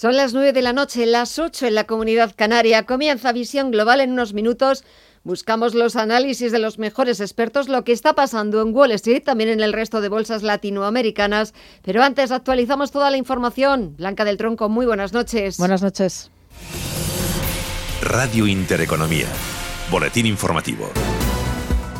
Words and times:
Son 0.00 0.16
las 0.16 0.32
9 0.32 0.54
de 0.54 0.62
la 0.62 0.72
noche, 0.72 1.04
las 1.04 1.38
8 1.38 1.66
en 1.66 1.74
la 1.74 1.84
comunidad 1.84 2.32
canaria. 2.34 2.86
Comienza 2.86 3.32
Visión 3.32 3.70
Global 3.70 4.00
en 4.00 4.12
unos 4.12 4.32
minutos. 4.32 4.82
Buscamos 5.24 5.74
los 5.74 5.94
análisis 5.94 6.52
de 6.52 6.58
los 6.58 6.78
mejores 6.78 7.20
expertos, 7.20 7.68
lo 7.68 7.84
que 7.84 7.92
está 7.92 8.14
pasando 8.14 8.62
en 8.62 8.74
Wall 8.74 8.92
Street, 8.92 9.22
también 9.22 9.50
en 9.50 9.60
el 9.60 9.74
resto 9.74 10.00
de 10.00 10.08
bolsas 10.08 10.42
latinoamericanas. 10.42 11.52
Pero 11.82 12.02
antes 12.02 12.30
actualizamos 12.30 12.92
toda 12.92 13.10
la 13.10 13.18
información. 13.18 13.94
Blanca 13.98 14.24
del 14.24 14.38
Tronco, 14.38 14.70
muy 14.70 14.86
buenas 14.86 15.12
noches. 15.12 15.58
Buenas 15.58 15.82
noches. 15.82 16.30
Radio 18.00 18.46
Intereconomía. 18.46 19.26
Boletín 19.90 20.24
informativo. 20.24 20.90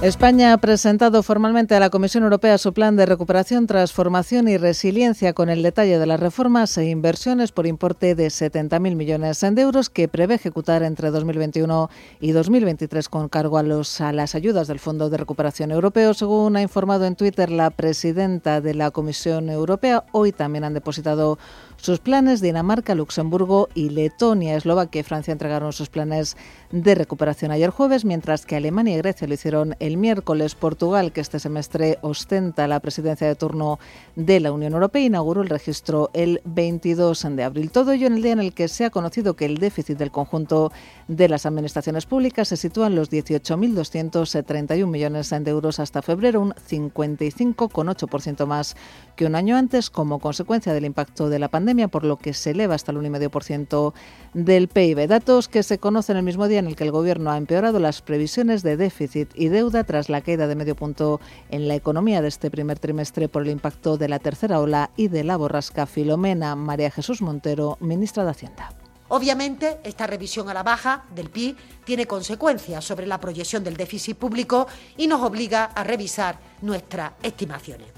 España 0.03 0.55
ha 0.55 0.57
presentado 0.57 1.23
formalmente 1.23 1.75
a 1.75 1.81
la 1.81 1.91
Comisión 1.91 2.25
Europea 2.25 2.57
su 2.57 2.73
plan 2.73 2.97
de 2.97 3.05
recuperación, 3.05 3.67
transformación 3.67 4.49
y 4.49 4.57
resiliencia 4.57 5.35
con 5.35 5.51
el 5.51 5.63
detalle 5.63 5.99
de 5.99 6.07
las 6.07 6.19
reformas 6.19 6.79
e 6.79 6.87
inversiones 6.89 7.53
por 7.53 7.67
importe 7.67 8.15
de 8.15 8.29
70.000 8.29 8.97
millones 8.97 9.41
de 9.41 9.61
euros 9.61 9.91
que 9.91 10.09
prevé 10.09 10.37
ejecutar 10.37 10.83
entre 10.85 11.11
2021 11.11 11.91
y 12.19 12.33
2023 12.33 13.11
con 13.11 13.29
cargo 13.29 13.59
a, 13.59 13.63
los, 13.63 14.01
a 14.01 14.15
las 14.15 14.35
ayudas 14.35 14.69
del 14.69 14.79
Fondo 14.79 15.11
de 15.11 15.19
Recuperación 15.19 15.71
Europeo. 15.71 16.15
Según 16.15 16.57
ha 16.57 16.63
informado 16.63 17.05
en 17.05 17.15
Twitter 17.15 17.51
la 17.51 17.69
presidenta 17.69 18.63
de 18.63 18.73
la 18.73 18.93
Comisión 18.93 19.51
Europea, 19.51 20.05
hoy 20.13 20.33
también 20.33 20.65
han 20.65 20.73
depositado 20.73 21.39
sus 21.81 21.99
planes 21.99 22.43
Dinamarca, 22.43 22.95
Luxemburgo 22.95 23.69
y 23.75 23.89
Letonia. 23.89 24.55
Eslovaquia 24.55 25.01
y 25.01 25.03
Francia 25.03 25.33
entregaron 25.33 25.73
sus 25.73 25.89
planes 25.89 26.37
de 26.71 26.95
recuperación 26.95 27.51
ayer 27.51 27.71
jueves, 27.71 28.05
mientras 28.05 28.45
que 28.45 28.57
Alemania 28.57 28.95
y 28.95 28.99
Grecia 28.99 29.27
lo 29.27 29.35
hicieron 29.35 29.75
el 29.81 29.97
miércoles. 29.97 30.55
Portugal, 30.55 31.11
que 31.13 31.23
este 31.23 31.41
semestre 31.41 31.99
ostenta 32.03 32.69
la 32.69 32.81
presidencia 32.81 33.27
de 33.27 33.35
turno 33.35 33.79
de 34.15 34.41
la 34.41 34.53
Unión 34.53 34.75
Europea, 34.75 35.03
inauguró 35.03 35.41
el 35.41 35.49
registro 35.49 36.11
el 36.13 36.43
22 36.45 37.27
de 37.31 37.45
abril. 37.45 37.71
Todo 37.71 37.93
ello 37.93 38.07
en 38.07 38.15
el 38.15 38.23
día 38.23 38.33
en 38.33 38.41
el 38.41 38.53
que 38.53 38.69
se 38.69 38.85
ha 38.85 38.91
conocido 38.91 39.35
que 39.35 39.47
el 39.47 39.57
déficit 39.57 39.97
del 39.97 40.11
conjunto 40.11 40.73
de 41.09 41.29
las 41.29 41.47
administraciones 41.47 42.05
públicas 42.05 42.49
se 42.49 42.57
sitúa 42.59 42.89
en 42.89 42.95
los 42.95 43.11
18.231 43.11 44.87
millones 44.87 45.31
de 45.31 45.51
euros 45.51 45.81
hasta 45.81 46.03
febrero, 46.03 46.43
un 46.43 46.53
55,8% 46.53 48.47
más 48.47 48.77
que 49.17 49.25
un 49.25 49.35
año 49.35 49.57
antes 49.57 49.89
como 49.89 50.19
consecuencia 50.19 50.75
del 50.75 50.85
impacto 50.85 51.29
de 51.29 51.39
la 51.39 51.49
pandemia, 51.49 51.70
por 51.89 52.05
lo 52.05 52.17
que 52.17 52.35
se 52.35 52.51
eleva 52.51 52.75
hasta 52.75 52.93
el 52.93 52.99
1,5% 52.99 53.93
del 54.35 54.69
PIB. 54.69 55.07
Datos 55.07 55.49
que 55.49 55.63
se 55.63 55.79
conocen 55.79 56.17
el 56.17 56.23
mismo 56.23 56.49
día 56.49 56.59
en 56.59 56.67
el 56.67 56.77
que 56.77 56.85
el 56.85 56.91
Gobierno 56.91 57.31
ha 57.31 57.37
empeorado 57.37 57.79
las 57.79 58.03
previsiones 58.03 58.63
de 58.63 58.77
déficit 58.77 59.31
y 59.35 59.49
deuda 59.49 59.85
tras 59.85 60.09
la 60.09 60.21
caída 60.21 60.47
de 60.47 60.57
medio 60.57 60.75
punto 60.75 61.21
en 61.51 61.69
la 61.69 61.77
economía 61.77 62.23
de 62.23 62.29
este 62.29 62.51
primer 62.51 62.79
trimestre 62.79 63.29
por 63.29 63.43
el 63.43 63.51
impacto 63.51 63.97
de 63.97 64.09
la 64.09 64.19
tercera 64.19 64.61
ola 64.61 64.91
y 64.97 65.09
de 65.09 65.25
la 65.25 65.37
borrasca 65.37 65.87
Filomena. 65.87 66.57
María 66.57 66.91
Jesús 66.91 67.23
Montero, 67.23 67.79
ministra 67.81 68.25
de 68.25 68.31
Hacienda. 68.31 68.71
Obviamente, 69.09 69.81
esta 69.83 70.07
revisión 70.07 70.49
a 70.49 70.55
la 70.55 70.63
baja 70.63 71.05
del 71.15 71.31
PIB 71.31 71.57
tiene 71.85 72.07
consecuencias 72.07 72.85
sobre 72.85 73.07
la 73.07 73.19
proyección 73.19 73.65
del 73.65 73.77
déficit 73.77 74.17
público 74.17 74.69
y 74.97 75.09
nos 75.09 75.21
obliga 75.23 75.65
a 75.65 75.83
revisar 75.83 76.39
nuestras 76.63 77.13
estimaciones. 77.23 77.89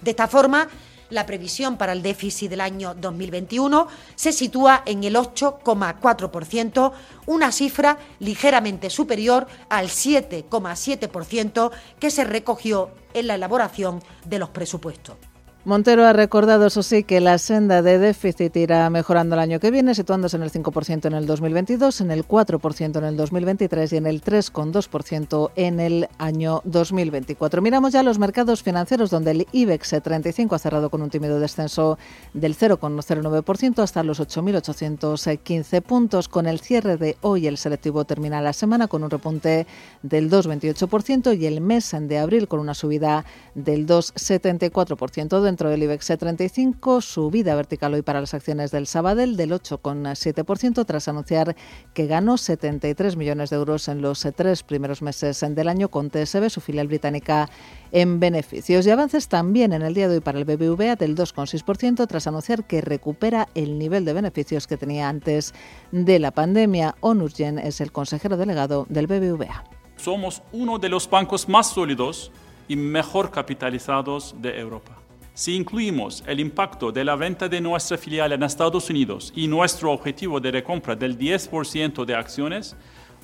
De 0.00 0.10
esta 0.10 0.28
forma, 0.28 0.68
la 1.12 1.26
previsión 1.26 1.76
para 1.76 1.92
el 1.92 2.02
déficit 2.02 2.50
del 2.50 2.60
año 2.60 2.94
2021 2.94 3.86
se 4.14 4.32
sitúa 4.32 4.82
en 4.86 5.04
el 5.04 5.14
8,4%, 5.14 6.92
una 7.26 7.52
cifra 7.52 7.98
ligeramente 8.18 8.90
superior 8.90 9.46
al 9.68 9.88
7,7% 9.88 11.70
que 12.00 12.10
se 12.10 12.24
recogió 12.24 12.90
en 13.14 13.26
la 13.26 13.34
elaboración 13.34 14.02
de 14.24 14.38
los 14.38 14.48
presupuestos. 14.48 15.31
Montero 15.64 16.04
ha 16.04 16.12
recordado, 16.12 16.66
eso 16.66 16.82
sí, 16.82 17.04
que 17.04 17.20
la 17.20 17.38
senda 17.38 17.82
de 17.82 17.96
déficit 18.00 18.56
irá 18.56 18.90
mejorando 18.90 19.36
el 19.36 19.40
año 19.40 19.60
que 19.60 19.70
viene, 19.70 19.94
situándose 19.94 20.36
en 20.36 20.42
el 20.42 20.50
5% 20.50 21.06
en 21.06 21.12
el 21.12 21.24
2022, 21.24 22.00
en 22.00 22.10
el 22.10 22.26
4% 22.26 22.98
en 22.98 23.04
el 23.04 23.16
2023 23.16 23.92
y 23.92 23.96
en 23.96 24.06
el 24.06 24.24
3,2% 24.24 25.52
en 25.54 25.78
el 25.78 26.08
año 26.18 26.62
2024. 26.64 27.62
Miramos 27.62 27.92
ya 27.92 28.02
los 28.02 28.18
mercados 28.18 28.64
financieros, 28.64 29.10
donde 29.10 29.30
el 29.30 29.46
IBEX 29.52 30.02
35 30.02 30.56
ha 30.56 30.58
cerrado 30.58 30.90
con 30.90 31.00
un 31.00 31.10
tímido 31.10 31.38
descenso 31.38 31.96
del 32.34 32.56
0,09% 32.56 33.84
hasta 33.84 34.02
los 34.02 34.18
8.815 34.18 35.80
puntos. 35.80 36.28
Con 36.28 36.48
el 36.48 36.58
cierre 36.58 36.96
de 36.96 37.16
hoy, 37.20 37.46
el 37.46 37.56
selectivo 37.56 38.04
termina 38.04 38.42
la 38.42 38.52
semana 38.52 38.88
con 38.88 39.04
un 39.04 39.10
repunte 39.10 39.68
del 40.02 40.28
2,28% 40.28 41.38
y 41.38 41.46
el 41.46 41.60
mes 41.60 41.94
de 41.96 42.18
abril 42.18 42.48
con 42.48 42.58
una 42.58 42.74
subida 42.74 43.24
del 43.54 43.86
2,74% 43.86 45.51
dentro 45.52 45.68
del 45.68 45.82
IBEX 45.82 46.14
35, 46.18 47.02
subida 47.02 47.54
vertical 47.54 47.92
hoy 47.92 48.00
para 48.00 48.22
las 48.22 48.32
acciones 48.32 48.70
del 48.70 48.86
Sabadell 48.86 49.36
del 49.36 49.50
8,7% 49.50 50.86
tras 50.86 51.08
anunciar 51.08 51.54
que 51.92 52.06
ganó 52.06 52.38
73 52.38 53.16
millones 53.16 53.50
de 53.50 53.56
euros 53.56 53.86
en 53.88 54.00
los 54.00 54.26
tres 54.34 54.62
primeros 54.62 55.02
meses 55.02 55.44
del 55.46 55.68
año 55.68 55.90
con 55.90 56.08
TSB, 56.08 56.48
su 56.48 56.62
filial 56.62 56.86
británica, 56.88 57.50
en 57.90 58.18
beneficios. 58.18 58.86
Y 58.86 58.90
avances 58.90 59.28
también 59.28 59.74
en 59.74 59.82
el 59.82 59.92
día 59.92 60.08
de 60.08 60.14
hoy 60.14 60.20
para 60.22 60.38
el 60.38 60.46
BBVA 60.46 60.96
del 60.96 61.14
2,6% 61.14 62.06
tras 62.06 62.26
anunciar 62.26 62.64
que 62.64 62.80
recupera 62.80 63.50
el 63.54 63.78
nivel 63.78 64.06
de 64.06 64.14
beneficios 64.14 64.66
que 64.66 64.78
tenía 64.78 65.10
antes 65.10 65.52
de 65.90 66.18
la 66.18 66.30
pandemia. 66.30 66.94
Onurgen 67.00 67.58
es 67.58 67.82
el 67.82 67.92
consejero 67.92 68.38
delegado 68.38 68.86
del 68.88 69.06
BBVA. 69.06 69.64
Somos 69.96 70.42
uno 70.52 70.78
de 70.78 70.88
los 70.88 71.10
bancos 71.10 71.46
más 71.46 71.68
sólidos 71.72 72.32
y 72.68 72.76
mejor 72.76 73.30
capitalizados 73.30 74.34
de 74.40 74.58
Europa. 74.58 75.01
Si 75.34 75.56
incluimos 75.56 76.22
el 76.26 76.40
impacto 76.40 76.92
de 76.92 77.06
la 77.06 77.16
venta 77.16 77.48
de 77.48 77.58
nuestra 77.58 77.96
filial 77.96 78.32
en 78.32 78.42
Estados 78.42 78.90
Unidos 78.90 79.32
y 79.34 79.48
nuestro 79.48 79.90
objetivo 79.90 80.38
de 80.38 80.50
recompra 80.50 80.94
del 80.94 81.18
10% 81.18 82.04
de 82.04 82.14
acciones, 82.14 82.76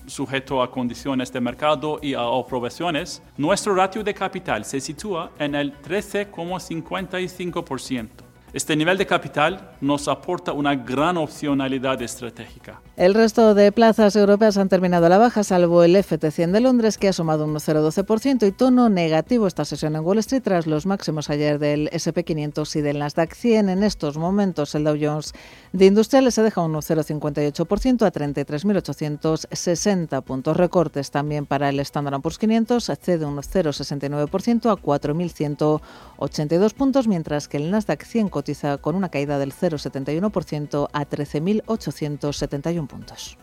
sujeto 0.07 0.63
a 0.63 0.71
condiciones 0.71 1.31
de 1.31 1.43
mercado 1.43 1.99
y 2.01 2.15
a 2.15 2.23
aprobaciones, 2.23 3.23
nuestro 3.37 3.75
ratio 3.75 4.03
de 4.03 4.15
capital 4.15 4.65
se 4.65 4.81
sitúa 4.81 5.33
en 5.39 5.55
el 5.55 5.75
13,55%. 5.83 8.09
Este 8.55 8.75
nivel 8.75 8.97
de 8.97 9.05
capital 9.05 9.73
nos 9.83 10.09
aporta 10.09 10.55
una 10.55 10.75
gran 10.75 11.19
opcionalidad 11.19 12.01
estratégica. 12.01 12.81
El 12.99 13.15
resto 13.15 13.55
de 13.55 13.71
plazas 13.71 14.17
europeas 14.17 14.57
han 14.57 14.69
terminado 14.69 15.07
a 15.07 15.09
la 15.09 15.19
baja, 15.19 15.45
salvo 15.45 15.85
el 15.85 15.95
FT100 15.95 16.51
de 16.51 16.59
Londres, 16.59 16.99
que 16.99 17.07
ha 17.07 17.13
sumado 17.13 17.45
un 17.45 17.55
0,12% 17.55 18.45
y 18.45 18.51
tono 18.51 18.89
negativo 18.89 19.47
esta 19.47 19.65
sesión 19.65 19.95
en 19.95 20.05
Wall 20.05 20.19
Street 20.19 20.43
tras 20.43 20.67
los 20.67 20.85
máximos 20.85 21.31
ayer 21.31 21.61
del 21.61 21.89
SP500 21.91 22.75
y 22.75 22.81
del 22.81 22.99
Nasdaq 22.99 23.35
100. 23.35 23.69
En 23.69 23.85
estos 23.85 24.19
momentos, 24.19 24.75
el 24.75 24.83
Dow 24.83 24.97
Jones 25.01 25.33
de 25.73 25.87
Industriales 25.87 26.35
se 26.35 26.43
deja 26.43 26.61
un 26.61 26.73
0,58% 26.73 28.05
a 28.05 28.11
33.860 28.11 30.21
puntos. 30.25 30.57
Recortes 30.57 31.13
también 31.13 31.47
para 31.47 31.69
el 31.69 31.79
Standard 31.79 32.21
Poor's 32.21 32.39
500, 32.39 32.85
cede 33.01 33.25
un 33.25 33.37
0,69% 33.37 34.73
a 34.73 34.75
4.182 34.75 36.75
puntos, 36.75 37.07
mientras 37.07 37.47
que 37.47 37.59
el 37.59 37.71
Nasdaq 37.71 38.03
100 38.03 38.29
cotiza 38.29 38.79
con 38.79 38.97
una 38.97 39.09
caída 39.09 39.39
del 39.39 39.53
0,71% 39.53 40.89
a 40.93 41.09
13.871 41.09 42.88
puntos. 42.89 43.39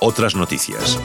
Otras 0.00 0.34
noticias. 0.34 0.98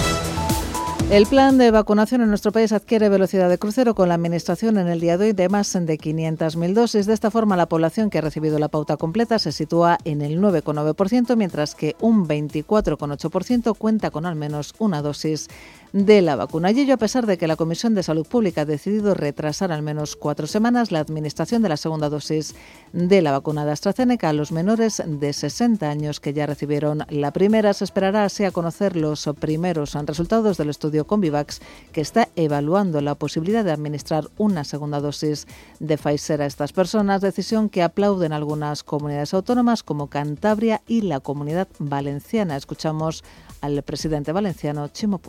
El 1.09 1.25
plan 1.25 1.58
de 1.58 1.72
vacunación 1.72 2.22
en 2.22 2.28
nuestro 2.28 2.52
país 2.52 2.74
adquiere 2.74 3.08
velocidad 3.08 3.48
de 3.48 3.58
crucero 3.58 3.96
con 3.96 4.09
la 4.09 4.16
administración 4.16 4.78
en 4.78 4.90
el 4.90 5.00
día 5.00 5.18
de 5.18 5.28
hoy 5.28 5.31
de 5.31 5.47
más 5.47 5.72
de 5.72 5.97
500.000 5.97 6.74
dosis. 6.74 7.06
De 7.06 7.14
esta 7.14 7.31
forma, 7.31 7.56
la 7.56 7.70
población 7.70 8.09
que 8.09 8.18
ha 8.18 8.22
recibido 8.22 8.59
la 8.59 8.68
pauta 8.68 8.97
completa 8.97 9.40
se 9.40 9.53
sitúa 9.53 10.00
en 10.03 10.22
el 10.22 10.42
9,9%, 10.42 11.38
mientras 11.38 11.76
que 11.76 11.96
un 12.02 12.28
24,8% 12.28 13.78
cuenta 13.78 14.12
con 14.12 14.26
al 14.26 14.36
menos 14.36 14.74
una 14.80 15.02
dosis 15.02 15.47
de 15.94 16.22
la 16.22 16.36
vacuna. 16.36 16.72
Y 16.72 16.80
ello 16.81 16.94
a 16.94 16.98
pesar 16.98 17.25
de 17.25 17.38
que 17.38 17.48
la 17.48 17.56
Comisión 17.56 17.96
de 17.96 18.03
Salud 18.03 18.25
Pública 18.25 18.62
ha 18.62 18.66
decidido 18.66 19.14
retrasar 19.14 19.72
al 19.72 19.81
menos 19.81 20.16
cuatro 20.16 20.48
semanas 20.48 20.92
la 20.92 21.00
administración 21.00 21.62
de 21.62 21.70
la 21.70 21.78
segunda 21.78 22.09
dosis 22.09 22.56
de 22.94 23.22
la 23.22 23.31
vacuna 23.31 23.66
de 23.66 23.72
AstraZeneca 23.72 24.30
a 24.30 24.34
los 24.34 24.52
menores 24.52 25.02
de 25.06 25.34
60 25.34 25.90
años 25.90 26.20
que 26.20 26.34
ya 26.34 26.46
recibieron 26.46 27.06
la 27.09 27.32
primera. 27.32 27.73
Se 27.73 27.84
esperará 27.84 28.26
así 28.26 28.44
a 28.44 28.52
conocer 28.52 28.96
los 28.96 29.29
primeros 29.40 29.94
resultados 29.94 30.58
del 30.58 30.70
estudio 30.70 31.06
Convivax 31.06 31.61
que 31.91 32.02
está 32.02 32.29
evaluando 32.35 33.02
la 33.02 33.16
posibilidad 33.16 33.66
de 33.66 33.72
administrar 33.72 34.29
una 34.38 34.64
segunda 34.64 35.00
dosis 35.00 35.47
de 35.79 35.97
Pfizer 35.97 36.41
a 36.41 36.46
estas 36.46 36.73
personas, 36.73 37.22
decisión 37.22 37.70
que 37.70 37.84
aplauden 37.84 38.34
algunas 38.34 38.84
comunidades 38.84 39.34
autónomas 39.34 39.84
como 39.84 40.08
Cantabria 40.08 40.82
y 40.88 41.02
la 41.02 41.20
Comunidad 41.20 41.67
Valenciana. 41.79 42.56
Escuchamos 42.56 43.23
al 43.61 43.82
presidente 43.84 44.32
valenciano 44.32 44.88
Chimo. 44.90 45.20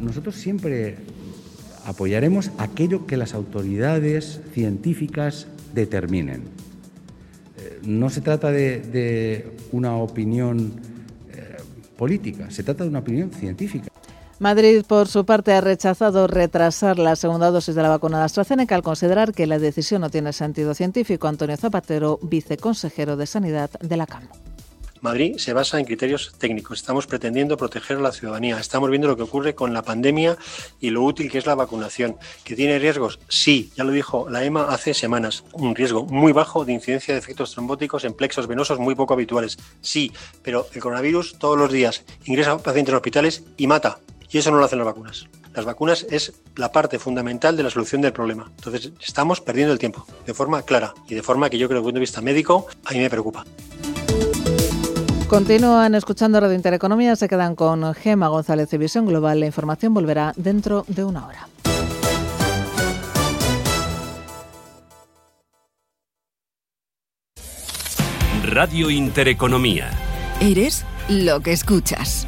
Nosotros 0.00 0.36
siempre 0.36 0.96
apoyaremos 1.86 2.50
aquello 2.58 3.06
que 3.06 3.16
las 3.16 3.34
autoridades 3.34 4.40
científicas 4.52 5.46
determinen. 5.74 6.42
Eh, 7.58 7.80
no 7.84 8.10
se 8.10 8.20
trata 8.20 8.50
de, 8.50 9.52
una 9.72 9.96
opinión 9.96 10.72
eh, 11.32 11.56
política, 11.96 12.50
se 12.50 12.62
trata 12.62 12.84
de 12.84 12.90
una 12.90 12.98
opinión 12.98 13.30
científica. 13.30 13.88
Madrid, 14.38 14.82
por 14.86 15.08
su 15.08 15.24
parte, 15.24 15.52
ha 15.52 15.62
rechazado 15.62 16.26
retrasar 16.26 16.98
la 16.98 17.16
segunda 17.16 17.50
dosis 17.50 17.74
de 17.74 17.82
la 17.82 17.88
vacuna 17.88 18.18
de 18.18 18.24
AstraZeneca 18.24 18.74
al 18.74 18.82
considerar 18.82 19.32
que 19.32 19.46
la 19.46 19.58
decisión 19.58 20.02
no 20.02 20.10
tiene 20.10 20.34
sentido 20.34 20.74
científico. 20.74 21.26
Antonio 21.26 21.56
Zapatero, 21.56 22.18
viceconsejero 22.20 23.16
de 23.16 23.26
Sanidad 23.26 23.70
de 23.80 23.96
la 23.96 24.06
CAM. 24.06 24.24
Madrid 25.00 25.36
se 25.38 25.52
basa 25.52 25.78
en 25.78 25.84
criterios 25.84 26.34
técnicos. 26.38 26.78
Estamos 26.78 27.06
pretendiendo 27.06 27.56
proteger 27.56 27.98
a 27.98 28.00
la 28.00 28.12
ciudadanía. 28.12 28.58
Estamos 28.58 28.90
viendo 28.90 29.08
lo 29.08 29.16
que 29.16 29.22
ocurre 29.22 29.54
con 29.54 29.72
la 29.72 29.82
pandemia 29.82 30.36
y 30.80 30.90
lo 30.90 31.02
útil 31.02 31.30
que 31.30 31.38
es 31.38 31.46
la 31.46 31.54
vacunación. 31.54 32.16
¿Que 32.44 32.56
tiene 32.56 32.78
riesgos? 32.78 33.18
Sí, 33.28 33.70
ya 33.76 33.84
lo 33.84 33.92
dijo 33.92 34.28
la 34.28 34.44
EMA 34.44 34.68
hace 34.68 34.94
semanas. 34.94 35.44
Un 35.52 35.74
riesgo 35.74 36.04
muy 36.04 36.32
bajo 36.32 36.64
de 36.64 36.72
incidencia 36.72 37.14
de 37.14 37.20
efectos 37.20 37.52
trombóticos 37.52 38.04
en 38.04 38.14
plexos 38.14 38.46
venosos 38.46 38.78
muy 38.78 38.94
poco 38.94 39.14
habituales. 39.14 39.58
Sí, 39.80 40.12
pero 40.42 40.66
el 40.72 40.80
coronavirus 40.80 41.38
todos 41.38 41.58
los 41.58 41.70
días 41.70 42.04
ingresa 42.24 42.52
a 42.52 42.58
pacientes 42.58 42.92
en 42.92 42.96
hospitales 42.96 43.44
y 43.56 43.66
mata. 43.66 43.98
Y 44.30 44.38
eso 44.38 44.50
no 44.50 44.58
lo 44.58 44.64
hacen 44.64 44.78
las 44.78 44.86
vacunas. 44.86 45.26
Las 45.54 45.64
vacunas 45.64 46.06
es 46.10 46.34
la 46.54 46.70
parte 46.70 46.98
fundamental 46.98 47.56
de 47.56 47.62
la 47.62 47.70
solución 47.70 48.02
del 48.02 48.12
problema. 48.12 48.52
Entonces, 48.56 48.92
estamos 49.00 49.40
perdiendo 49.40 49.72
el 49.72 49.78
tiempo 49.78 50.06
de 50.26 50.34
forma 50.34 50.62
clara 50.62 50.92
y 51.08 51.14
de 51.14 51.22
forma 51.22 51.48
que 51.48 51.56
yo 51.56 51.66
creo 51.68 51.80
que 51.80 51.84
desde 51.84 51.88
el 51.88 51.92
punto 51.92 51.94
de 51.94 52.00
vista 52.00 52.20
médico 52.20 52.66
a 52.84 52.92
mí 52.92 52.98
me 52.98 53.08
preocupa. 53.08 53.44
Continúan 55.28 55.96
escuchando 55.96 56.38
Radio 56.38 56.54
Intereconomía, 56.54 57.16
se 57.16 57.28
quedan 57.28 57.56
con 57.56 57.92
Gema 57.94 58.28
González 58.28 58.70
de 58.70 58.78
Visión 58.78 59.06
Global. 59.06 59.40
La 59.40 59.46
información 59.46 59.92
volverá 59.92 60.32
dentro 60.36 60.84
de 60.86 61.02
una 61.02 61.26
hora. 61.26 61.48
Radio 68.44 68.88
Intereconomía. 68.88 69.90
Eres 70.40 70.84
lo 71.08 71.40
que 71.40 71.52
escuchas. 71.52 72.24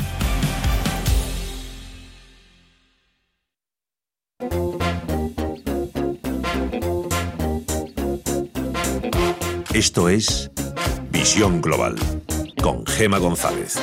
Esto 9.72 10.08
es 10.08 10.50
Visión 11.12 11.60
Global 11.60 11.94
con 12.62 12.86
Gema 12.86 13.18
González. 13.18 13.76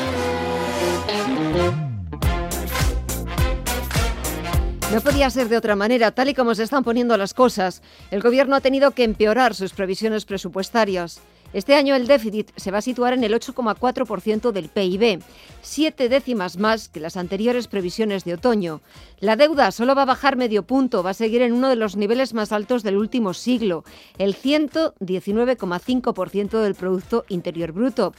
No 4.93 5.01
podía 5.01 5.29
ser 5.29 5.49
de 5.49 5.57
otra 5.57 5.75
manera, 5.75 6.11
tal 6.11 6.29
y 6.29 6.33
como 6.33 6.55
se 6.55 6.63
están 6.63 6.83
poniendo 6.83 7.17
las 7.17 7.33
cosas. 7.33 7.81
El 8.11 8.21
Gobierno 8.21 8.55
ha 8.55 8.61
tenido 8.61 8.91
que 8.91 9.03
empeorar 9.03 9.55
sus 9.55 9.73
previsiones 9.73 10.25
presupuestarias. 10.25 11.19
Este 11.53 11.75
año 11.75 11.95
el 11.95 12.07
déficit 12.07 12.51
se 12.57 12.69
va 12.69 12.79
a 12.79 12.81
situar 12.81 13.13
en 13.13 13.23
el 13.23 13.33
8,4% 13.33 14.51
del 14.51 14.67
PIB, 14.67 15.21
siete 15.61 16.09
décimas 16.09 16.57
más 16.57 16.89
que 16.89 16.99
las 16.99 17.15
anteriores 17.15 17.67
previsiones 17.67 18.25
de 18.25 18.33
otoño. 18.33 18.81
La 19.21 19.37
deuda 19.37 19.71
solo 19.71 19.95
va 19.95 20.01
a 20.01 20.05
bajar 20.05 20.35
medio 20.35 20.63
punto, 20.63 21.01
va 21.01 21.11
a 21.11 21.13
seguir 21.13 21.41
en 21.41 21.53
uno 21.53 21.69
de 21.69 21.77
los 21.77 21.95
niveles 21.95 22.33
más 22.33 22.51
altos 22.51 22.83
del 22.83 22.97
último 22.97 23.33
siglo, 23.33 23.85
el 24.17 24.35
119,5% 24.35 26.61
del 26.61 26.75
Producto 26.75 27.23
Interior 27.29 27.71
Bruto. 27.71 28.13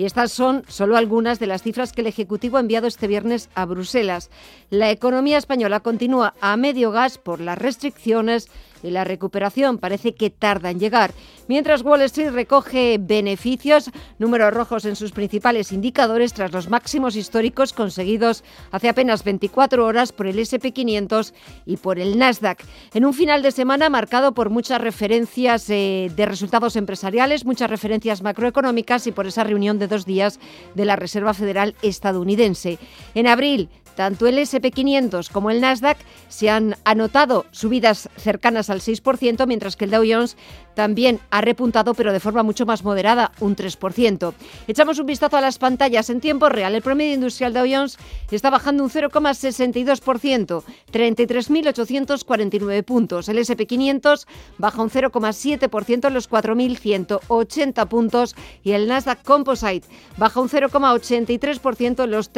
Y 0.00 0.06
estas 0.06 0.32
son 0.32 0.64
solo 0.66 0.96
algunas 0.96 1.40
de 1.40 1.46
las 1.46 1.62
cifras 1.62 1.92
que 1.92 2.00
el 2.00 2.06
Ejecutivo 2.06 2.56
ha 2.56 2.60
enviado 2.60 2.86
este 2.86 3.06
viernes 3.06 3.50
a 3.54 3.66
Bruselas. 3.66 4.30
La 4.70 4.90
economía 4.90 5.36
española 5.36 5.80
continúa 5.80 6.32
a 6.40 6.56
medio 6.56 6.90
gas 6.90 7.18
por 7.18 7.38
las 7.38 7.58
restricciones 7.58 8.48
y 8.82 8.90
la 8.90 9.04
recuperación 9.04 9.78
parece 9.78 10.14
que 10.14 10.30
tarda 10.30 10.70
en 10.70 10.78
llegar. 10.78 11.12
Mientras 11.48 11.82
Wall 11.82 12.02
Street 12.02 12.30
recoge 12.30 12.98
beneficios, 13.00 13.90
números 14.18 14.54
rojos 14.54 14.84
en 14.84 14.96
sus 14.96 15.12
principales 15.12 15.72
indicadores 15.72 16.32
tras 16.32 16.52
los 16.52 16.68
máximos 16.68 17.16
históricos 17.16 17.72
conseguidos 17.72 18.44
hace 18.70 18.88
apenas 18.88 19.24
24 19.24 19.84
horas 19.84 20.12
por 20.12 20.26
el 20.26 20.38
SP500 20.38 21.32
y 21.66 21.76
por 21.76 21.98
el 21.98 22.18
Nasdaq. 22.18 22.62
En 22.94 23.04
un 23.04 23.14
final 23.14 23.42
de 23.42 23.50
semana 23.50 23.90
marcado 23.90 24.32
por 24.32 24.50
muchas 24.50 24.80
referencias 24.80 25.68
eh, 25.70 26.10
de 26.14 26.26
resultados 26.26 26.76
empresariales, 26.76 27.44
muchas 27.44 27.70
referencias 27.70 28.22
macroeconómicas 28.22 29.06
y 29.06 29.12
por 29.12 29.26
esa 29.26 29.44
reunión 29.44 29.78
de 29.78 29.88
dos 29.88 30.06
días 30.06 30.38
de 30.74 30.84
la 30.84 30.96
Reserva 30.96 31.34
Federal 31.34 31.74
estadounidense. 31.82 32.78
En 33.14 33.26
abril, 33.26 33.68
tanto 34.00 34.26
el 34.26 34.38
SP500 34.38 35.30
como 35.30 35.50
el 35.50 35.60
Nasdaq 35.60 35.98
se 36.30 36.48
han 36.48 36.74
anotado 36.84 37.44
subidas 37.50 38.08
cercanas 38.16 38.70
al 38.70 38.80
6%, 38.80 39.46
mientras 39.46 39.76
que 39.76 39.84
el 39.84 39.90
Dow 39.90 40.04
Jones 40.08 40.38
también 40.74 41.20
ha 41.30 41.42
repuntado, 41.42 41.92
pero 41.92 42.10
de 42.10 42.20
forma 42.20 42.42
mucho 42.42 42.64
más 42.64 42.82
moderada, 42.82 43.32
un 43.40 43.54
3%. 43.54 44.32
Echamos 44.66 44.98
un 44.98 45.04
vistazo 45.04 45.36
a 45.36 45.42
las 45.42 45.58
pantallas 45.58 46.08
en 46.08 46.22
tiempo 46.22 46.48
real. 46.48 46.74
El 46.74 46.80
promedio 46.80 47.12
industrial 47.12 47.52
Dow 47.52 47.66
Jones 47.70 47.98
está 48.30 48.48
bajando 48.48 48.84
un 48.84 48.88
0,62%, 48.88 50.62
33.849 50.90 52.82
puntos. 52.82 53.28
El 53.28 53.36
SP500 53.36 54.26
baja 54.56 54.80
un 54.80 54.88
0,7% 54.88 56.06
en 56.06 56.14
los 56.14 56.30
4.180 56.30 57.86
puntos 57.88 58.34
y 58.62 58.72
el 58.72 58.88
Nasdaq 58.88 59.22
Composite 59.24 59.86
baja 60.16 60.40
un 60.40 60.48
0,83% 60.48 62.04
en 62.04 62.10
los 62.10 62.32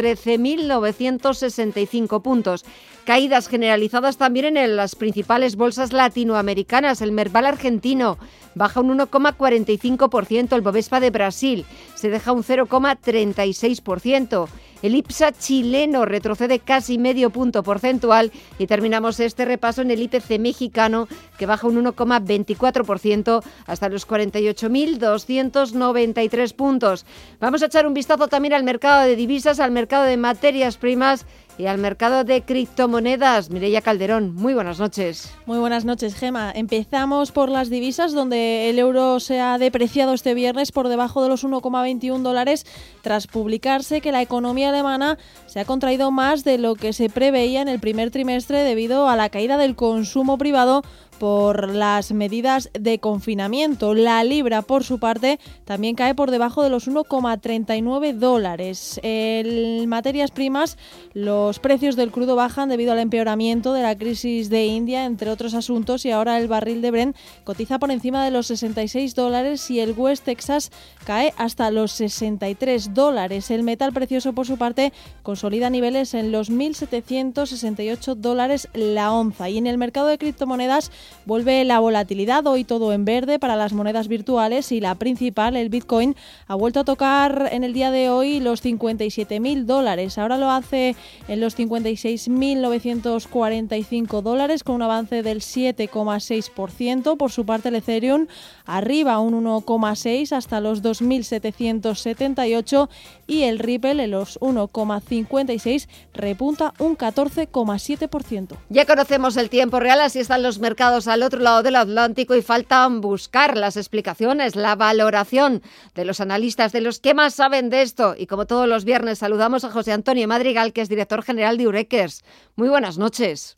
13.965 1.53 2.23
puntos. 2.23 2.65
Caídas 3.05 3.49
generalizadas 3.49 4.17
también 4.17 4.57
en 4.57 4.77
las 4.77 4.95
principales 4.95 5.57
bolsas 5.57 5.93
latinoamericanas. 5.93 7.01
El 7.01 7.11
Merval 7.13 7.47
argentino 7.47 8.19
baja 8.55 8.81
un 8.81 8.99
1,45%, 8.99 10.55
el 10.55 10.61
Bovespa 10.61 11.01
de 11.01 11.11
Brasil 11.11 11.65
se 11.95 12.11
deja 12.11 12.33
un 12.33 12.45
0,36%. 12.45 14.49
El 14.82 14.94
IPSA 14.96 15.32
chileno 15.32 16.05
retrocede 16.05 16.58
casi 16.58 16.99
medio 16.99 17.31
punto 17.31 17.62
porcentual 17.62 18.32
y 18.58 18.67
terminamos 18.67 19.20
este 19.20 19.44
repaso 19.44 19.82
en 19.82 19.93
el 19.93 20.02
IPC 20.02 20.40
mexicano 20.40 21.06
que 21.38 21.46
baja 21.46 21.69
un 21.69 21.84
1,24% 21.84 23.44
hasta 23.67 23.88
los 23.88 24.08
48.293 24.08 26.55
puntos. 26.55 27.06
Vamos 27.40 27.62
a 27.62 27.67
echar 27.67 27.87
un 27.87 27.94
vistazo 27.94 28.26
también 28.29 28.55
al 28.55 28.64
mercado 28.64 29.06
de 29.06 29.14
divisas, 29.14 29.61
al 29.61 29.70
mercado 29.70 30.02
de 30.05 30.17
materias 30.17 30.76
primas 30.76 31.26
y 31.62 31.67
al 31.69 31.79
mercado 31.79 32.25
de 32.25 32.43
criptomonedas. 32.43 33.50
Mireya 33.50 33.82
Calderón, 33.82 34.35
muy 34.35 34.53
buenas 34.53 34.81
noches. 34.81 35.32
Muy 35.47 35.59
buenas 35.59 35.85
noches, 35.85 36.17
Gema. 36.17 36.50
Empezamos 36.53 37.31
por 37.31 37.49
las 37.49 37.70
divisas, 37.70 38.12
donde 38.12 38.69
el 38.69 38.81
euro 38.81 39.20
se 39.20 39.41
ha 39.41 39.59
depreciado 39.59 40.12
este 40.12 40.35
viernes 40.35 40.73
por 40.73 40.88
debajo 40.88 41.23
de 41.23 41.29
los 41.29 41.44
1,21 41.44 42.23
dólares, 42.23 42.67
tras 43.03 43.29
publicarse 43.29 44.00
que 44.00 44.11
la 44.11 44.23
economía 44.23 44.70
alemana 44.70 45.19
se 45.47 45.61
ha 45.61 45.64
contraído 45.64 46.11
más 46.11 46.43
de 46.43 46.59
lo 46.59 46.75
que 46.75 46.93
se 46.93 47.09
preveía 47.09 47.62
en 47.62 47.69
el 47.69 47.79
primer 47.79 48.11
trimestre 48.11 48.65
debido 48.65 49.08
a 49.08 49.15
la 49.15 49.29
caída 49.29 49.56
del 49.56 49.76
consumo 49.76 50.38
privado 50.38 50.82
por 51.23 51.73
las 51.73 52.11
medidas 52.11 52.69
de 52.75 52.99
confinamiento. 52.99 53.95
La 53.95 54.25
libra, 54.25 54.63
por 54.63 54.83
su 54.83 54.99
parte, 54.99 55.39
también 55.65 55.95
cae 55.95 56.17
por 56.17 56.33
debajo 56.33 56.65
de 56.65 56.69
los 56.69 56.89
1,39 56.89 58.15
dólares. 58.15 58.99
En 59.05 59.89
materias 59.89 60.32
primas, 60.32 60.77
los 61.15 61.61
precios 61.61 61.94
del 61.94 62.11
crudo 62.11 62.35
bajan 62.35 62.69
debido 62.69 62.91
al 62.91 62.99
empeoramiento 62.99 63.73
de 63.73 63.82
la 63.82 63.96
crisis 63.96 64.51
de 64.51 64.67
India, 64.67 65.05
entre 65.05 65.31
otros 65.31 65.55
asuntos, 65.55 66.05
y 66.05 66.11
ahora 66.11 66.39
el 66.39 66.49
barril 66.49 66.82
de 66.82 66.91
Brent 66.91 67.17
cotiza 67.44 67.79
por 67.79 67.93
encima 67.93 68.25
de 68.25 68.32
los 68.32 68.49
66 68.49 69.15
dólares 69.15 69.70
y 69.70 69.79
el 69.79 69.93
West 69.93 70.25
Texas 70.25 70.73
cae 71.05 71.35
hasta 71.37 71.70
los 71.70 71.93
63 71.93 72.94
dólares. 72.94 73.53
El 73.53 73.63
metal 73.63 73.93
precioso, 73.93 74.32
por 74.32 74.49
su 74.49 74.58
parte, 74.58 74.93
consolida 75.23 75.70
niveles 75.70 76.15
en 76.15 76.32
los 76.32 76.51
1.768 76.51 78.17
dólares 78.17 78.67
la 78.75 79.13
onza. 79.13 79.49
Y 79.49 79.58
en 79.58 79.69
el 79.69 79.79
mercado 79.79 80.08
de 80.08 80.19
criptomonedas, 80.19 80.91
Vuelve 81.25 81.65
la 81.65 81.79
volatilidad, 81.79 82.45
hoy 82.47 82.65
todo 82.65 82.93
en 82.93 83.05
verde 83.05 83.39
para 83.39 83.55
las 83.57 83.73
monedas 83.73 84.09
virtuales 84.09 84.73
y 84.73 84.81
la 84.81 84.97
principal, 84.97 85.57
el 85.57 85.69
Bitcoin, 85.69 86.17
ha 86.47 86.55
vuelto 86.55 86.81
a 86.81 86.85
tocar 86.85 87.51
en 87.53 87.65
el 87.65 87.73
día 87.73 87.91
de 87.91 88.11
hoy 88.11 88.41
los 88.41 88.63
57.000 88.65 89.65
dólares. 89.65 90.19
Ahora 90.19 90.37
lo 90.39 90.51
hace 90.51 90.97
en 91.29 91.41
los 91.41 91.59
56.945 91.59 94.23
dólares 94.23 94.65
con 94.65 94.77
un 94.77 94.83
avance 94.83 95.23
del 95.23 95.41
7,6%. 95.41 97.17
Por 97.17 97.31
su 97.31 97.47
parte, 97.47 97.69
el 97.69 97.77
Ethereum 97.77 98.27
arriba 98.67 99.21
un 99.21 99.45
1,6 99.45 100.33
hasta 100.33 100.61
los 100.61 100.83
2.778 100.83 102.89
y 103.27 103.43
el 103.43 103.59
Ripple 103.59 104.05
en 104.05 104.11
los 104.11 104.41
1,56 104.41 105.89
repunta 106.15 106.73
un 106.79 106.97
14,7%. 106.97 108.57
Ya 108.69 108.87
conocemos 108.87 109.37
el 109.37 109.51
tiempo 109.51 109.81
real, 109.81 110.01
así 110.01 110.19
están 110.19 110.43
los 110.43 110.59
mercados 110.59 111.02
al 111.09 111.23
otro 111.23 111.41
lado 111.41 111.63
del 111.63 111.77
Atlántico 111.77 112.35
y 112.35 112.43
faltan 112.43 113.01
buscar 113.01 113.56
las 113.56 113.77
explicaciones, 113.77 114.56
la 114.56 114.77
valoración 114.77 115.63
de 115.94 116.05
los 116.05 116.21
analistas, 116.21 116.73
de 116.73 116.81
los 116.81 117.01
que 117.01 117.15
más 117.15 117.35
saben 117.35 117.71
de 117.71 117.82
esto. 117.82 118.15
Y 118.17 118.27
como 118.27 118.47
todos 118.47 118.69
los 118.69 118.85
viernes 118.85 119.19
saludamos 119.19 119.65
a 119.65 119.71
José 119.71 119.93
Antonio 119.93 120.27
Madrigal, 120.29 120.73
que 120.73 120.81
es 120.81 120.89
director 120.89 121.23
general 121.23 121.59
de 121.59 121.69
Urequers. 121.69 122.25
Muy 122.56 122.69
buenas 122.69 122.99
noches. 122.99 123.56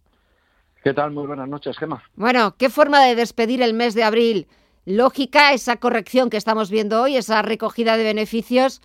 ¿Qué 0.83 0.93
tal? 0.93 1.13
Muy 1.13 1.27
buenas 1.27 1.49
noches, 1.49 1.79
Gemma. 1.79 2.03
Bueno, 2.15 2.57
¿qué 2.59 2.69
forma 2.69 3.03
de 3.03 3.15
despedir 3.15 3.63
el 3.63 3.73
mes 3.73 3.95
de 3.95 4.05
abril? 4.05 4.49
Lógica 4.85 5.53
esa 5.53 5.77
corrección 5.77 6.29
que 6.29 6.37
estamos 6.37 6.71
viendo 6.71 7.01
hoy, 7.01 7.17
esa 7.17 7.41
recogida 7.41 7.97
de 7.97 8.05
beneficios, 8.05 8.83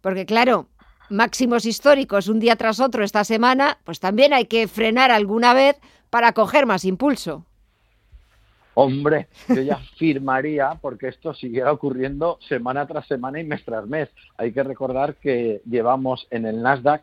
porque 0.00 0.26
claro, 0.26 0.68
máximos 1.08 1.66
históricos 1.66 2.28
un 2.28 2.38
día 2.38 2.54
tras 2.56 2.78
otro 2.78 3.02
esta 3.02 3.24
semana, 3.24 3.78
pues 3.84 3.98
también 3.98 4.32
hay 4.32 4.44
que 4.44 4.68
frenar 4.68 5.10
alguna 5.10 5.52
vez 5.52 5.76
para 6.08 6.32
coger 6.32 6.66
más 6.66 6.84
impulso. 6.84 7.44
Hombre, 8.74 9.28
yo 9.48 9.62
ya 9.62 9.76
firmaría 9.96 10.78
porque 10.80 11.08
esto 11.08 11.34
siguiera 11.34 11.72
ocurriendo 11.72 12.38
semana 12.48 12.86
tras 12.86 13.06
semana 13.06 13.40
y 13.40 13.44
mes 13.44 13.64
tras 13.64 13.86
mes. 13.86 14.08
Hay 14.36 14.52
que 14.52 14.62
recordar 14.62 15.16
que 15.16 15.60
llevamos 15.68 16.26
en 16.30 16.46
el 16.46 16.62
Nasdaq 16.62 17.02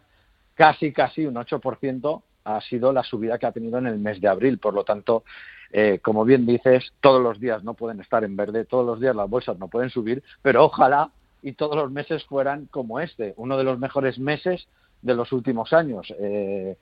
casi, 0.56 0.92
casi 0.92 1.26
un 1.26 1.36
8% 1.36 2.22
ha 2.46 2.62
sido 2.62 2.94
la 2.94 3.04
subida 3.04 3.38
que 3.38 3.46
ha 3.46 3.52
tenido 3.52 3.78
en 3.78 3.88
el 3.88 4.00
mes 4.00 4.22
de 4.22 4.30
abril. 4.30 4.58
Por 4.58 4.74
lo 4.74 4.84
tanto, 4.84 5.24
eh, 5.72 6.00
como 6.02 6.24
bien 6.24 6.46
dices, 6.46 6.94
todos 7.02 7.22
los 7.22 7.40
días 7.40 7.64
no 7.64 7.74
pueden 7.74 8.00
estar 8.00 8.24
en 8.24 8.36
verde, 8.36 8.66
todos 8.66 8.86
los 8.86 9.00
días 9.00 9.16
las 9.16 9.30
bolsas 9.30 9.60
no 9.60 9.68
pueden 9.68 9.90
subir, 9.90 10.24
pero 10.42 10.64
ojalá 10.64 11.12
y 11.42 11.54
todos 11.54 11.76
los 11.76 11.92
meses 11.92 12.24
fueran 12.26 12.66
como 12.68 13.00
este, 13.00 13.34
uno 13.38 13.58
de 13.58 13.64
los 13.64 13.78
mejores 13.78 14.18
meses 14.18 14.68
de 15.02 15.14
los 15.14 15.32
últimos 15.32 15.74
años. 15.74 16.14
Eh, 16.20 16.78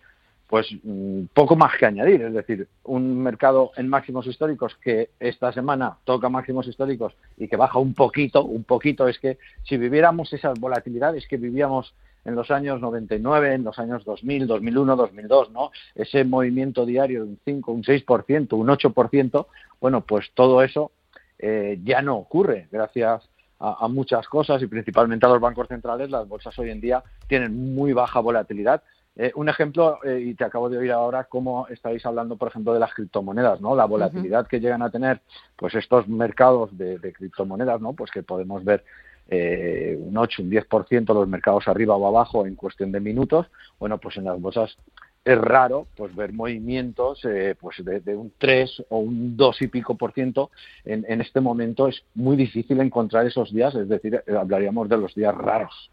pues 0.47 0.67
mm, 0.83 1.25
poco 1.33 1.55
más 1.55 1.77
que 1.77 1.85
añadir, 1.85 2.21
es 2.21 2.33
decir, 2.33 2.67
un 2.83 3.21
mercado 3.21 3.71
en 3.77 3.89
máximos 3.89 4.27
históricos 4.27 4.75
que 4.75 5.09
esta 5.19 5.51
semana 5.51 5.97
toca 6.03 6.29
máximos 6.29 6.67
históricos 6.67 7.13
y 7.37 7.47
que 7.47 7.57
baja 7.57 7.79
un 7.79 7.93
poquito, 7.93 8.43
un 8.43 8.63
poquito, 8.63 9.07
es 9.07 9.19
que 9.19 9.37
si 9.63 9.77
viviéramos 9.77 10.31
esas 10.33 10.59
volatilidades 10.59 11.27
que 11.27 11.37
vivíamos 11.37 11.93
en 12.25 12.35
los 12.35 12.49
años 12.51 12.81
99, 12.81 13.53
en 13.53 13.63
los 13.63 13.77
años 13.77 14.03
2000, 14.03 14.47
2001, 14.47 14.95
2002, 14.95 15.51
¿no? 15.51 15.71
Ese 15.93 16.23
movimiento 16.23 16.85
diario 16.85 17.23
de 17.23 17.29
un 17.29 17.39
5, 17.45 17.71
un 17.71 17.83
6%, 17.83 18.53
un 18.53 18.67
8%, 18.67 19.47
bueno, 19.79 20.01
pues 20.01 20.31
todo 20.33 20.63
eso 20.63 20.91
eh, 21.37 21.79
ya 21.83 22.01
no 22.01 22.17
ocurre 22.17 22.67
gracias 22.71 23.29
a, 23.59 23.87
muchas 23.87 24.27
cosas 24.27 24.61
y 24.61 24.67
principalmente 24.67 25.25
a 25.25 25.29
los 25.29 25.39
bancos 25.39 25.67
centrales. 25.67 26.09
Las 26.09 26.27
bolsas 26.27 26.57
hoy 26.59 26.71
en 26.71 26.81
día 26.81 27.03
tienen 27.27 27.75
muy 27.75 27.93
baja 27.93 28.19
volatilidad. 28.19 28.83
Eh, 29.17 29.31
un 29.35 29.47
ejemplo, 29.47 29.99
eh, 30.03 30.19
y 30.19 30.33
te 30.33 30.43
acabo 30.43 30.69
de 30.69 30.77
oír 30.77 30.91
ahora 30.91 31.23
cómo 31.23 31.67
estáis 31.69 32.05
hablando, 32.05 32.35
por 32.35 32.49
ejemplo, 32.49 32.73
de 32.73 32.79
las 32.79 32.93
criptomonedas, 32.93 33.61
¿no? 33.61 33.75
La 33.75 33.85
volatilidad 33.85 34.47
que 34.47 34.59
llegan 34.59 34.81
a 34.81 34.89
tener, 34.89 35.21
pues 35.55 35.73
estos 35.75 36.07
mercados 36.07 36.77
de, 36.77 36.99
de 36.99 37.13
criptomonedas, 37.13 37.79
¿no? 37.79 37.93
Pues 37.93 38.11
que 38.11 38.23
podemos 38.23 38.63
ver 38.65 38.83
eh, 39.27 39.97
un 39.99 40.17
8, 40.17 40.43
un 40.43 40.51
10% 40.51 41.13
los 41.13 41.27
mercados 41.27 41.67
arriba 41.67 41.95
o 41.95 42.07
abajo 42.07 42.45
en 42.45 42.55
cuestión 42.55 42.91
de 42.91 42.99
minutos, 42.99 43.47
bueno, 43.79 43.97
pues 43.97 44.17
en 44.17 44.25
las 44.25 44.39
bolsas 44.39 44.77
es 45.23 45.37
raro 45.39 45.87
pues 45.97 46.15
ver 46.15 46.31
movimientos 46.33 47.25
eh, 47.25 47.55
pues 47.59 47.83
de, 47.83 48.15
un 48.15 48.31
3 48.37 48.83
o 48.89 48.99
un 48.99 49.35
2 49.35 49.61
y 49.63 49.67
pico 49.67 49.95
por 49.95 50.13
ciento 50.13 50.51
en, 50.83 51.03
en, 51.09 51.19
este 51.19 51.41
momento 51.41 51.87
es 51.87 52.03
muy 52.13 52.37
difícil 52.37 52.79
encontrar 52.79 53.25
esos 53.25 53.51
días, 53.51 53.73
es 53.73 53.89
decir, 53.89 54.21
eh, 54.27 54.35
hablaríamos 54.35 54.87
de 54.87 54.97
los 54.97 55.15
días 55.15 55.33
raros. 55.33 55.89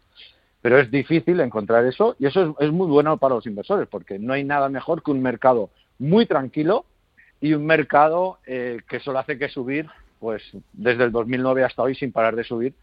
Pero 0.63 0.79
es 0.79 0.89
difícil 0.89 1.41
encontrar 1.41 1.85
eso 1.85 2.15
y 2.19 2.25
eso 2.25 2.55
es, 2.57 2.71
muy 2.71 2.87
bueno 2.87 3.17
para 3.17 3.35
los 3.35 3.45
inversores 3.45 3.85
porque 3.89 4.17
no 4.17 4.31
hay 4.31 4.45
nada 4.45 4.69
mejor 4.69 5.03
que 5.03 5.11
un 5.11 5.21
mercado 5.21 5.71
muy 5.99 6.25
tranquilo 6.25 6.85
y 7.41 7.53
un 7.53 7.65
mercado 7.65 8.39
eh, 8.47 8.79
que 8.87 9.01
solo 9.01 9.19
hace 9.19 9.37
que 9.37 9.49
subir 9.49 9.87
pues 10.21 10.41
desde 10.71 11.03
el 11.03 11.11
2009 11.11 11.65
hasta 11.65 11.83
hoy 11.83 11.95
sin 11.95 12.13
parar 12.13 12.37
de 12.37 12.45
subir 12.45 12.73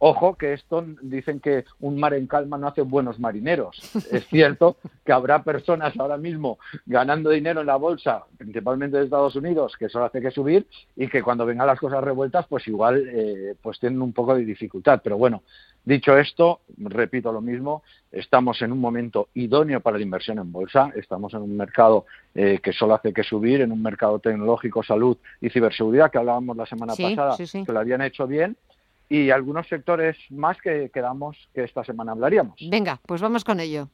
Ojo 0.00 0.36
que 0.36 0.52
esto 0.52 0.84
dicen 1.02 1.40
que 1.40 1.64
un 1.80 1.98
mar 1.98 2.14
en 2.14 2.28
calma 2.28 2.56
no 2.56 2.68
hace 2.68 2.82
buenos 2.82 3.18
marineros. 3.18 3.76
Es 4.12 4.26
cierto 4.28 4.76
que 5.04 5.12
habrá 5.12 5.42
personas 5.42 5.98
ahora 5.98 6.16
mismo 6.16 6.58
ganando 6.86 7.30
dinero 7.30 7.60
en 7.62 7.66
la 7.66 7.76
bolsa, 7.76 8.24
principalmente 8.36 8.96
de 8.96 9.04
Estados 9.04 9.34
Unidos, 9.34 9.74
que 9.76 9.86
eso 9.86 10.02
hace 10.04 10.20
que 10.20 10.30
subir 10.30 10.66
y 10.94 11.08
que 11.08 11.22
cuando 11.22 11.44
vengan 11.44 11.66
las 11.66 11.80
cosas 11.80 12.02
revueltas, 12.02 12.46
pues 12.46 12.66
igual 12.68 13.04
eh, 13.08 13.54
pues 13.60 13.80
tienen 13.80 14.00
un 14.00 14.12
poco 14.12 14.36
de 14.36 14.44
dificultad. 14.44 15.00
Pero 15.02 15.18
bueno, 15.18 15.42
dicho 15.84 16.16
esto, 16.16 16.60
repito 16.76 17.32
lo 17.32 17.40
mismo, 17.40 17.82
estamos 18.12 18.62
en 18.62 18.70
un 18.70 18.80
momento 18.80 19.28
idóneo 19.34 19.80
para 19.80 19.96
la 19.96 20.04
inversión 20.04 20.38
en 20.38 20.52
bolsa, 20.52 20.92
estamos 20.94 21.34
en 21.34 21.40
un 21.40 21.56
mercado 21.56 22.06
eh, 22.34 22.60
que 22.62 22.72
solo 22.72 22.94
hace 22.94 23.12
que 23.12 23.24
subir, 23.24 23.62
en 23.62 23.72
un 23.72 23.82
mercado 23.82 24.20
tecnológico, 24.20 24.82
salud 24.84 25.16
y 25.40 25.50
ciberseguridad 25.50 26.10
que 26.10 26.18
hablábamos 26.18 26.56
la 26.56 26.66
semana 26.66 26.94
pasada, 26.94 27.36
que 27.36 27.72
lo 27.72 27.80
habían 27.80 28.02
hecho 28.02 28.26
bien 28.26 28.56
y 29.08 29.30
algunos 29.30 29.66
sectores 29.68 30.16
más 30.30 30.60
que 30.60 30.90
quedamos 30.92 31.36
que 31.54 31.64
esta 31.64 31.84
semana 31.84 32.12
hablaríamos. 32.12 32.56
Venga, 32.70 33.00
pues 33.06 33.20
vamos 33.20 33.44
con 33.44 33.60
ello. 33.60 33.88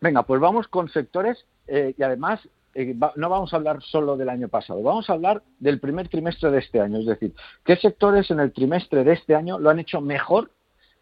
Venga, 0.00 0.22
pues 0.22 0.40
vamos 0.40 0.68
con 0.68 0.88
sectores 0.88 1.44
eh, 1.66 1.94
y 1.96 2.02
además 2.02 2.40
eh, 2.74 2.94
no 3.16 3.28
vamos 3.28 3.52
a 3.52 3.56
hablar 3.56 3.82
solo 3.82 4.16
del 4.16 4.28
año 4.28 4.48
pasado, 4.48 4.82
vamos 4.82 5.08
a 5.10 5.14
hablar 5.14 5.42
del 5.58 5.80
primer 5.80 6.08
trimestre 6.08 6.50
de 6.50 6.58
este 6.58 6.80
año, 6.80 6.98
es 6.98 7.06
decir, 7.06 7.34
qué 7.64 7.76
sectores 7.76 8.30
en 8.30 8.40
el 8.40 8.52
trimestre 8.52 9.04
de 9.04 9.14
este 9.14 9.34
año 9.34 9.58
lo 9.58 9.70
han 9.70 9.80
hecho 9.80 10.00
mejor 10.00 10.52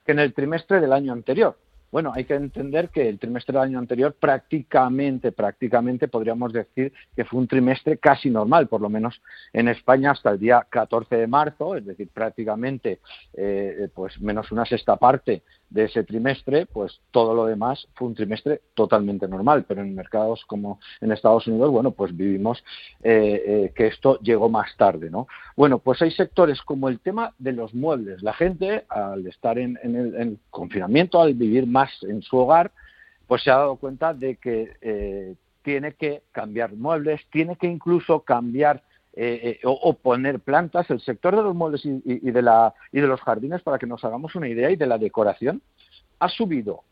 que 0.04 0.12
en 0.12 0.20
el 0.20 0.32
trimestre 0.32 0.80
del 0.80 0.92
año 0.92 1.12
anterior. 1.12 1.58
Bueno, 1.96 2.12
hay 2.14 2.24
que 2.26 2.34
entender 2.34 2.90
que 2.90 3.08
el 3.08 3.18
trimestre 3.18 3.54
del 3.54 3.62
año 3.62 3.78
anterior 3.78 4.14
prácticamente, 4.20 5.32
prácticamente 5.32 6.08
podríamos 6.08 6.52
decir 6.52 6.92
que 7.16 7.24
fue 7.24 7.40
un 7.40 7.48
trimestre 7.48 7.96
casi 7.96 8.28
normal, 8.28 8.68
por 8.68 8.82
lo 8.82 8.90
menos 8.90 9.22
en 9.54 9.68
España 9.68 10.10
hasta 10.10 10.28
el 10.28 10.38
día 10.38 10.66
14 10.68 11.16
de 11.16 11.26
marzo, 11.26 11.74
es 11.74 11.86
decir, 11.86 12.10
prácticamente 12.12 13.00
eh, 13.32 13.88
pues 13.94 14.20
menos 14.20 14.52
una 14.52 14.66
sexta 14.66 14.96
parte 14.96 15.42
de 15.70 15.84
ese 15.84 16.04
trimestre, 16.04 16.66
pues 16.66 17.00
todo 17.10 17.34
lo 17.34 17.46
demás 17.46 17.88
fue 17.94 18.08
un 18.08 18.14
trimestre 18.14 18.62
totalmente 18.74 19.26
normal, 19.26 19.64
pero 19.66 19.82
en 19.82 19.94
mercados 19.94 20.44
como 20.46 20.80
en 21.00 21.12
Estados 21.12 21.46
Unidos, 21.46 21.70
bueno, 21.70 21.90
pues 21.90 22.16
vivimos 22.16 22.62
eh, 23.02 23.42
eh, 23.46 23.72
que 23.74 23.88
esto 23.88 24.18
llegó 24.20 24.48
más 24.48 24.76
tarde, 24.76 25.10
¿no? 25.10 25.26
Bueno, 25.56 25.78
pues 25.78 26.00
hay 26.02 26.10
sectores 26.12 26.62
como 26.62 26.88
el 26.88 27.00
tema 27.00 27.34
de 27.38 27.52
los 27.52 27.74
muebles. 27.74 28.22
La 28.22 28.32
gente, 28.32 28.84
al 28.88 29.26
estar 29.26 29.58
en, 29.58 29.78
el, 29.82 30.38
confinamiento, 30.50 31.20
al 31.20 31.34
vivir 31.34 31.66
más 31.66 31.90
en 32.02 32.22
su 32.22 32.36
hogar, 32.36 32.70
pues 33.26 33.42
se 33.42 33.50
ha 33.50 33.56
dado 33.56 33.76
cuenta 33.76 34.14
de 34.14 34.36
que 34.36 34.76
eh, 34.80 35.34
tiene 35.62 35.94
que 35.94 36.22
cambiar 36.30 36.74
muebles, 36.74 37.20
tiene 37.32 37.56
que 37.56 37.66
incluso 37.66 38.20
cambiar 38.20 38.82
eh, 39.18 39.40
eh, 39.42 39.60
o, 39.64 39.94
poner 39.94 40.40
plantas, 40.40 40.90
el 40.90 41.00
sector 41.00 41.34
de 41.34 41.42
los 41.42 41.54
muebles 41.54 41.86
y, 41.86 42.30
de 42.30 42.42
la, 42.42 42.74
y 42.92 43.00
de 43.00 43.06
los 43.06 43.20
jardines, 43.22 43.62
para 43.62 43.78
que 43.78 43.86
nos 43.86 44.04
hagamos 44.04 44.34
una 44.34 44.46
idea, 44.46 44.70
y 44.70 44.76
de 44.76 44.86
la 44.86 44.98
decoración, 44.98 45.62
ha 46.18 46.28
subido, 46.28 46.82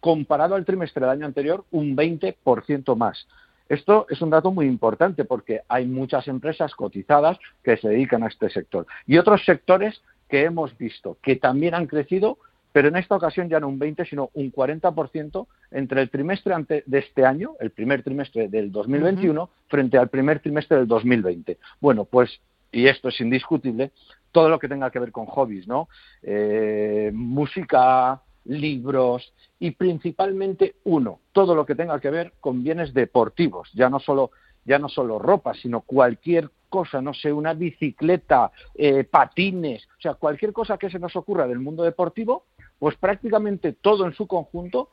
comparado 0.00 0.54
al 0.54 0.64
trimestre 0.64 1.02
del 1.02 1.10
año 1.10 1.26
anterior, 1.26 1.64
un 1.70 1.94
20% 1.94 2.96
más. 2.96 3.26
Esto 3.68 4.06
es 4.08 4.22
un 4.22 4.30
dato 4.30 4.50
muy 4.50 4.66
importante 4.66 5.24
porque 5.24 5.60
hay 5.68 5.86
muchas 5.86 6.26
empresas 6.28 6.74
cotizadas 6.74 7.38
que 7.62 7.76
se 7.76 7.88
dedican 7.88 8.22
a 8.22 8.28
este 8.28 8.50
sector 8.50 8.86
y 9.06 9.16
otros 9.16 9.44
sectores 9.44 10.02
que 10.28 10.44
hemos 10.44 10.76
visto 10.76 11.16
que 11.22 11.36
también 11.36 11.74
han 11.74 11.86
crecido 11.86 12.38
pero 12.74 12.88
en 12.88 12.96
esta 12.96 13.14
ocasión 13.14 13.48
ya 13.48 13.60
no 13.60 13.68
un 13.68 13.78
20, 13.78 14.04
sino 14.04 14.30
un 14.34 14.50
40% 14.50 15.46
entre 15.70 16.02
el 16.02 16.10
trimestre 16.10 16.82
de 16.84 16.98
este 16.98 17.24
año, 17.24 17.52
el 17.60 17.70
primer 17.70 18.02
trimestre 18.02 18.48
del 18.48 18.72
2021, 18.72 19.48
frente 19.68 19.96
al 19.96 20.08
primer 20.08 20.40
trimestre 20.40 20.78
del 20.78 20.88
2020. 20.88 21.56
Bueno, 21.80 22.04
pues, 22.04 22.40
y 22.72 22.88
esto 22.88 23.10
es 23.10 23.20
indiscutible, 23.20 23.92
todo 24.32 24.48
lo 24.48 24.58
que 24.58 24.66
tenga 24.66 24.90
que 24.90 24.98
ver 24.98 25.12
con 25.12 25.26
hobbies, 25.26 25.68
¿no? 25.68 25.88
Eh, 26.20 27.12
música, 27.14 28.20
libros 28.46 29.32
y 29.60 29.70
principalmente 29.70 30.74
uno, 30.82 31.20
todo 31.30 31.54
lo 31.54 31.64
que 31.64 31.76
tenga 31.76 32.00
que 32.00 32.10
ver 32.10 32.32
con 32.40 32.64
bienes 32.64 32.92
deportivos, 32.92 33.70
ya 33.72 33.88
no 33.88 34.00
solo 34.00 34.32
ya 34.64 34.78
no 34.78 34.88
solo 34.88 35.18
ropa, 35.18 35.54
sino 35.54 35.82
cualquier 35.82 36.50
cosa, 36.68 37.00
no 37.00 37.14
sé, 37.14 37.32
una 37.32 37.54
bicicleta, 37.54 38.50
eh, 38.74 39.04
patines, 39.04 39.86
o 39.98 40.00
sea, 40.00 40.14
cualquier 40.14 40.52
cosa 40.52 40.76
que 40.76 40.90
se 40.90 40.98
nos 40.98 41.14
ocurra 41.14 41.46
del 41.46 41.60
mundo 41.60 41.84
deportivo, 41.84 42.46
pues 42.84 42.96
prácticamente 42.96 43.72
todo 43.72 44.04
en 44.04 44.12
su 44.12 44.26
conjunto 44.26 44.90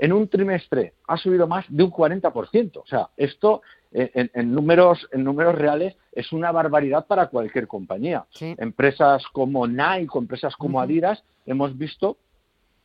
en 0.00 0.12
un 0.12 0.26
trimestre 0.26 0.94
ha 1.06 1.16
subido 1.16 1.46
más 1.46 1.64
de 1.68 1.84
un 1.84 1.92
40%. 1.92 2.78
O 2.78 2.84
sea, 2.84 3.10
esto 3.16 3.62
eh, 3.92 4.28
en, 4.34 4.52
números, 4.52 5.08
en 5.12 5.22
números 5.22 5.54
reales 5.54 5.96
es 6.10 6.32
una 6.32 6.50
barbaridad 6.50 7.06
para 7.06 7.28
cualquier 7.28 7.68
compañía. 7.68 8.26
Empresas 8.40 9.22
como 9.32 9.68
Nike, 9.68 10.18
empresas 10.18 10.56
como 10.56 10.80
Adidas, 10.80 11.22
hemos 11.46 11.78
visto 11.78 12.16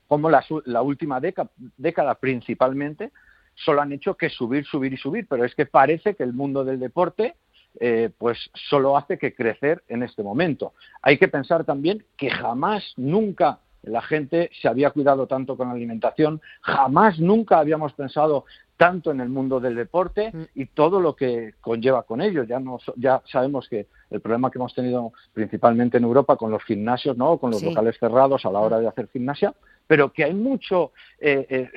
cómo 0.07 0.29
la, 0.29 0.43
última 0.83 1.19
década, 1.19 1.49
década 1.75 2.13
principalmente 2.13 3.11
solo 3.55 3.81
han 3.81 3.91
hecho 3.91 4.13
que 4.13 4.29
subir, 4.29 4.65
subir 4.65 4.93
y 4.93 4.97
subir, 4.97 5.25
pero 5.27 5.45
es 5.45 5.55
que 5.55 5.65
parece 5.65 6.13
que 6.13 6.21
el 6.21 6.33
mundo 6.33 6.63
del 6.63 6.79
deporte 6.79 7.37
eh, 7.79 8.11
pues 8.19 8.51
solo 8.53 8.97
hace 8.97 9.17
que 9.17 9.33
crecer 9.33 9.83
en 9.87 10.03
este 10.03 10.21
momento. 10.21 10.73
Hay 11.01 11.17
que 11.17 11.27
pensar 11.27 11.65
también 11.65 12.05
que 12.15 12.29
jamás, 12.29 12.93
nunca 12.97 13.57
la 13.83 14.01
gente 14.01 14.49
se 14.61 14.67
había 14.67 14.91
cuidado 14.91 15.27
tanto 15.27 15.55
con 15.57 15.67
la 15.67 15.73
alimentación, 15.73 16.41
jamás, 16.61 17.19
nunca 17.19 17.59
habíamos 17.59 17.93
pensado 17.93 18.45
tanto 18.77 19.11
en 19.11 19.21
el 19.21 19.29
mundo 19.29 19.59
del 19.59 19.75
deporte 19.75 20.31
mm. 20.33 20.43
y 20.55 20.65
todo 20.65 20.99
lo 20.99 21.15
que 21.15 21.53
conlleva 21.61 22.03
con 22.03 22.21
ello. 22.21 22.43
Ya, 22.43 22.61
ya 22.95 23.21
sabemos 23.31 23.67
que 23.69 23.87
el 24.09 24.21
problema 24.21 24.51
que 24.51 24.57
hemos 24.57 24.73
tenido 24.73 25.13
principalmente 25.33 25.97
en 25.97 26.03
Europa 26.03 26.37
con 26.37 26.51
los 26.51 26.63
gimnasios, 26.63 27.17
¿no? 27.17 27.37
con 27.37 27.51
los 27.51 27.63
locales 27.63 27.97
cerrados 27.99 28.45
a 28.45 28.51
la 28.51 28.59
hora 28.59 28.79
de 28.79 28.87
hacer 28.87 29.07
gimnasia, 29.09 29.53
pero 29.87 30.11
que 30.11 30.23
hay 30.23 30.33
mucho 30.33 30.91
eh, 31.19 31.45
eh, 31.49 31.69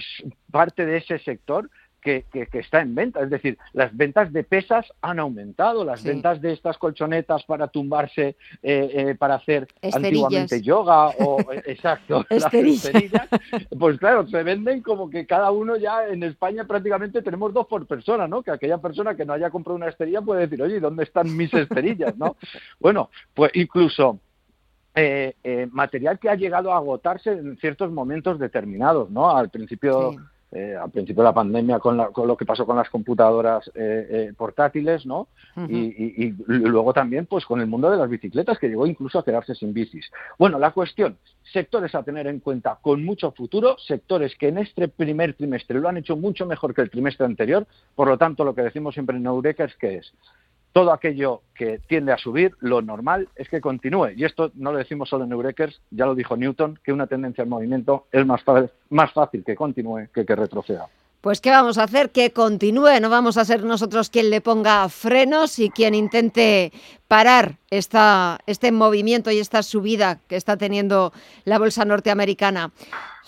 parte 0.51 0.87
de 0.87 0.99
ese 0.99 1.19
sector 1.19 1.71
que, 2.07 2.49
está 2.53 2.81
en 2.81 2.95
venta. 2.95 3.21
Es 3.21 3.31
decir, 3.31 3.59
las 3.73 3.95
ventas 3.97 4.33
de 4.33 4.45
pesas 4.45 4.87
han 5.03 5.19
aumentado, 5.19 5.85
las 5.85 6.05
ventas 6.05 6.41
de 6.41 6.53
estas 6.53 6.79
colchonetas 6.79 7.45
para 7.45 7.69
tumbarse, 7.69 8.37
eh, 8.63 8.91
eh, 8.93 9.15
para 9.19 9.35
hacer 9.35 9.67
antiguamente 9.83 10.63
yoga 10.63 11.09
o, 11.09 11.41
eh, 11.53 11.63
exacto, 11.67 12.25
esterillas, 12.31 13.29
pues 13.77 13.99
claro, 13.99 14.27
se 14.29 14.43
venden 14.43 14.83
como 14.83 15.11
que 15.11 15.27
cada 15.27 15.51
uno 15.51 15.77
ya 15.77 16.07
en 16.07 16.23
España 16.23 16.65
prácticamente 16.65 17.23
tenemos 17.23 17.53
dos 17.53 17.67
por 17.67 17.87
persona, 17.87 18.29
¿no? 18.29 18.43
Que 18.43 18.53
aquella 18.53 18.79
persona 18.79 19.17
que 19.17 19.25
no 19.25 19.33
haya 19.33 19.51
comprado 19.51 19.77
una 19.77 19.89
esterilla 19.89 20.23
puede 20.23 20.43
decir, 20.43 20.63
oye, 20.63 20.79
¿dónde 20.79 21.05
están 21.05 21.37
mis 21.37 21.53
esterillas, 21.53 22.17
no? 22.17 22.37
bueno, 22.81 23.11
pues 23.35 23.51
incluso 23.55 24.21
material 25.73 26.19
que 26.19 26.31
ha 26.31 26.37
llegado 26.37 26.73
a 26.73 26.77
agotarse 26.77 27.31
en 27.31 27.59
ciertos 27.59 27.93
momentos 27.93 28.39
determinados, 28.39 29.11
¿no? 29.11 29.29
Al 29.29 29.51
principio 29.51 30.17
eh, 30.53 30.77
al 30.81 30.91
principio 30.91 31.23
de 31.23 31.29
la 31.29 31.35
pandemia 31.35 31.81
con, 31.81 31.97
lo 31.97 32.37
que 32.37 32.47
pasó 32.47 32.65
con 32.65 32.77
las 32.77 32.89
computadoras 32.89 33.67
eh, 33.75 34.07
eh, 34.11 34.33
portátiles, 34.37 35.05
¿no? 35.05 35.27
y, 35.69 36.35
luego 36.47 36.93
también 36.93 37.27
pues 37.27 37.45
con 37.45 37.61
el 37.61 37.67
mundo 37.67 37.91
de 37.91 37.97
las 37.97 38.09
bicicletas 38.09 38.59
que 38.59 38.69
llegó 38.69 38.87
incluso 38.87 39.19
a 39.19 39.25
quedarse 39.25 39.55
sin 39.55 39.75
bicis. 39.75 40.11
Bueno, 40.39 40.59
la 40.59 40.71
cuestión, 40.71 41.19
sectores 41.53 41.95
a 41.95 42.05
tener 42.05 42.29
en 42.29 42.41
cuenta 42.41 42.79
con 42.81 43.05
mucho 43.05 43.33
futuro, 43.33 43.77
sectores 43.79 44.37
que 44.37 44.49
en 44.49 44.59
este 44.59 44.87
primer 44.89 45.35
trimestre 45.35 45.81
lo 45.81 45.89
han 45.89 45.97
hecho 45.97 46.17
mucho 46.17 46.47
mejor 46.47 46.75
que 46.75 46.83
el 46.83 46.91
trimestre 46.91 47.27
anterior, 47.27 47.67
por 47.95 48.09
lo 48.09 48.17
tanto 48.17 48.45
lo 48.45 48.55
que 48.55 48.63
decimos 48.63 48.95
siempre 48.95 49.17
en 49.17 49.27
Eureka 49.27 49.65
es 49.65 49.75
que 49.77 49.97
es 49.97 50.13
todo 50.77 50.93
aquello 50.93 51.41
que 51.55 51.81
tiende 51.89 52.13
a 52.13 52.19
subir, 52.19 52.55
lo 52.61 52.83
normal 52.83 53.31
es 53.35 53.49
que 53.49 53.63
continúe. 53.63 54.11
Y 54.15 54.27
esto 54.27 54.51
no 54.57 54.73
lo 54.73 54.77
decimos 54.77 55.09
solo 55.09 55.25
en 55.25 55.33
Eurekers, 55.33 55.81
ya 55.91 56.05
lo 56.05 56.15
dijo 56.15 56.37
Newton, 56.37 56.79
que 56.85 56.93
una 56.93 57.07
tendencia 57.07 57.45
al 57.45 57.49
movimiento 57.49 58.09
es 58.13 58.27
más, 58.27 58.43
fácil 59.15 59.43
que 59.43 59.55
continúe 59.55 60.09
que 60.13 60.27
que 60.27 60.37
retroceda. 60.37 60.87
Pues 61.23 61.41
¿qué 61.41 61.49
vamos 61.49 61.79
a 61.79 61.85
hacer? 61.85 62.11
Que 62.11 62.31
continúe, 62.31 63.01
no 63.01 63.09
vamos 63.09 63.39
a 63.39 63.47
ser 63.47 63.65
nosotros 63.65 64.11
quien 64.11 64.29
le 64.29 64.43
ponga 64.43 64.87
frenos 64.91 65.59
y 65.59 65.71
quien 65.71 65.95
intente 65.95 66.73
parar 67.09 67.57
esta, 67.71 68.39
este 68.47 68.71
movimiento 68.71 69.31
y 69.31 69.39
esta 69.39 69.63
subida 69.63 70.19
que 70.29 70.37
está 70.37 70.59
teniendo 70.59 71.11
la 71.47 71.59
bolsa 71.59 71.87
norteamericana. 71.87 72.71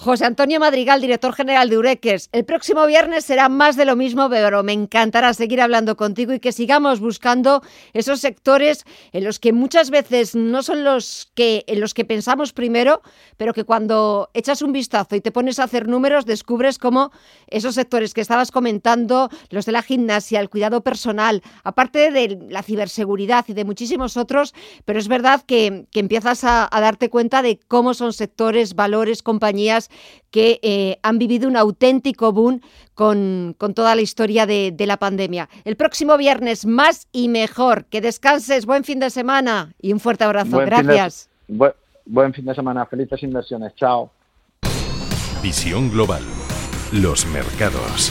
José 0.00 0.26
Antonio 0.26 0.60
Madrigal, 0.60 1.00
director 1.00 1.34
general 1.34 1.68
de 1.68 1.76
Ureques. 1.76 2.28
El 2.30 2.44
próximo 2.44 2.86
viernes 2.86 3.24
será 3.24 3.48
más 3.48 3.74
de 3.74 3.84
lo 3.84 3.96
mismo, 3.96 4.30
pero 4.30 4.62
me 4.62 4.72
encantará 4.72 5.34
seguir 5.34 5.60
hablando 5.60 5.96
contigo 5.96 6.32
y 6.32 6.38
que 6.38 6.52
sigamos 6.52 7.00
buscando 7.00 7.64
esos 7.94 8.20
sectores 8.20 8.84
en 9.10 9.24
los 9.24 9.40
que 9.40 9.52
muchas 9.52 9.90
veces 9.90 10.36
no 10.36 10.62
son 10.62 10.84
los 10.84 11.32
que 11.34 11.64
en 11.66 11.80
los 11.80 11.94
que 11.94 12.04
pensamos 12.04 12.52
primero, 12.52 13.02
pero 13.36 13.52
que 13.52 13.64
cuando 13.64 14.30
echas 14.34 14.62
un 14.62 14.70
vistazo 14.70 15.16
y 15.16 15.20
te 15.20 15.32
pones 15.32 15.58
a 15.58 15.64
hacer 15.64 15.88
números 15.88 16.26
descubres 16.26 16.78
cómo 16.78 17.10
esos 17.48 17.74
sectores 17.74 18.14
que 18.14 18.20
estabas 18.20 18.52
comentando, 18.52 19.30
los 19.50 19.66
de 19.66 19.72
la 19.72 19.82
gimnasia, 19.82 20.38
el 20.38 20.48
cuidado 20.48 20.84
personal, 20.84 21.42
aparte 21.64 22.12
de 22.12 22.38
la 22.48 22.62
ciberseguridad 22.62 23.46
y 23.48 23.52
de 23.52 23.64
muchísimos 23.64 24.16
otros, 24.16 24.54
pero 24.84 25.00
es 25.00 25.08
verdad 25.08 25.42
que, 25.44 25.86
empiezas 25.92 26.44
a 26.44 26.68
darte 26.70 27.10
cuenta 27.10 27.42
de 27.42 27.58
cómo 27.66 27.92
son 27.92 28.12
sectores, 28.12 28.76
valores, 28.76 29.24
compañías 29.24 29.87
que 30.30 30.60
eh, 30.62 30.98
han 31.02 31.18
vivido 31.18 31.48
un 31.48 31.56
auténtico 31.56 32.32
boom 32.32 32.60
con, 32.94 33.54
toda 33.74 33.94
la 33.94 34.02
historia 34.02 34.46
de, 34.46 34.74
la 34.86 34.96
pandemia. 34.96 35.48
El 35.64 35.76
próximo 35.76 36.16
viernes 36.16 36.66
más 36.66 37.06
y 37.12 37.28
mejor. 37.28 37.84
Que 37.86 38.00
descanses, 38.00 38.66
buen 38.66 38.84
fin 38.84 38.98
de 38.98 39.10
semana 39.10 39.74
y 39.80 39.92
un 39.92 40.00
fuerte 40.00 40.24
abrazo. 40.24 40.58
Gracias. 40.58 41.30
buen 42.04 42.34
fin 42.34 42.44
de 42.44 42.54
semana, 42.54 42.86
felices 42.86 43.22
inversiones. 43.22 43.74
Chao. 43.76 44.10
Visión 45.42 45.90
Global. 45.90 46.22
Los 46.92 47.26
mercados. 47.26 48.10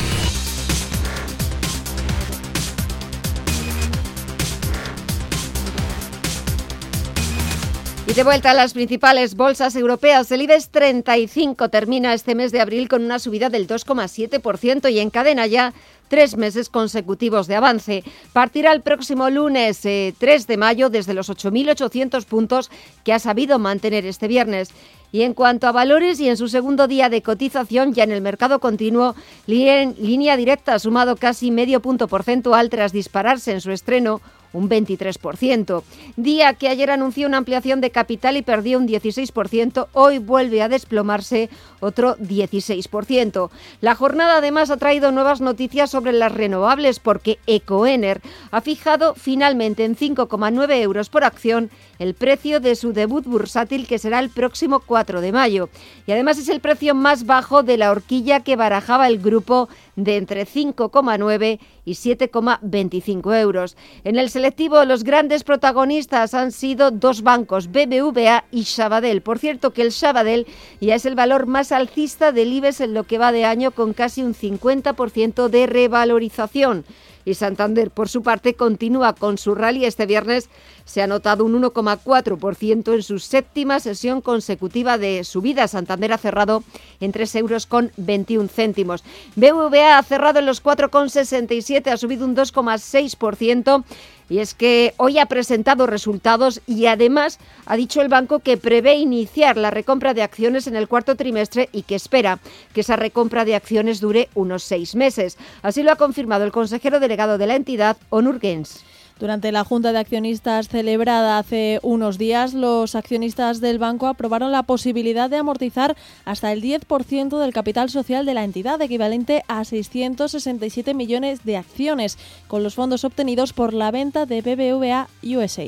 Y 8.08 8.14
de 8.14 8.24
vuelta 8.24 8.52
a 8.52 8.54
las 8.54 8.72
principales 8.74 9.36
bolsas 9.36 9.76
europeas, 9.76 10.32
el 10.32 10.42
IBEX 10.42 10.70
35 10.70 11.68
termina 11.68 12.14
este 12.14 12.36
mes 12.36 12.54
de 12.54 12.62
abril 12.62 12.88
con 12.88 13.04
una 13.04 13.20
subida 13.20 13.50
del 13.50 13.68
2,7% 13.68 14.90
y 14.90 15.00
encadena 15.00 15.46
ya 15.46 15.74
tres 16.08 16.38
meses 16.38 16.70
consecutivos 16.70 17.48
de 17.48 17.58
avance. 17.58 18.06
Partirá 18.32 18.72
el 18.72 18.82
próximo 18.82 19.30
lunes 19.30 19.82
3 19.82 19.86
eh, 19.86 20.46
de 20.48 20.58
mayo 20.58 20.90
desde 20.90 21.14
los 21.14 21.30
8.800 21.30 22.24
puntos 22.24 22.72
que 23.04 23.12
ha 23.12 23.20
sabido 23.20 23.60
mantener 23.60 24.06
este 24.06 24.30
viernes. 24.30 24.70
Y 25.12 25.24
en 25.24 25.34
cuanto 25.34 25.68
a 25.68 25.74
valores 25.74 26.22
y 26.22 26.30
en 26.30 26.38
su 26.38 26.48
segundo 26.48 26.88
día 26.88 27.10
de 27.10 27.22
cotización, 27.22 27.94
ya 27.94 28.06
en 28.06 28.12
el 28.12 28.22
mercado 28.22 28.60
continuo, 28.60 29.16
línea 29.48 30.38
directa 30.38 30.76
ha 30.76 30.80
sumado 30.80 31.18
casi 31.18 31.52
medio 31.52 31.82
punto 31.82 32.08
porcentual 32.08 32.70
tras 32.70 32.94
dispararse 32.94 33.52
en 33.52 33.60
su 33.60 33.72
estreno 33.72 34.22
un 34.58 34.70
23%. 34.70 35.84
Día 36.16 36.54
que 36.54 36.68
ayer 36.68 36.90
anunció 36.90 37.28
una 37.28 37.38
ampliación 37.38 37.82
de 37.82 37.92
capital 37.92 38.38
y 38.38 38.42
perdió 38.42 38.78
un 38.78 38.88
16%, 38.88 39.88
hoy 39.94 40.20
vuelve 40.20 40.62
a 40.62 40.70
desplomarse 40.70 41.50
otro 41.80 42.18
16%. 42.18 43.50
La 43.82 43.96
jornada 43.96 44.38
además 44.38 44.72
ha 44.72 44.78
traído 44.78 45.12
nuevas 45.12 45.42
noticias 45.42 45.92
sobre 45.92 46.12
las 46.12 46.32
renovables 46.32 47.00
porque 47.00 47.40
Ecoener 47.46 48.22
ha 48.52 48.62
fijado 48.62 49.14
finalmente 49.16 49.86
en 49.86 49.96
5,9 49.96 50.82
euros 50.82 51.10
por 51.10 51.24
acción 51.24 51.70
el 52.00 52.14
precio 52.14 52.60
de 52.60 52.76
su 52.76 52.94
debut 52.94 53.26
bursátil 53.26 53.88
que 53.88 54.00
será 54.00 54.20
el 54.20 54.30
próximo 54.30 54.80
4 54.80 55.22
de 55.22 55.32
mayo. 55.32 55.70
Y 56.06 56.12
además 56.12 56.38
es 56.38 56.50
el 56.50 56.60
precio 56.60 56.96
más 56.96 57.26
bajo 57.26 57.64
de 57.64 57.78
la 57.78 57.92
horquilla 57.92 58.42
que 58.42 58.56
barajaba 58.56 59.08
el 59.08 59.20
grupo 59.20 59.70
de 59.98 60.16
entre 60.16 60.46
5,9 60.46 61.60
y 61.84 61.92
7,25 61.92 63.38
euros. 63.38 63.76
En 64.06 64.18
el 64.18 64.30
selectivo, 64.30 64.86
los 64.86 65.04
grandes 65.04 65.44
protagonistas 65.44 66.34
han 66.34 66.54
sido 66.54 66.92
dos 66.92 67.24
bancos, 67.24 67.68
BBVA 67.68 68.46
y 68.52 68.64
Sabadell. 68.64 69.22
Por 69.22 69.40
cierto, 69.40 69.74
que 69.74 69.82
el 69.82 69.92
Sabadell 69.92 70.48
ya 70.80 70.96
es 70.96 71.06
el 71.06 71.16
valor 71.16 71.48
más 71.48 71.72
alcista 71.74 72.32
del 72.32 72.54
IBEX 72.54 72.82
en 72.82 72.94
lo 72.94 73.04
que 73.04 73.18
va 73.18 73.32
de 73.32 73.44
año 73.44 73.72
con 73.72 73.94
casi 73.94 74.22
un 74.22 74.34
50% 74.34 75.50
de 75.50 75.68
revalorización 75.68 76.86
y 77.28 77.34
Santander, 77.34 77.92
por 77.92 78.08
su 78.08 78.24
parte, 78.24 78.54
continúa 78.54 79.12
con 79.14 79.38
su 79.38 79.54
rally. 79.54 79.84
Este 79.84 80.06
viernes 80.06 80.50
se 80.86 81.02
ha 81.02 81.08
notado 81.08 81.44
un 81.44 81.62
1,4% 81.62 82.94
en 82.94 83.04
su 83.04 83.20
séptima 83.20 83.82
sesión 83.82 84.22
consecutiva 84.22 84.98
de 84.98 85.26
subida. 85.26 85.68
Santander 85.68 86.14
ha 86.14 86.18
cerrado 86.18 86.64
en 87.02 87.12
3 87.12 87.36
euros 87.36 87.66
con 87.66 87.92
21 87.98 88.48
céntimos. 88.48 89.04
BVA 89.36 89.98
ha 89.98 90.04
cerrado 90.04 90.40
en 90.40 90.46
los 90.46 90.64
4,67, 90.64 91.92
ha 91.92 91.98
subido 91.98 92.24
un 92.24 92.34
2,6%. 92.34 93.84
Y 94.30 94.40
es 94.40 94.54
que 94.54 94.94
hoy 94.98 95.20
ha 95.20 95.26
presentado 95.26 95.88
resultados 95.88 96.62
y 96.68 96.88
además 96.88 97.40
ha 97.66 97.78
dicho 97.78 98.02
el 98.02 98.10
banco 98.10 98.40
que 98.40 98.58
prevé 98.58 98.96
iniciar 98.96 99.58
la 99.58 99.72
recompra 99.72 100.14
de 100.14 100.24
acciones 100.24 100.68
en 100.68 100.76
el 100.76 100.88
cuarto 100.88 101.16
trimestre 101.16 101.70
y 101.72 101.84
que 101.84 101.96
espera 101.96 102.40
que 102.74 102.82
esa 102.82 102.96
recompra 102.96 103.46
de 103.46 103.56
acciones 103.56 104.02
dure 104.02 104.30
unos 104.34 104.64
seis 104.64 104.96
meses. 104.96 105.38
Así 105.62 105.84
lo 105.84 105.92
ha 105.92 105.96
confirmado 105.96 106.44
el 106.44 106.52
consejero 106.52 107.00
delegado 107.00 107.38
de 107.38 107.48
la 107.48 107.56
entidad, 107.56 107.98
Onur 108.10 108.40
Gens. 108.40 108.84
Durante 109.20 109.52
la 109.52 109.64
Junta 109.64 109.92
de 109.92 109.98
Accionistas 109.98 110.68
celebrada 110.68 111.40
hace 111.40 111.80
unos 111.82 112.20
días, 112.20 112.54
los 112.54 112.94
accionistas 112.94 113.60
del 113.60 113.80
banco 113.80 114.06
aprobaron 114.06 114.52
la 114.52 114.62
posibilidad 114.62 115.28
de 115.28 115.38
amortizar 115.38 115.98
hasta 116.24 116.52
el 116.52 116.62
10% 116.62 117.40
del 117.40 117.52
capital 117.52 117.90
social 117.90 118.28
de 118.28 118.36
la 118.36 118.44
entidad, 118.44 118.80
equivalente 118.80 119.44
a 119.48 119.66
667 119.66 120.94
millones 120.94 121.44
de 121.44 121.58
acciones, 121.58 122.20
con 122.48 122.62
los 122.62 122.76
fondos 122.76 123.04
obtenidos 123.06 123.54
por 123.54 123.74
la 123.74 123.90
venta 123.90 124.28
de 124.28 124.42
BBVA 124.42 125.08
USA. 125.24 125.68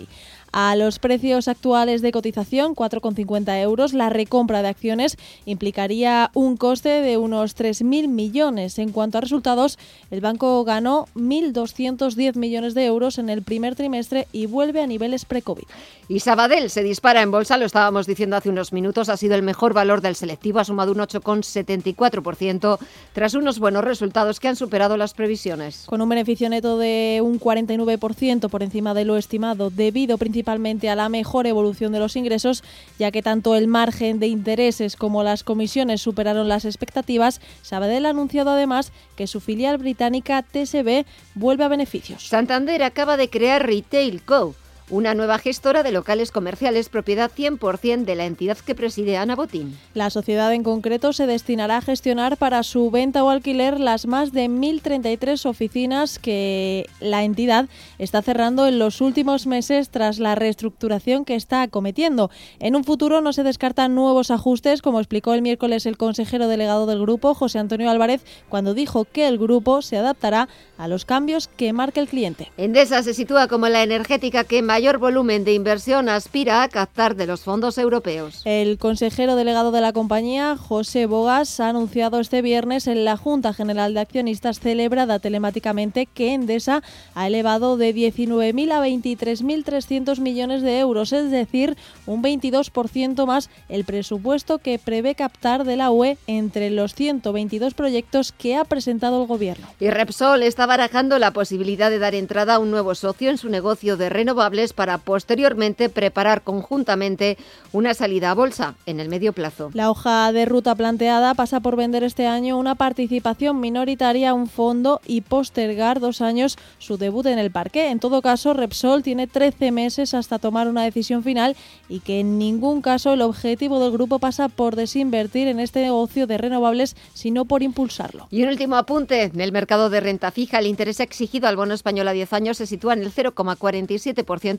A 0.51 0.75
los 0.75 0.97
precios 0.97 1.47
actuales 1.47 2.01
de 2.01 2.11
cotización, 2.11 2.75
4,50 2.75 3.61
euros, 3.61 3.93
la 3.93 4.09
recompra 4.09 4.63
de 4.63 4.69
acciones 4.69 5.15
implicaría 5.45 6.31
un 6.33 6.57
coste 6.57 6.89
de 6.89 7.17
unos 7.17 7.55
3.000 7.55 8.07
millones. 8.07 8.79
En 8.79 8.91
cuanto 8.91 9.19
a 9.19 9.21
resultados, 9.21 9.77
el 10.09 10.21
banco 10.21 10.63
ganó 10.63 11.05
1.210 11.15 12.35
millones 12.35 12.73
de 12.73 12.85
euros 12.85 13.19
en 13.19 13.29
el 13.29 13.43
primer 13.43 13.75
trimestre 13.75 14.27
y 14.31 14.47
vuelve 14.47 14.81
a 14.81 14.87
niveles 14.87 15.25
pre-COVID. 15.25 15.65
Y 16.07 16.21
Sabadell 16.21 16.71
se 16.71 16.81
dispara 16.81 17.21
en 17.21 17.29
bolsa, 17.29 17.57
lo 17.57 17.67
estábamos 17.67 18.07
diciendo 18.07 18.35
hace 18.35 18.49
unos 18.49 18.73
minutos, 18.73 19.09
ha 19.09 19.17
sido 19.17 19.35
el 19.35 19.43
mejor 19.43 19.75
valor 19.75 20.01
del 20.01 20.15
selectivo, 20.15 20.57
ha 20.57 20.65
sumado 20.65 20.91
un 20.91 20.97
8,74% 20.97 22.79
tras 23.13 23.35
unos 23.35 23.59
buenos 23.59 23.83
resultados 23.83 24.39
que 24.39 24.47
han 24.47 24.55
superado 24.55 24.97
las 24.97 25.13
previsiones. 25.13 25.83
Con 25.85 26.01
un 26.01 26.09
beneficio 26.09 26.49
neto 26.49 26.79
de 26.79 27.21
un 27.23 27.39
49% 27.39 28.49
por 28.49 28.63
encima 28.63 28.95
de 28.95 29.05
lo 29.05 29.17
estimado, 29.17 29.69
debido 29.69 30.17
principalmente 30.17 30.38
principalmente 30.39 30.89
a 30.89 30.95
la 30.95 31.09
mejor 31.09 31.47
evolución 31.47 31.91
de 31.91 31.99
los 31.99 32.15
ingresos, 32.15 32.63
ya 32.97 33.11
que 33.11 33.21
tanto 33.21 33.55
el 33.55 33.67
margen 33.67 34.19
de 34.19 34.27
intereses 34.27 34.95
como 34.95 35.21
las 35.21 35.43
comisiones 35.43 36.01
superaron 36.01 36.47
las 36.47 36.63
expectativas. 36.63 37.41
Sabadell 37.61 38.05
ha 38.05 38.11
anunciado 38.11 38.51
además 38.51 38.93
que 39.17 39.27
su 39.27 39.41
filial 39.41 39.77
británica 39.77 40.41
TSB 40.41 41.03
vuelve 41.35 41.65
a 41.65 41.67
beneficios. 41.67 42.25
Santander 42.25 42.83
acaba 42.83 43.17
de 43.17 43.29
crear 43.29 43.67
Retail 43.67 44.23
Co 44.23 44.55
una 44.89 45.13
nueva 45.13 45.37
gestora 45.37 45.83
de 45.83 45.91
locales 45.91 46.31
comerciales 46.31 46.89
propiedad 46.89 47.31
100% 47.35 48.05
de 48.05 48.15
la 48.15 48.25
entidad 48.25 48.57
que 48.57 48.75
preside 48.75 49.17
Ana 49.17 49.35
Botín. 49.35 49.77
La 49.93 50.09
sociedad 50.09 50.53
en 50.53 50.63
concreto 50.63 51.13
se 51.13 51.27
destinará 51.27 51.77
a 51.77 51.81
gestionar 51.81 52.37
para 52.37 52.63
su 52.63 52.89
venta 52.91 53.23
o 53.23 53.29
alquiler 53.29 53.79
las 53.79 54.07
más 54.07 54.31
de 54.31 54.49
1.033 54.49 55.45
oficinas 55.45 56.19
que 56.19 56.87
la 56.99 57.23
entidad 57.23 57.69
está 57.97 58.21
cerrando 58.21 58.67
en 58.67 58.79
los 58.79 59.01
últimos 59.01 59.47
meses 59.47 59.89
tras 59.89 60.19
la 60.19 60.35
reestructuración 60.35 61.25
que 61.25 61.35
está 61.35 61.61
acometiendo. 61.61 62.31
En 62.59 62.75
un 62.75 62.83
futuro 62.83 63.21
no 63.21 63.33
se 63.33 63.43
descartan 63.43 63.95
nuevos 63.95 64.31
ajustes, 64.31 64.81
como 64.81 64.99
explicó 64.99 65.33
el 65.33 65.41
miércoles 65.41 65.85
el 65.85 65.97
consejero 65.97 66.47
delegado 66.47 66.85
del 66.87 67.01
grupo, 67.01 67.35
José 67.35 67.59
Antonio 67.59 67.89
Álvarez, 67.89 68.21
cuando 68.49 68.73
dijo 68.73 69.05
que 69.05 69.27
el 69.27 69.37
grupo 69.37 69.81
se 69.81 69.97
adaptará 69.97 70.49
a 70.77 70.87
los 70.87 71.05
cambios 71.05 71.47
que 71.47 71.73
marque 71.73 71.99
el 71.99 72.07
cliente. 72.07 72.51
Endesa 72.57 73.03
se 73.03 73.13
sitúa 73.13 73.47
como 73.47 73.67
la 73.67 73.83
energética 73.83 74.43
que 74.43 74.61
mayor 74.61 74.78
volumen 74.97 75.43
de 75.43 75.53
inversión 75.53 76.07
aspira 76.07 76.63
a 76.63 76.69
captar 76.69 77.15
de 77.15 77.27
los 77.27 77.41
fondos 77.41 77.77
europeos. 77.77 78.41
El 78.45 78.77
consejero 78.77 79.35
delegado 79.35 79.71
de 79.71 79.81
la 79.81 79.91
compañía, 79.91 80.55
José 80.55 81.05
Bogas, 81.05 81.59
ha 81.59 81.69
anunciado 81.69 82.19
este 82.19 82.41
viernes 82.41 82.87
en 82.87 83.03
la 83.03 83.17
Junta 83.17 83.53
General 83.53 83.93
de 83.93 83.99
Accionistas 83.99 84.59
celebrada 84.59 85.19
telemáticamente 85.19 86.05
que 86.05 86.33
Endesa 86.33 86.81
ha 87.13 87.27
elevado 87.27 87.75
de 87.75 87.93
19.000 87.93 88.71
a 88.71 88.87
23.300 88.87 90.19
millones 90.19 90.61
de 90.61 90.79
euros, 90.79 91.11
es 91.11 91.29
decir, 91.29 91.75
un 92.05 92.23
22% 92.23 93.25
más 93.25 93.49
el 93.67 93.83
presupuesto 93.83 94.59
que 94.59 94.79
prevé 94.79 95.13
captar 95.13 95.65
de 95.65 95.75
la 95.75 95.91
UE 95.91 96.17
entre 96.27 96.69
los 96.69 96.95
122 96.95 97.73
proyectos 97.73 98.31
que 98.31 98.55
ha 98.55 98.63
presentado 98.63 99.21
el 99.21 99.27
Gobierno. 99.27 99.67
Y 99.79 99.89
Repsol 99.89 100.43
está 100.43 100.65
barajando 100.65 101.19
la 101.19 101.31
posibilidad 101.31 101.89
de 101.89 101.99
dar 101.99 102.15
entrada 102.15 102.55
a 102.55 102.59
un 102.59 102.71
nuevo 102.71 102.95
socio 102.95 103.29
en 103.29 103.37
su 103.37 103.49
negocio 103.49 103.97
de 103.97 104.09
renovables 104.09 104.68
para 104.73 104.97
posteriormente 104.97 105.89
preparar 105.89 106.43
conjuntamente 106.43 107.37
una 107.71 107.93
salida 107.93 108.31
a 108.31 108.33
bolsa 108.33 108.75
en 108.85 108.99
el 108.99 109.09
medio 109.09 109.33
plazo. 109.33 109.69
La 109.73 109.89
hoja 109.89 110.31
de 110.31 110.45
ruta 110.45 110.75
planteada 110.75 111.33
pasa 111.33 111.59
por 111.59 111.75
vender 111.75 112.03
este 112.03 112.27
año 112.27 112.57
una 112.57 112.75
participación 112.75 113.59
minoritaria 113.59 114.31
a 114.31 114.33
un 114.33 114.47
fondo 114.47 115.01
y 115.05 115.21
postergar 115.21 115.99
dos 115.99 116.21
años 116.21 116.57
su 116.77 116.97
debut 116.97 117.25
en 117.27 117.39
el 117.39 117.51
parque. 117.51 117.89
En 117.89 117.99
todo 117.99 118.21
caso, 118.21 118.53
Repsol 118.53 119.03
tiene 119.03 119.27
13 119.27 119.71
meses 119.71 120.13
hasta 120.13 120.39
tomar 120.39 120.67
una 120.67 120.83
decisión 120.83 121.23
final 121.23 121.55
y 121.87 121.99
que 121.99 122.19
en 122.19 122.37
ningún 122.37 122.81
caso 122.81 123.13
el 123.13 123.21
objetivo 123.21 123.79
del 123.79 123.91
grupo 123.91 124.19
pasa 124.19 124.49
por 124.49 124.75
desinvertir 124.75 125.47
en 125.47 125.59
este 125.59 125.81
negocio 125.81 126.27
de 126.27 126.37
renovables, 126.37 126.95
sino 127.13 127.45
por 127.45 127.63
impulsarlo. 127.63 128.27
Y 128.31 128.43
un 128.43 128.49
último 128.49 128.75
apunte, 128.75 129.23
en 129.23 129.41
el 129.41 129.51
mercado 129.51 129.89
de 129.89 129.99
renta 129.99 130.31
fija, 130.31 130.59
el 130.59 130.67
interés 130.67 130.99
exigido 130.99 131.47
al 131.47 131.55
bono 131.55 131.73
español 131.73 132.07
a 132.07 132.13
10 132.13 132.33
años 132.33 132.57
se 132.57 132.65
sitúa 132.65 132.93
en 132.93 133.03
el 133.03 133.13
0,47% 133.13 134.58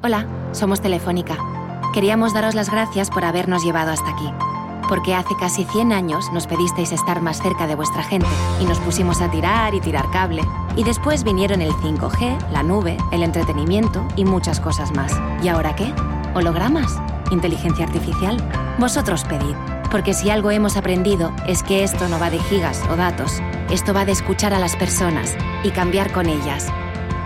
Hola, 0.00 0.28
somos 0.52 0.80
Telefónica. 0.80 1.36
Queríamos 1.92 2.32
daros 2.32 2.54
las 2.54 2.70
gracias 2.70 3.10
por 3.10 3.24
habernos 3.24 3.64
llevado 3.64 3.90
hasta 3.90 4.10
aquí. 4.10 4.30
Porque 4.88 5.12
hace 5.12 5.34
casi 5.34 5.64
100 5.64 5.92
años 5.92 6.32
nos 6.32 6.46
pedisteis 6.46 6.92
estar 6.92 7.20
más 7.20 7.42
cerca 7.42 7.66
de 7.66 7.74
vuestra 7.74 8.04
gente 8.04 8.28
y 8.60 8.64
nos 8.64 8.78
pusimos 8.78 9.20
a 9.20 9.28
tirar 9.28 9.74
y 9.74 9.80
tirar 9.80 10.08
cable. 10.12 10.42
Y 10.76 10.84
después 10.84 11.24
vinieron 11.24 11.62
el 11.62 11.72
5G, 11.72 12.50
la 12.52 12.62
nube, 12.62 12.96
el 13.10 13.24
entretenimiento 13.24 14.06
y 14.14 14.24
muchas 14.24 14.60
cosas 14.60 14.94
más. 14.94 15.12
¿Y 15.42 15.48
ahora 15.48 15.74
qué? 15.74 15.92
¿Hologramas? 16.32 16.96
¿Inteligencia 17.32 17.84
artificial? 17.84 18.36
Vosotros 18.78 19.24
pedid. 19.24 19.56
Porque 19.90 20.14
si 20.14 20.30
algo 20.30 20.52
hemos 20.52 20.76
aprendido 20.76 21.32
es 21.48 21.64
que 21.64 21.82
esto 21.82 22.06
no 22.06 22.20
va 22.20 22.30
de 22.30 22.38
gigas 22.38 22.84
o 22.88 22.94
datos. 22.94 23.42
Esto 23.68 23.92
va 23.94 24.04
de 24.04 24.12
escuchar 24.12 24.54
a 24.54 24.60
las 24.60 24.76
personas 24.76 25.36
y 25.64 25.70
cambiar 25.70 26.12
con 26.12 26.26
ellas. 26.26 26.68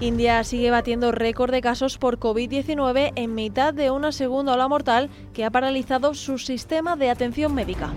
India 0.00 0.42
sigue 0.44 0.70
batiendo 0.70 1.12
récord 1.12 1.50
de 1.50 1.60
casos 1.60 1.98
por 1.98 2.18
COVID-19 2.18 3.12
en 3.16 3.34
mitad 3.34 3.74
de 3.74 3.90
una 3.90 4.12
segunda 4.12 4.54
ola 4.54 4.66
mortal 4.66 5.10
que 5.34 5.44
ha 5.44 5.50
paralizado 5.50 6.14
su 6.14 6.38
sistema 6.38 6.96
de 6.96 7.10
atención 7.10 7.54
médica. 7.54 7.92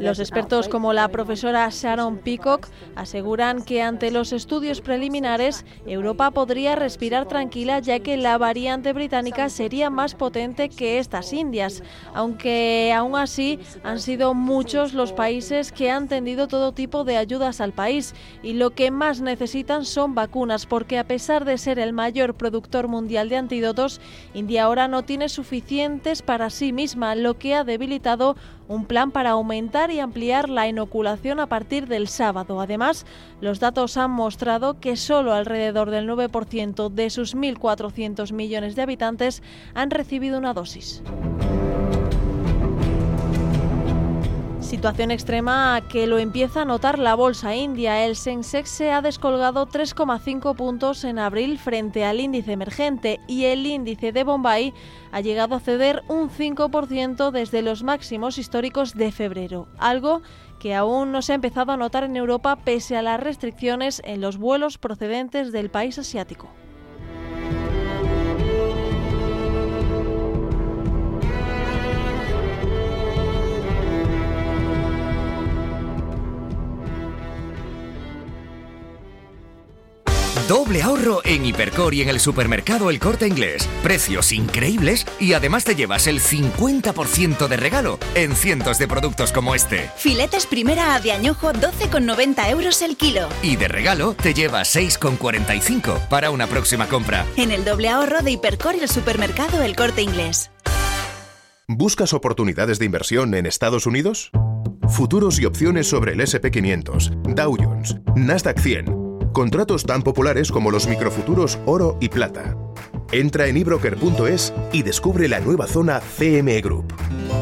Los 0.00 0.20
expertos 0.20 0.68
como 0.68 0.92
la 0.92 1.08
profesora 1.08 1.68
Sharon 1.70 2.18
Peacock 2.18 2.68
aseguran 2.94 3.62
que 3.62 3.82
ante 3.82 4.10
los 4.10 4.32
estudios 4.32 4.80
preliminares 4.80 5.64
Europa 5.86 6.30
podría 6.30 6.76
respirar 6.76 7.26
tranquila 7.26 7.80
ya 7.80 7.98
que 8.00 8.16
la 8.16 8.38
variante 8.38 8.92
británica 8.92 9.48
sería 9.48 9.90
más 9.90 10.14
potente 10.14 10.68
que 10.68 10.98
estas 10.98 11.32
indias, 11.32 11.82
aunque 12.14 12.92
aún 12.94 13.16
así 13.16 13.58
han 13.82 13.98
sido 13.98 14.34
muchos 14.34 14.94
los 14.94 15.12
países 15.12 15.72
que 15.72 15.90
han 15.90 16.08
tendido 16.08 16.46
todo 16.46 16.72
tipo 16.72 17.04
de 17.04 17.16
ayudas 17.16 17.60
al 17.60 17.72
país 17.72 18.14
y 18.42 18.52
lo 18.52 18.70
que 18.70 18.90
más 18.90 19.20
necesitan 19.20 19.84
son 19.84 20.14
vacunas 20.14 20.66
porque 20.66 20.98
a 20.98 21.04
pesar 21.04 21.44
de 21.44 21.58
ser 21.58 21.78
el 21.78 21.92
mayor 21.92 22.34
productor 22.34 22.88
mundial 22.88 23.28
de 23.28 23.36
antídotos, 23.36 24.00
India 24.34 24.64
ahora 24.64 24.88
no 24.88 25.02
tiene 25.02 25.28
suficientes 25.28 26.22
para 26.22 26.50
sí 26.50 26.72
misma, 26.72 27.07
lo 27.14 27.38
que 27.38 27.54
ha 27.54 27.64
debilitado 27.64 28.36
un 28.68 28.84
plan 28.84 29.10
para 29.10 29.30
aumentar 29.30 29.90
y 29.90 30.00
ampliar 30.00 30.48
la 30.48 30.68
inoculación 30.68 31.40
a 31.40 31.46
partir 31.46 31.88
del 31.88 32.08
sábado. 32.08 32.60
Además, 32.60 33.06
los 33.40 33.60
datos 33.60 33.96
han 33.96 34.10
mostrado 34.10 34.78
que 34.78 34.96
solo 34.96 35.32
alrededor 35.32 35.90
del 35.90 36.08
9% 36.08 36.90
de 36.90 37.10
sus 37.10 37.34
1.400 37.34 38.32
millones 38.32 38.76
de 38.76 38.82
habitantes 38.82 39.42
han 39.74 39.90
recibido 39.90 40.38
una 40.38 40.54
dosis. 40.54 41.02
Situación 44.68 45.10
extrema 45.10 45.80
que 45.88 46.06
lo 46.06 46.18
empieza 46.18 46.60
a 46.60 46.64
notar 46.66 46.98
la 46.98 47.14
bolsa 47.14 47.56
india. 47.56 48.04
El 48.04 48.16
Sensex 48.16 48.68
se 48.68 48.92
ha 48.92 49.00
descolgado 49.00 49.66
3,5 49.66 50.54
puntos 50.56 51.04
en 51.04 51.18
abril 51.18 51.58
frente 51.58 52.04
al 52.04 52.20
índice 52.20 52.52
emergente 52.52 53.18
y 53.26 53.46
el 53.46 53.64
índice 53.64 54.12
de 54.12 54.24
Bombay 54.24 54.74
ha 55.10 55.22
llegado 55.22 55.54
a 55.54 55.60
ceder 55.60 56.02
un 56.08 56.28
5% 56.28 57.30
desde 57.30 57.62
los 57.62 57.82
máximos 57.82 58.36
históricos 58.36 58.92
de 58.92 59.10
febrero, 59.10 59.68
algo 59.78 60.20
que 60.60 60.74
aún 60.74 61.12
no 61.12 61.22
se 61.22 61.32
ha 61.32 61.36
empezado 61.36 61.72
a 61.72 61.78
notar 61.78 62.04
en 62.04 62.16
Europa 62.16 62.56
pese 62.62 62.94
a 62.94 63.00
las 63.00 63.20
restricciones 63.20 64.02
en 64.04 64.20
los 64.20 64.36
vuelos 64.36 64.76
procedentes 64.76 65.50
del 65.50 65.70
país 65.70 65.98
asiático. 65.98 66.50
Doble 80.48 80.80
ahorro 80.80 81.20
en 81.26 81.44
Hipercor 81.44 81.92
y 81.92 82.00
en 82.00 82.08
el 82.08 82.20
supermercado 82.20 82.88
El 82.88 82.98
Corte 82.98 83.26
Inglés. 83.26 83.68
Precios 83.82 84.32
increíbles 84.32 85.04
y 85.20 85.34
además 85.34 85.64
te 85.64 85.74
llevas 85.74 86.06
el 86.06 86.22
50% 86.22 87.48
de 87.48 87.56
regalo 87.58 87.98
en 88.14 88.34
cientos 88.34 88.78
de 88.78 88.88
productos 88.88 89.30
como 89.30 89.54
este. 89.54 89.90
Filetes 89.98 90.46
primera 90.46 90.94
A 90.94 91.00
de 91.00 91.12
añojo 91.12 91.52
12,90 91.52 92.48
euros 92.48 92.80
el 92.80 92.96
kilo. 92.96 93.28
Y 93.42 93.56
de 93.56 93.68
regalo 93.68 94.14
te 94.14 94.32
llevas 94.32 94.74
6,45 94.74 96.08
para 96.08 96.30
una 96.30 96.46
próxima 96.46 96.88
compra. 96.88 97.26
En 97.36 97.50
el 97.50 97.66
doble 97.66 97.90
ahorro 97.90 98.22
de 98.22 98.30
Hipercor 98.30 98.74
y 98.74 98.80
el 98.80 98.88
supermercado 98.88 99.62
El 99.62 99.76
Corte 99.76 100.00
Inglés. 100.00 100.50
¿Buscas 101.66 102.14
oportunidades 102.14 102.78
de 102.78 102.86
inversión 102.86 103.34
en 103.34 103.44
Estados 103.44 103.84
Unidos? 103.84 104.30
Futuros 104.88 105.38
y 105.40 105.44
opciones 105.44 105.88
sobre 105.88 106.14
el 106.14 106.20
SP500, 106.20 107.34
Dow 107.34 107.54
Jones, 107.60 107.96
Nasdaq 108.16 108.58
100 108.58 108.97
Contratos 109.32 109.84
tan 109.84 110.02
populares 110.02 110.50
como 110.50 110.70
los 110.70 110.88
microfuturos 110.88 111.58
oro 111.66 111.96
y 112.00 112.08
plata. 112.08 112.56
Entra 113.12 113.46
en 113.46 113.56
ebroker.es 113.56 114.52
y 114.72 114.82
descubre 114.82 115.28
la 115.28 115.40
nueva 115.40 115.66
zona 115.66 116.00
CME 116.00 116.60
Group. 116.60 116.92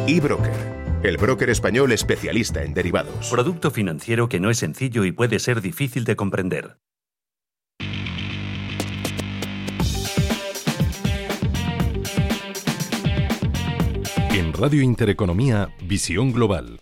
eBroker, 0.06 1.00
el 1.02 1.16
broker 1.16 1.50
español 1.50 1.92
especialista 1.92 2.62
en 2.62 2.74
derivados. 2.74 3.30
Producto 3.30 3.70
financiero 3.70 4.28
que 4.28 4.40
no 4.40 4.50
es 4.50 4.58
sencillo 4.58 5.04
y 5.04 5.12
puede 5.12 5.38
ser 5.38 5.60
difícil 5.60 6.04
de 6.04 6.16
comprender. 6.16 6.78
En 14.32 14.52
Radio 14.52 14.82
Intereconomía, 14.82 15.70
Visión 15.82 16.32
Global 16.32 16.80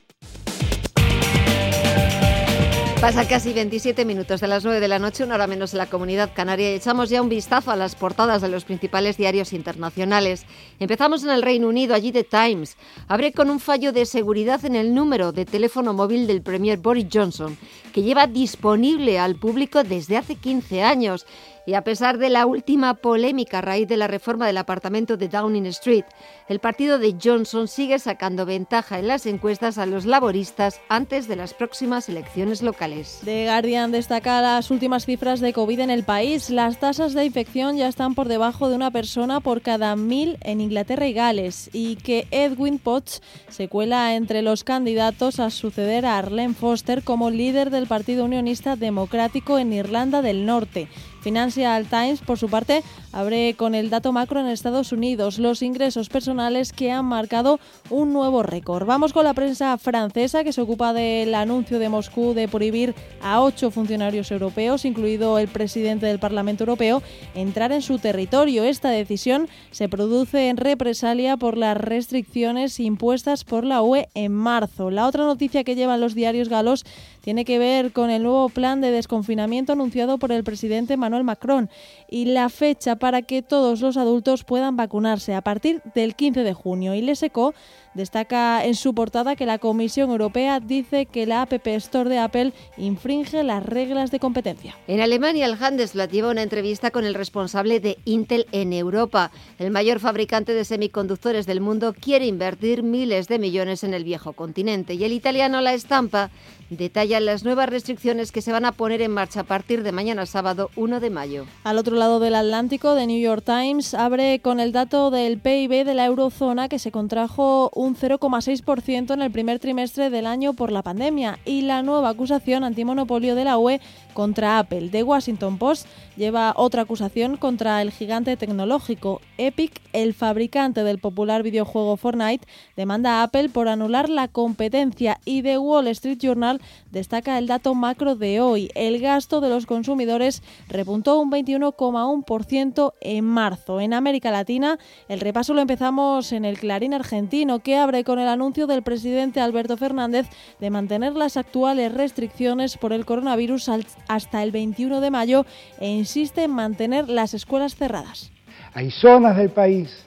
Pasa 3.04 3.28
casi 3.28 3.52
27 3.52 4.06
minutos 4.06 4.40
de 4.40 4.48
las 4.48 4.64
9 4.64 4.80
de 4.80 4.88
la 4.88 4.98
noche, 4.98 5.24
una 5.24 5.34
hora 5.34 5.46
menos 5.46 5.74
en 5.74 5.78
la 5.78 5.90
comunidad 5.90 6.30
canaria, 6.32 6.72
y 6.72 6.76
echamos 6.76 7.10
ya 7.10 7.20
un 7.20 7.28
vistazo 7.28 7.70
a 7.70 7.76
las 7.76 7.96
portadas 7.96 8.40
de 8.40 8.48
los 8.48 8.64
principales 8.64 9.18
diarios 9.18 9.52
internacionales. 9.52 10.46
Empezamos 10.80 11.22
en 11.22 11.28
el 11.28 11.42
Reino 11.42 11.68
Unido, 11.68 11.94
allí 11.94 12.12
The 12.12 12.24
Times. 12.24 12.78
Abre 13.06 13.32
con 13.32 13.50
un 13.50 13.60
fallo 13.60 13.92
de 13.92 14.06
seguridad 14.06 14.64
en 14.64 14.74
el 14.74 14.94
número 14.94 15.32
de 15.32 15.44
teléfono 15.44 15.92
móvil 15.92 16.26
del 16.26 16.40
Premier 16.40 16.78
Boris 16.78 17.08
Johnson, 17.12 17.58
que 17.92 18.02
lleva 18.02 18.26
disponible 18.26 19.18
al 19.18 19.36
público 19.36 19.84
desde 19.84 20.16
hace 20.16 20.36
15 20.36 20.82
años 20.82 21.26
y 21.66 21.74
a 21.74 21.83
pesar 21.83 22.18
de 22.18 22.29
la 22.29 22.46
última 22.46 22.94
polémica 22.94 23.59
a 23.59 23.62
raíz 23.62 23.88
de 23.88 23.96
la 23.96 24.07
reforma 24.07 24.46
del 24.46 24.59
apartamento 24.59 25.16
de 25.16 25.29
Downing 25.29 25.66
Street, 25.66 26.05
el 26.48 26.59
partido 26.59 26.98
de 26.98 27.16
Johnson 27.22 27.68
sigue 27.68 27.98
sacando 27.98 28.46
ventaja 28.46 28.98
en 28.98 29.09
las 29.09 29.27
encuestas 29.27 29.79
a 29.79 29.87
los 29.87 30.05
laboristas 30.05 30.81
antes 30.88 31.29
de 31.29 31.37
las 31.37 31.55
próximas 31.55 32.09
elecciones 32.09 32.62
locales. 32.62 33.20
The 33.24 33.46
Guardian 33.46 33.92
destaca 33.92 34.40
las 34.42 34.70
últimas 34.70 35.07
cifras 35.07 35.40
de 35.40 35.53
COVID 35.53 35.81
en 35.81 35.90
el 35.90 36.05
país. 36.05 36.50
Las 36.50 36.79
tasas 36.79 37.14
de 37.14 37.24
infección 37.24 37.77
ya 37.77 37.88
están 37.88 38.14
por 38.14 38.29
debajo 38.29 38.68
de 38.68 38.77
una 38.77 38.90
persona 38.90 39.40
por 39.40 39.62
cada 39.62 39.96
mil 39.96 40.38
en 40.42 40.61
Inglaterra 40.61 41.07
y 41.07 41.12
Gales 41.12 41.70
y 41.72 41.96
que 41.96 42.27
Edwin 42.31 42.79
Potts 42.79 43.22
se 43.48 43.68
cuela 43.68 44.14
entre 44.14 44.42
los 44.42 44.64
candidatos 44.64 45.40
a 45.40 45.50
suceder 45.50 46.05
a 46.07 46.18
Arlene 46.18 46.55
Foster 46.55 47.03
como 47.03 47.31
líder 47.31 47.70
del 47.70 47.87
Partido 47.87 48.24
Unionista 48.24 48.77
Democrático 48.77 49.59
en 49.59 49.72
Irlanda 49.72 50.22
del 50.22 50.46
Norte. 50.46 50.88
Financial 51.24 51.87
Times, 51.87 52.20
por 52.20 52.38
su 52.38 52.50
parte, 52.50 52.82
abre 53.10 53.54
con 53.54 53.74
el 53.74 53.88
dato 53.88 54.12
macro 54.12 54.40
en 54.40 54.46
Estados 54.46 54.92
Unidos, 54.92 55.38
los 55.38 55.62
ingresos 55.62 56.10
personales 56.10 56.70
que 56.70 56.92
han 56.92 57.06
marcado 57.06 57.58
un 57.88 58.12
nuevo 58.12 58.42
récord. 58.42 58.87
Vamos 58.87 59.14
con 59.14 59.24
la 59.24 59.32
prensa 59.32 59.78
francesa 59.78 60.44
que 60.44 60.52
se 60.52 60.60
ocupa 60.60 60.92
del 60.92 61.34
anuncio 61.34 61.78
de 61.78 61.88
Moscú 61.88 62.34
de 62.34 62.46
prohibir 62.46 62.94
a 63.22 63.40
ocho 63.40 63.70
funcionarios 63.70 64.30
europeos, 64.30 64.84
incluido 64.84 65.38
el 65.38 65.48
presidente 65.48 66.04
del 66.04 66.18
Parlamento 66.18 66.64
Europeo, 66.64 67.02
entrar 67.34 67.72
en 67.72 67.80
su 67.80 67.98
territorio. 67.98 68.64
Esta 68.64 68.90
decisión 68.90 69.48
se 69.70 69.88
produce 69.88 70.50
en 70.50 70.58
represalia 70.58 71.38
por 71.38 71.56
las 71.56 71.78
restricciones 71.78 72.78
impuestas 72.80 73.44
por 73.44 73.64
la 73.64 73.80
UE 73.80 74.10
en 74.12 74.32
marzo. 74.32 74.90
La 74.90 75.06
otra 75.06 75.24
noticia 75.24 75.64
que 75.64 75.74
llevan 75.74 76.02
los 76.02 76.14
diarios 76.14 76.50
galos 76.50 76.84
tiene 77.22 77.46
que 77.46 77.58
ver 77.58 77.92
con 77.92 78.10
el 78.10 78.22
nuevo 78.22 78.50
plan 78.50 78.82
de 78.82 78.90
desconfinamiento 78.90 79.72
anunciado 79.72 80.18
por 80.18 80.30
el 80.30 80.44
presidente 80.44 80.98
Manuel 80.98 81.13
Macron 81.22 81.70
y 82.09 82.24
la 82.24 82.48
fecha 82.48 82.96
para 82.96 83.22
que 83.22 83.42
todos 83.42 83.81
los 83.81 83.96
adultos 83.96 84.42
puedan 84.42 84.77
vacunarse 84.77 85.35
a 85.35 85.42
partir 85.42 85.81
del 85.94 86.16
15 86.16 86.42
de 86.42 86.55
junio. 86.55 86.94
Y 86.94 87.03
Leseco 87.03 87.55
Destaca 87.94 88.64
en 88.64 88.74
su 88.74 88.92
portada 88.92 89.37
que 89.37 89.46
la 89.46 89.59
Comisión 89.59 90.11
Europea 90.11 90.59
dice 90.59 91.07
que 91.07 91.26
la 91.26 91.42
App 91.42 91.52
Store 91.64 92.11
de 92.11 92.18
Apple 92.18 92.52
infringe 92.76 93.44
las 93.44 93.64
reglas 93.64 94.11
de 94.11 94.18
competencia. 94.18 94.74
En 94.88 95.00
Alemania, 95.00 95.46
el 95.46 95.62
Handelsblatt 95.62 96.11
lleva 96.11 96.30
una 96.30 96.42
entrevista 96.42 96.90
con 96.90 97.04
el 97.04 97.14
responsable 97.14 97.78
de 97.78 97.98
Intel 98.04 98.46
en 98.50 98.72
Europa. 98.72 99.30
El 99.61 99.70
mayor 99.70 100.00
fabricante 100.00 100.54
de 100.54 100.64
semiconductores 100.64 101.46
del 101.46 101.61
mundo 101.61 101.94
quiere 101.94 102.26
invertir 102.26 102.83
miles 102.83 103.28
de 103.28 103.38
millones 103.38 103.85
en 103.85 103.94
el 103.94 104.02
viejo 104.02 104.33
continente. 104.33 104.94
Y 104.94 105.04
el 105.04 105.12
italiano 105.12 105.61
La 105.61 105.74
Estampa 105.74 106.30
detalla 106.70 107.20
las 107.20 107.44
nuevas 107.44 107.68
restricciones 107.68 108.33
que 108.33 108.42
se 108.42 108.50
van 108.50 108.64
a 108.64 108.72
poner 108.72 109.02
en 109.02 109.12
marcha 109.12 109.40
a 109.40 109.44
partir 109.44 109.83
de 109.83 109.92
mañana 109.92 110.26
sábado 110.26 110.70
1 110.76 110.98
de 110.98 111.11
mayo. 111.11 111.44
Al 111.62 111.78
otro 111.78 111.94
lado 111.96 112.18
del 112.20 112.35
Atlántico, 112.35 112.94
The 112.94 113.07
New 113.07 113.20
York 113.20 113.44
Times 113.44 113.94
abre 113.94 114.40
con 114.40 114.59
el 114.59 114.72
dato 114.72 115.11
del 115.11 115.38
PIB 115.38 115.85
de 115.85 115.94
la 115.94 116.07
eurozona 116.07 116.68
que 116.68 116.78
se 116.78 116.90
contrajo 116.90 117.70
un 117.74 117.83
0,6% 117.92 119.12
en 119.12 119.22
el 119.22 119.30
primer 119.30 119.58
trimestre 119.58 120.10
del 120.10 120.26
año 120.26 120.54
por 120.54 120.72
la 120.72 120.82
pandemia 120.82 121.38
y 121.44 121.62
la 121.62 121.82
nueva 121.82 122.08
acusación 122.08 122.64
antimonopolio 122.64 123.34
de 123.34 123.44
la 123.44 123.58
UE 123.58 123.80
contra 124.14 124.58
Apple. 124.58 124.88
The 124.88 125.02
Washington 125.02 125.58
Post 125.58 125.86
lleva 126.16 126.54
otra 126.56 126.82
acusación 126.82 127.36
contra 127.36 127.82
el 127.82 127.90
gigante 127.90 128.36
tecnológico. 128.36 129.20
Epic, 129.36 129.80
el 129.92 130.14
fabricante 130.14 130.84
del 130.84 130.98
popular 130.98 131.42
videojuego 131.42 131.96
Fortnite, 131.96 132.46
demanda 132.76 133.20
a 133.20 133.24
Apple 133.24 133.48
por 133.50 133.68
anular 133.68 134.08
la 134.08 134.28
competencia 134.28 135.20
y 135.24 135.42
The 135.42 135.58
Wall 135.58 135.88
Street 135.88 136.18
Journal 136.18 136.60
destaca 136.90 137.38
el 137.38 137.46
dato 137.46 137.74
macro 137.74 138.16
de 138.16 138.40
hoy. 138.40 138.70
El 138.74 139.00
gasto 139.00 139.40
de 139.40 139.48
los 139.48 139.66
consumidores 139.66 140.42
repuntó 140.68 141.18
un 141.18 141.30
21,1% 141.30 142.94
en 143.00 143.24
marzo. 143.24 143.80
En 143.80 143.92
América 143.92 144.30
Latina, 144.30 144.78
el 145.08 145.20
repaso 145.20 145.54
lo 145.54 145.60
empezamos 145.60 146.32
en 146.32 146.44
el 146.44 146.58
Clarín 146.58 146.94
argentino, 146.94 147.60
abre 147.76 148.04
con 148.04 148.18
el 148.18 148.28
anuncio 148.28 148.66
del 148.66 148.82
presidente 148.82 149.40
Alberto 149.40 149.76
Fernández 149.76 150.26
de 150.60 150.70
mantener 150.70 151.14
las 151.14 151.37
actuales 151.37 151.92
restricciones 151.92 152.76
por 152.76 152.92
el 152.92 153.04
coronavirus 153.04 153.70
hasta 154.08 154.42
el 154.42 154.50
21 154.50 155.00
de 155.00 155.10
mayo 155.10 155.46
e 155.78 155.88
insiste 155.88 156.44
en 156.44 156.50
mantener 156.50 157.08
las 157.08 157.34
escuelas 157.34 157.76
cerradas. 157.76 158.30
Hay 158.74 158.90
zonas 158.90 159.37
del 159.37 159.50
país 159.50 160.04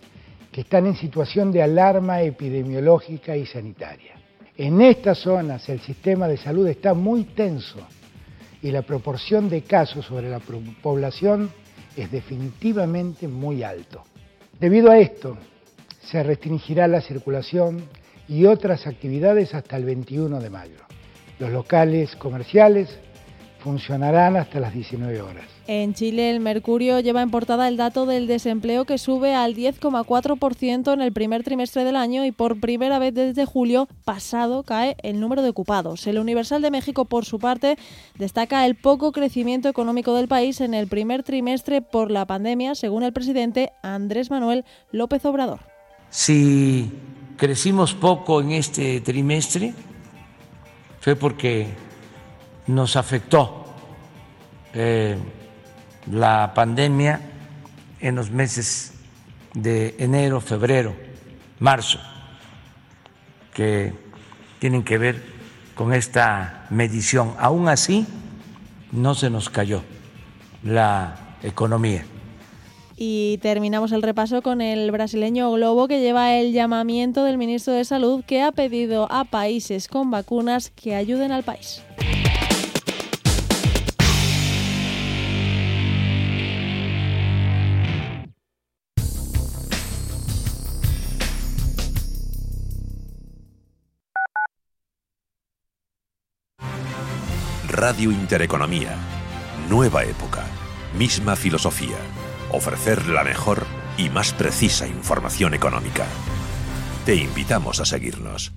que 0.51 0.61
están 0.61 0.85
en 0.85 0.95
situación 0.95 1.51
de 1.51 1.61
alarma 1.61 2.21
epidemiológica 2.21 3.37
y 3.37 3.45
sanitaria. 3.45 4.13
En 4.55 4.81
estas 4.81 5.19
zonas 5.19 5.69
el 5.69 5.79
sistema 5.81 6.27
de 6.27 6.37
salud 6.37 6.67
está 6.67 6.93
muy 6.93 7.23
tenso 7.23 7.79
y 8.61 8.71
la 8.71 8.81
proporción 8.81 9.49
de 9.49 9.61
casos 9.61 10.05
sobre 10.05 10.29
la 10.29 10.39
población 10.81 11.51
es 11.95 12.11
definitivamente 12.11 13.27
muy 13.27 13.63
alto. 13.63 14.03
Debido 14.59 14.89
a 14.89 14.97
esto, 14.97 15.37
se 16.09 16.23
restringirá 16.23 16.87
la 16.87 17.01
circulación 17.01 17.83
y 18.27 18.45
otras 18.45 18.87
actividades 18.87 19.53
hasta 19.53 19.77
el 19.77 19.85
21 19.85 20.39
de 20.39 20.49
mayo. 20.49 20.79
Los 21.39 21.51
locales 21.51 22.15
comerciales 22.15 22.89
funcionarán 23.59 24.37
hasta 24.37 24.59
las 24.59 24.73
19 24.73 25.21
horas. 25.21 25.45
En 25.67 25.93
Chile, 25.93 26.29
el 26.29 26.39
Mercurio 26.39 27.01
lleva 27.01 27.21
en 27.21 27.29
portada 27.29 27.67
el 27.67 27.75
dato 27.75 28.05
del 28.05 28.25
desempleo 28.25 28.85
que 28.85 28.97
sube 28.97 29.35
al 29.35 29.53
10,4% 29.53 30.93
en 30.93 31.01
el 31.01 31.11
primer 31.11 31.43
trimestre 31.43 31.83
del 31.83 31.97
año 31.97 32.23
y 32.23 32.31
por 32.31 32.61
primera 32.61 32.99
vez 32.99 33.13
desde 33.13 33.45
julio 33.45 33.89
pasado 34.05 34.63
cae 34.63 34.95
el 35.03 35.19
número 35.19 35.41
de 35.41 35.49
ocupados. 35.49 36.07
El 36.07 36.19
Universal 36.19 36.61
de 36.61 36.71
México, 36.71 37.03
por 37.03 37.25
su 37.25 37.39
parte, 37.39 37.75
destaca 38.17 38.65
el 38.65 38.75
poco 38.75 39.11
crecimiento 39.11 39.67
económico 39.67 40.13
del 40.13 40.29
país 40.29 40.61
en 40.61 40.73
el 40.73 40.87
primer 40.87 41.23
trimestre 41.23 41.81
por 41.81 42.11
la 42.11 42.25
pandemia, 42.25 42.75
según 42.75 43.03
el 43.03 43.11
presidente 43.11 43.73
Andrés 43.83 44.31
Manuel 44.31 44.63
López 44.91 45.25
Obrador. 45.25 45.76
Si 46.09 46.91
crecimos 47.37 47.93
poco 47.93 48.41
en 48.41 48.51
este 48.51 49.01
trimestre, 49.01 49.73
fue 50.99 51.15
porque 51.15 51.67
nos 52.67 52.95
afectó. 52.95 53.65
Eh, 54.73 55.17
la 56.11 56.53
pandemia 56.53 57.21
en 57.99 58.15
los 58.15 58.31
meses 58.31 58.93
de 59.53 59.95
enero, 59.99 60.39
febrero, 60.39 60.95
marzo, 61.59 61.99
que 63.53 63.93
tienen 64.59 64.83
que 64.83 64.97
ver 64.97 65.23
con 65.75 65.93
esta 65.93 66.67
medición. 66.69 67.35
Aún 67.39 67.69
así, 67.69 68.05
no 68.91 69.15
se 69.15 69.29
nos 69.29 69.49
cayó 69.49 69.83
la 70.63 71.37
economía. 71.43 72.05
Y 72.99 73.37
terminamos 73.43 73.91
el 73.91 74.01
repaso 74.01 74.41
con 74.41 74.59
el 74.59 74.89
brasileño 74.89 75.51
Globo 75.51 75.87
que 75.87 76.01
lleva 76.01 76.33
el 76.33 76.51
llamamiento 76.51 77.23
del 77.23 77.37
ministro 77.37 77.73
de 77.73 77.85
Salud 77.85 78.23
que 78.25 78.41
ha 78.41 78.51
pedido 78.51 79.07
a 79.11 79.23
países 79.23 79.87
con 79.87 80.09
vacunas 80.09 80.71
que 80.71 80.95
ayuden 80.95 81.31
al 81.31 81.43
país. 81.43 81.83
Radio 97.67 98.09
Intereconomía. 98.09 98.97
Nueva 99.69 100.03
época. 100.03 100.43
Misma 100.97 101.35
filosofía. 101.35 101.97
Ofrecer 102.51 103.07
la 103.07 103.23
mejor 103.23 103.65
y 103.97 104.09
más 104.09 104.33
precisa 104.33 104.87
información 104.87 105.53
económica. 105.53 106.05
Te 107.05 107.15
invitamos 107.15 107.79
a 107.79 107.85
seguirnos. 107.85 108.53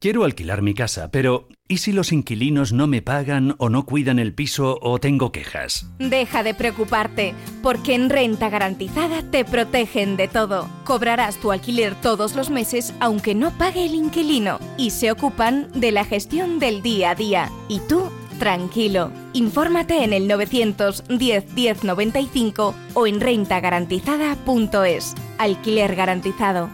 Quiero 0.00 0.22
alquilar 0.22 0.62
mi 0.62 0.74
casa, 0.74 1.10
pero 1.10 1.48
¿y 1.66 1.78
si 1.78 1.90
los 1.90 2.12
inquilinos 2.12 2.72
no 2.72 2.86
me 2.86 3.02
pagan 3.02 3.56
o 3.58 3.68
no 3.68 3.84
cuidan 3.84 4.20
el 4.20 4.32
piso 4.32 4.78
o 4.80 5.00
tengo 5.00 5.32
quejas? 5.32 5.86
Deja 5.98 6.44
de 6.44 6.54
preocuparte, 6.54 7.34
porque 7.64 7.96
en 7.96 8.08
Renta 8.08 8.48
Garantizada 8.48 9.28
te 9.28 9.44
protegen 9.44 10.16
de 10.16 10.28
todo. 10.28 10.68
Cobrarás 10.84 11.38
tu 11.38 11.50
alquiler 11.50 11.96
todos 11.96 12.36
los 12.36 12.48
meses 12.48 12.94
aunque 13.00 13.34
no 13.34 13.50
pague 13.58 13.86
el 13.86 13.96
inquilino 13.96 14.60
y 14.76 14.90
se 14.90 15.10
ocupan 15.10 15.68
de 15.74 15.90
la 15.90 16.04
gestión 16.04 16.60
del 16.60 16.80
día 16.80 17.10
a 17.10 17.14
día. 17.16 17.50
Y 17.68 17.80
tú, 17.80 18.08
tranquilo. 18.38 19.10
Infórmate 19.32 20.04
en 20.04 20.12
el 20.12 20.28
910 20.28 21.54
1095 21.54 22.74
o 22.94 23.06
en 23.06 23.20
rentagarantizada.es. 23.20 25.14
Alquiler 25.38 25.94
garantizado. 25.94 26.68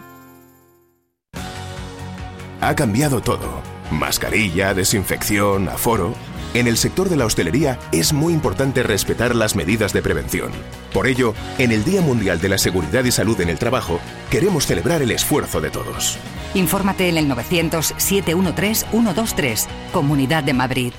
Ha 2.61 2.75
cambiado 2.75 3.21
todo. 3.21 3.61
Mascarilla, 3.91 4.73
desinfección, 4.73 5.69
aforo. 5.69 6.15
En 6.55 6.65
el 6.67 6.77
sector 6.77 7.09
de 7.09 7.17
la 7.17 7.25
hostelería 7.25 7.77
es 7.91 8.13
muy 8.13 8.33
importante 8.33 8.81
respetar 8.81 9.35
las 9.35 9.57
medidas 9.57 9.91
de 9.91 10.01
prevención. 10.01 10.53
Por 10.93 11.05
ello, 11.05 11.33
en 11.57 11.73
el 11.73 11.83
Día 11.83 12.01
Mundial 12.01 12.39
de 12.39 12.47
la 12.47 12.57
Seguridad 12.57 13.03
y 13.03 13.11
Salud 13.11 13.41
en 13.41 13.49
el 13.49 13.59
Trabajo, 13.59 13.99
queremos 14.31 14.65
celebrar 14.65 15.01
el 15.01 15.11
esfuerzo 15.11 15.59
de 15.59 15.69
todos. 15.69 16.17
Infórmate 16.53 17.09
en 17.09 17.17
el 17.17 17.29
900-713-123, 17.29 19.67
Comunidad 19.91 20.45
de 20.45 20.53
Madrid. 20.53 20.93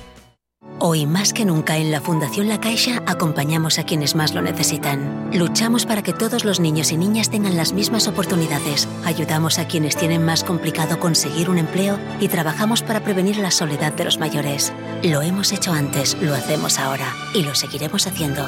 Hoy 0.79 1.07
más 1.07 1.33
que 1.33 1.43
nunca 1.43 1.77
en 1.77 1.89
la 1.89 2.01
Fundación 2.01 2.47
La 2.47 2.61
Caixa 2.61 3.01
acompañamos 3.07 3.79
a 3.79 3.83
quienes 3.83 4.13
más 4.13 4.35
lo 4.35 4.43
necesitan. 4.43 5.31
Luchamos 5.33 5.87
para 5.87 6.03
que 6.03 6.13
todos 6.13 6.45
los 6.45 6.59
niños 6.59 6.91
y 6.91 6.97
niñas 6.97 7.31
tengan 7.31 7.57
las 7.57 7.73
mismas 7.73 8.07
oportunidades. 8.07 8.87
Ayudamos 9.03 9.57
a 9.57 9.67
quienes 9.67 9.97
tienen 9.97 10.23
más 10.23 10.43
complicado 10.43 10.99
conseguir 10.99 11.49
un 11.49 11.57
empleo 11.57 11.97
y 12.19 12.27
trabajamos 12.27 12.83
para 12.83 12.99
prevenir 12.99 13.37
la 13.37 13.49
soledad 13.49 13.91
de 13.93 14.03
los 14.03 14.19
mayores. 14.19 14.71
Lo 15.01 15.23
hemos 15.23 15.51
hecho 15.51 15.73
antes, 15.73 16.15
lo 16.21 16.35
hacemos 16.35 16.77
ahora 16.77 17.11
y 17.33 17.41
lo 17.41 17.55
seguiremos 17.55 18.05
haciendo. 18.05 18.43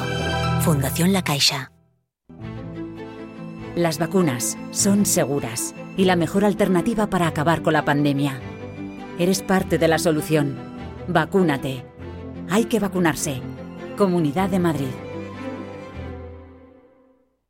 Fundación 0.60 1.12
La 1.12 1.22
Caixa. 1.22 1.72
Las 3.74 3.98
vacunas 3.98 4.56
son 4.70 5.04
seguras 5.04 5.74
y 5.96 6.04
la 6.04 6.14
mejor 6.14 6.44
alternativa 6.44 7.08
para 7.08 7.26
acabar 7.26 7.62
con 7.62 7.72
la 7.72 7.84
pandemia. 7.84 8.40
Eres 9.18 9.42
parte 9.42 9.78
de 9.78 9.88
la 9.88 9.98
solución. 9.98 10.56
Vacúnate. 11.08 11.89
Hay 12.52 12.64
que 12.64 12.80
vacunarse. 12.80 13.40
Comunidad 13.96 14.50
de 14.50 14.58
Madrid. 14.58 14.90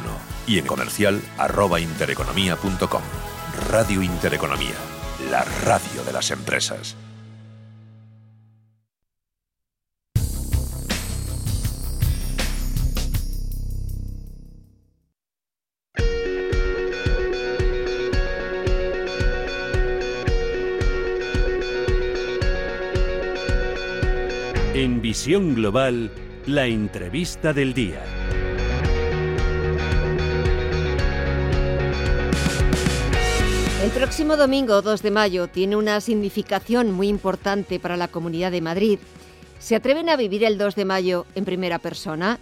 y 0.46 0.58
en 0.58 0.66
comercial 0.66 1.22
arroba 1.38 1.80
intereconomía.com. 1.80 3.02
Radio 3.70 4.02
Intereconomía. 4.02 4.74
La 5.30 5.44
radio 5.64 6.04
de 6.04 6.12
las 6.12 6.30
empresas. 6.30 6.94
Visión 25.06 25.54
Global, 25.54 26.10
la 26.46 26.66
entrevista 26.66 27.52
del 27.52 27.74
día. 27.74 28.02
El 33.84 33.90
próximo 33.92 34.36
domingo 34.36 34.82
2 34.82 35.02
de 35.02 35.12
mayo 35.12 35.46
tiene 35.46 35.76
una 35.76 36.00
significación 36.00 36.90
muy 36.90 37.06
importante 37.06 37.78
para 37.78 37.96
la 37.96 38.08
Comunidad 38.08 38.50
de 38.50 38.60
Madrid. 38.60 38.98
¿Se 39.60 39.76
atreven 39.76 40.08
a 40.08 40.16
vivir 40.16 40.42
el 40.42 40.58
2 40.58 40.74
de 40.74 40.84
mayo 40.84 41.24
en 41.36 41.44
primera 41.44 41.78
persona? 41.78 42.40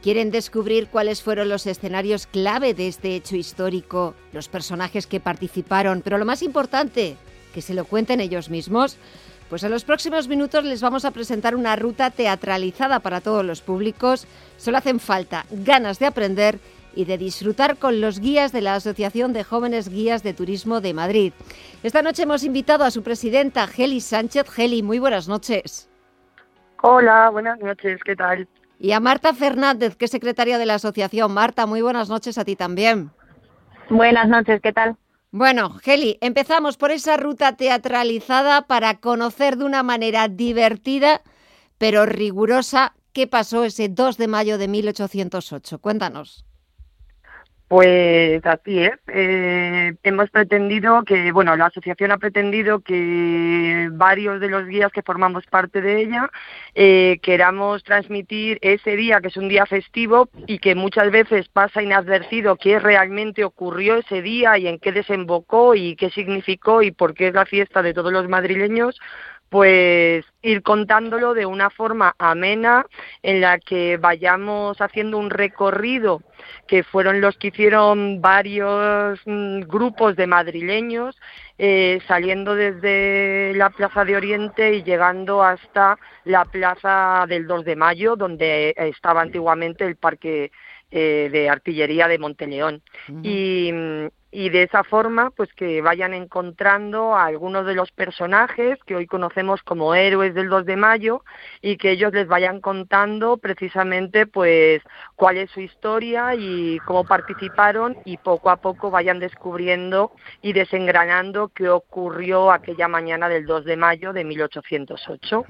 Quieren 0.00 0.30
descubrir 0.30 0.86
cuáles 0.86 1.22
fueron 1.22 1.48
los 1.48 1.66
escenarios 1.66 2.28
clave 2.28 2.72
de 2.72 2.86
este 2.86 3.16
hecho 3.16 3.34
histórico, 3.34 4.14
los 4.30 4.46
personajes 4.46 5.08
que 5.08 5.18
participaron, 5.18 6.02
pero 6.02 6.18
lo 6.18 6.24
más 6.24 6.42
importante, 6.42 7.16
que 7.52 7.62
se 7.62 7.74
lo 7.74 7.84
cuenten 7.84 8.20
ellos 8.20 8.48
mismos. 8.48 8.96
Pues 9.48 9.62
en 9.62 9.70
los 9.70 9.84
próximos 9.84 10.26
minutos 10.26 10.64
les 10.64 10.82
vamos 10.82 11.04
a 11.04 11.12
presentar 11.12 11.54
una 11.54 11.76
ruta 11.76 12.10
teatralizada 12.10 12.98
para 12.98 13.20
todos 13.20 13.44
los 13.44 13.60
públicos. 13.60 14.26
Solo 14.56 14.78
hacen 14.78 14.98
falta 14.98 15.46
ganas 15.50 16.00
de 16.00 16.06
aprender 16.06 16.58
y 16.96 17.04
de 17.04 17.16
disfrutar 17.16 17.76
con 17.76 18.00
los 18.00 18.18
guías 18.18 18.50
de 18.52 18.62
la 18.62 18.74
Asociación 18.74 19.32
de 19.32 19.44
Jóvenes 19.44 19.88
Guías 19.88 20.22
de 20.24 20.34
Turismo 20.34 20.80
de 20.80 20.94
Madrid. 20.94 21.32
Esta 21.82 22.02
noche 22.02 22.24
hemos 22.24 22.42
invitado 22.42 22.84
a 22.84 22.90
su 22.90 23.02
presidenta, 23.02 23.66
Geli 23.68 24.00
Sánchez. 24.00 24.48
Geli, 24.50 24.82
muy 24.82 24.98
buenas 24.98 25.28
noches. 25.28 25.88
Hola, 26.82 27.30
buenas 27.30 27.60
noches, 27.60 28.00
¿qué 28.04 28.16
tal? 28.16 28.48
Y 28.78 28.92
a 28.92 29.00
Marta 29.00 29.32
Fernández, 29.32 29.96
que 29.96 30.06
es 30.06 30.10
secretaria 30.10 30.58
de 30.58 30.66
la 30.66 30.74
asociación. 30.74 31.32
Marta, 31.32 31.66
muy 31.66 31.82
buenas 31.82 32.08
noches 32.08 32.36
a 32.38 32.44
ti 32.44 32.56
también. 32.56 33.10
Buenas 33.90 34.28
noches, 34.28 34.60
¿qué 34.60 34.72
tal? 34.72 34.96
Bueno, 35.38 35.74
Geli, 35.82 36.16
empezamos 36.22 36.78
por 36.78 36.90
esa 36.90 37.18
ruta 37.18 37.58
teatralizada 37.58 38.66
para 38.66 39.00
conocer 39.00 39.58
de 39.58 39.64
una 39.66 39.82
manera 39.82 40.28
divertida, 40.28 41.20
pero 41.76 42.06
rigurosa, 42.06 42.94
qué 43.12 43.26
pasó 43.26 43.62
ese 43.64 43.90
2 43.90 44.16
de 44.16 44.28
mayo 44.28 44.56
de 44.56 44.66
1808. 44.66 45.78
Cuéntanos. 45.78 46.46
Pues 47.68 48.46
así 48.46 48.78
es. 48.78 48.92
Eh, 49.08 49.94
hemos 50.04 50.30
pretendido 50.30 51.02
que, 51.02 51.32
bueno, 51.32 51.56
la 51.56 51.66
asociación 51.66 52.12
ha 52.12 52.18
pretendido 52.18 52.78
que 52.78 53.88
varios 53.90 54.40
de 54.40 54.48
los 54.48 54.68
guías 54.68 54.92
que 54.92 55.02
formamos 55.02 55.44
parte 55.46 55.80
de 55.80 56.00
ella 56.02 56.30
eh, 56.76 57.18
queramos 57.22 57.82
transmitir 57.82 58.58
ese 58.62 58.94
día, 58.94 59.20
que 59.20 59.28
es 59.28 59.36
un 59.36 59.48
día 59.48 59.66
festivo 59.66 60.28
y 60.46 60.60
que 60.60 60.76
muchas 60.76 61.10
veces 61.10 61.48
pasa 61.48 61.82
inadvertido 61.82 62.54
qué 62.54 62.78
realmente 62.78 63.42
ocurrió 63.42 63.96
ese 63.96 64.22
día 64.22 64.56
y 64.58 64.68
en 64.68 64.78
qué 64.78 64.92
desembocó 64.92 65.74
y 65.74 65.96
qué 65.96 66.10
significó 66.10 66.82
y 66.82 66.92
por 66.92 67.14
qué 67.14 67.28
es 67.28 67.34
la 67.34 67.46
fiesta 67.46 67.82
de 67.82 67.94
todos 67.94 68.12
los 68.12 68.28
madrileños 68.28 68.96
pues 69.48 70.24
ir 70.42 70.62
contándolo 70.62 71.34
de 71.34 71.46
una 71.46 71.70
forma 71.70 72.14
amena 72.18 72.86
en 73.22 73.40
la 73.40 73.58
que 73.58 73.96
vayamos 73.96 74.80
haciendo 74.80 75.18
un 75.18 75.30
recorrido 75.30 76.22
que 76.66 76.82
fueron 76.82 77.20
los 77.20 77.36
que 77.36 77.48
hicieron 77.48 78.20
varios 78.20 79.20
mm, 79.24 79.60
grupos 79.60 80.16
de 80.16 80.26
madrileños 80.26 81.16
eh, 81.58 82.00
saliendo 82.06 82.54
desde 82.54 83.52
la 83.54 83.70
Plaza 83.70 84.04
de 84.04 84.16
Oriente 84.16 84.74
y 84.74 84.82
llegando 84.82 85.42
hasta 85.42 85.98
la 86.24 86.44
Plaza 86.44 87.24
del 87.28 87.46
2 87.46 87.64
de 87.64 87.76
Mayo 87.76 88.16
donde 88.16 88.74
estaba 88.76 89.22
antiguamente 89.22 89.84
el 89.84 89.96
Parque 89.96 90.50
eh, 90.90 91.28
de 91.32 91.48
Artillería 91.48 92.08
de 92.08 92.18
Monteleón. 92.18 92.82
Y 93.22 93.70
mm, 93.72 94.06
y 94.25 94.25
de 94.50 94.64
esa 94.64 94.84
forma 94.84 95.30
pues 95.30 95.50
que 95.54 95.80
vayan 95.80 96.12
encontrando 96.12 97.14
a 97.14 97.24
algunos 97.24 97.64
de 97.64 97.74
los 97.74 97.90
personajes 97.90 98.78
que 98.84 98.94
hoy 98.94 99.06
conocemos 99.06 99.62
como 99.62 99.94
héroes 99.94 100.34
del 100.34 100.50
2 100.50 100.66
de 100.66 100.76
mayo 100.76 101.24
y 101.62 101.78
que 101.78 101.92
ellos 101.92 102.12
les 102.12 102.28
vayan 102.28 102.60
contando 102.60 103.38
precisamente 103.38 104.26
pues 104.26 104.82
cuál 105.14 105.38
es 105.38 105.50
su 105.52 105.60
historia 105.60 106.34
y 106.34 106.78
cómo 106.80 107.04
participaron 107.04 107.96
y 108.04 108.18
poco 108.18 108.50
a 108.50 108.56
poco 108.56 108.90
vayan 108.90 109.20
descubriendo 109.20 110.12
y 110.42 110.52
desengranando 110.52 111.48
qué 111.48 111.70
ocurrió 111.70 112.52
aquella 112.52 112.88
mañana 112.88 113.30
del 113.30 113.46
2 113.46 113.64
de 113.64 113.76
mayo 113.78 114.12
de 114.12 114.24
1808. 114.24 115.46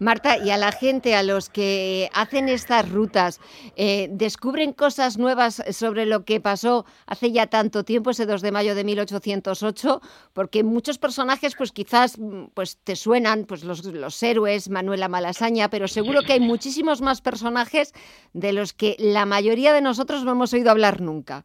Marta, 0.00 0.38
y 0.38 0.50
a 0.50 0.56
la 0.56 0.72
gente, 0.72 1.14
a 1.14 1.22
los 1.22 1.50
que 1.50 2.10
hacen 2.14 2.48
estas 2.48 2.90
rutas, 2.90 3.40
eh, 3.76 4.08
¿descubren 4.10 4.72
cosas 4.72 5.18
nuevas 5.18 5.62
sobre 5.70 6.04
lo 6.04 6.24
que 6.24 6.40
pasó 6.40 6.84
hace 7.06 7.30
ya 7.30 7.46
tanto 7.46 7.84
tiempo? 7.84 8.07
Ese 8.10 8.26
2 8.26 8.42
de 8.42 8.52
mayo 8.52 8.74
de 8.74 8.84
1808, 8.84 10.00
porque 10.32 10.64
muchos 10.64 10.98
personajes 10.98 11.54
pues 11.56 11.72
quizás 11.72 12.18
mm, 12.18 12.46
pues 12.54 12.78
te 12.82 12.96
suenan 12.96 13.44
pues 13.44 13.64
los, 13.64 13.84
los 13.84 14.22
héroes, 14.22 14.68
Manuela 14.68 15.08
Malasaña, 15.08 15.70
pero 15.70 15.88
seguro 15.88 16.22
que 16.22 16.34
hay 16.34 16.40
muchísimos 16.40 17.00
más 17.00 17.20
personajes 17.20 17.92
de 18.32 18.52
los 18.52 18.72
que 18.72 18.96
la 18.98 19.26
mayoría 19.26 19.72
de 19.72 19.80
nosotros 19.80 20.24
no 20.24 20.32
hemos 20.32 20.52
oído 20.52 20.70
hablar 20.70 21.00
nunca. 21.00 21.44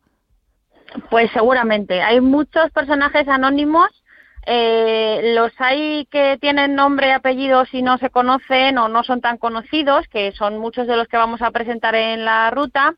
Pues 1.09 1.32
seguramente, 1.32 2.01
hay 2.01 2.22
muchos 2.22 2.72
personajes 2.72 3.28
anónimos. 3.28 3.88
Eh, 4.45 5.34
los 5.36 5.53
hay 5.57 6.05
que 6.07 6.38
tienen 6.39 6.76
nombre 6.76 7.07
y 7.07 7.11
apellidos 7.11 7.74
y 7.74 7.82
no 7.82 7.97
se 7.97 8.09
conocen 8.09 8.78
o 8.78 8.89
no 8.89 9.03
son 9.03 9.22
tan 9.22 9.38
conocidos, 9.38 10.05
que 10.09 10.34
son 10.34 10.57
muchos 10.57 10.86
de 10.86 10.97
los 10.97 11.07
que 11.07 11.18
vamos 11.18 11.41
a 11.41 11.51
presentar 11.51 11.95
en 11.95 12.26
la 12.26 12.51
ruta 12.51 12.95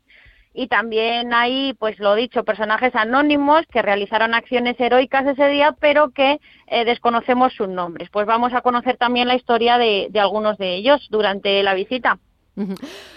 y 0.56 0.68
también 0.68 1.34
hay, 1.34 1.74
pues 1.74 1.98
lo 1.98 2.14
dicho, 2.14 2.42
personajes 2.42 2.94
anónimos 2.94 3.64
que 3.70 3.82
realizaron 3.82 4.32
acciones 4.32 4.80
heroicas 4.80 5.26
ese 5.26 5.48
día, 5.48 5.76
pero 5.78 6.10
que 6.10 6.40
eh, 6.66 6.84
desconocemos 6.86 7.52
sus 7.52 7.68
nombres. 7.68 8.08
Pues 8.10 8.26
vamos 8.26 8.54
a 8.54 8.62
conocer 8.62 8.96
también 8.96 9.28
la 9.28 9.36
historia 9.36 9.76
de, 9.76 10.10
algunos 10.14 10.56
de 10.56 10.76
ellos 10.76 11.06
durante 11.10 11.62
la 11.62 11.74
visita. 11.74 12.18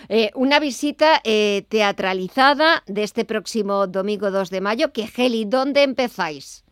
Eh, 0.10 0.32
una 0.36 0.60
visita 0.60 1.22
eh, 1.24 1.64
teatralizada 1.70 2.84
de 2.88 3.04
este 3.04 3.24
próximo 3.24 3.88
domingo 3.88 4.32
2 4.32 4.50
de 4.50 4.60
mayo. 4.60 4.92
Que 4.92 5.08
Geli, 5.08 5.46
¿dónde 5.46 5.84
empezáis? 5.84 6.66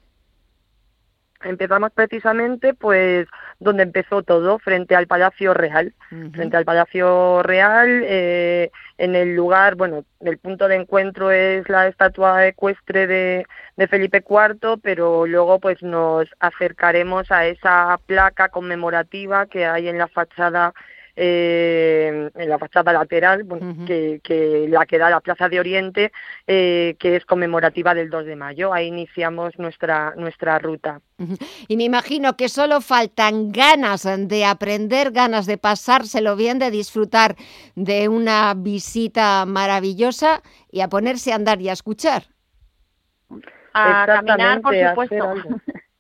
Empezamos 1.44 1.92
precisamente 1.92 2.74
pues 2.74 3.28
donde 3.60 3.84
empezó 3.84 4.24
todo, 4.24 4.60
frente 4.60 4.96
al 4.96 5.08
Palacio 5.08 5.54
Real. 5.54 5.94
Frente 6.34 6.58
al 6.58 6.66
Palacio 6.66 7.42
Real, 7.44 8.04
eh, 8.06 8.72
en 8.98 9.16
el 9.16 9.36
lugar, 9.36 9.76
bueno, 9.76 10.06
el 10.22 10.38
punto 10.38 10.68
de 10.68 10.76
encuentro 10.76 11.32
es 11.32 11.68
la 11.70 11.88
estatua 11.88 12.48
ecuestre 12.48 13.08
de, 13.08 13.46
de 13.76 13.88
Felipe 13.88 14.24
IV, 14.28 14.80
pero 14.82 15.26
luego 15.26 15.60
pues 15.60 15.82
nos 15.82 16.28
acercaremos 16.40 17.32
a 17.32 17.48
esa 17.48 18.00
placa 18.06 18.50
conmemorativa 18.50 19.48
que 19.48 19.66
hay 19.66 19.88
en 19.88 19.98
la 19.98 20.08
fachada 20.08 20.74
eh, 21.20 22.30
en 22.36 22.50
la 22.50 22.60
fachada 22.60 22.94
lateral, 22.94 23.44
que, 23.88 24.68
la 24.70 24.86
que 24.86 25.00
da 25.00 25.10
la 25.10 25.20
Plaza 25.20 25.50
de 25.50 25.60
Oriente, 25.60 26.12
eh, 26.46 26.96
que 27.00 27.16
es 27.16 27.26
conmemorativa 27.26 27.96
del 27.96 28.12
2 28.12 28.26
de 28.26 28.36
mayo. 28.36 28.72
Ahí 28.72 28.88
iniciamos 28.88 29.58
nuestra, 29.58 30.14
nuestra 30.16 30.60
ruta. 30.60 31.02
Y 31.68 31.76
me 31.76 31.86
imagino 31.86 32.38
que 32.38 32.50
solo 32.50 32.82
faltan 32.82 33.52
ganas 33.52 34.08
de 34.08 34.46
aprender, 34.46 35.12
ganas 35.12 35.48
de 35.48 35.58
pasárselo 35.58 36.36
bien, 36.36 36.60
de 36.60 36.70
disfrutar 36.70 37.36
de 37.74 38.10
una 38.10 38.54
visita 38.56 39.44
maravillosa 39.48 40.44
y 40.72 40.82
a 40.82 40.88
ponerse 40.88 41.32
a 41.32 41.36
andar 41.36 41.60
y 41.62 41.70
a 41.70 41.74
escuchar. 41.74 42.26
A 43.74 44.06
caminar, 44.06 44.62
por 44.62 44.76
supuesto. 44.76 45.34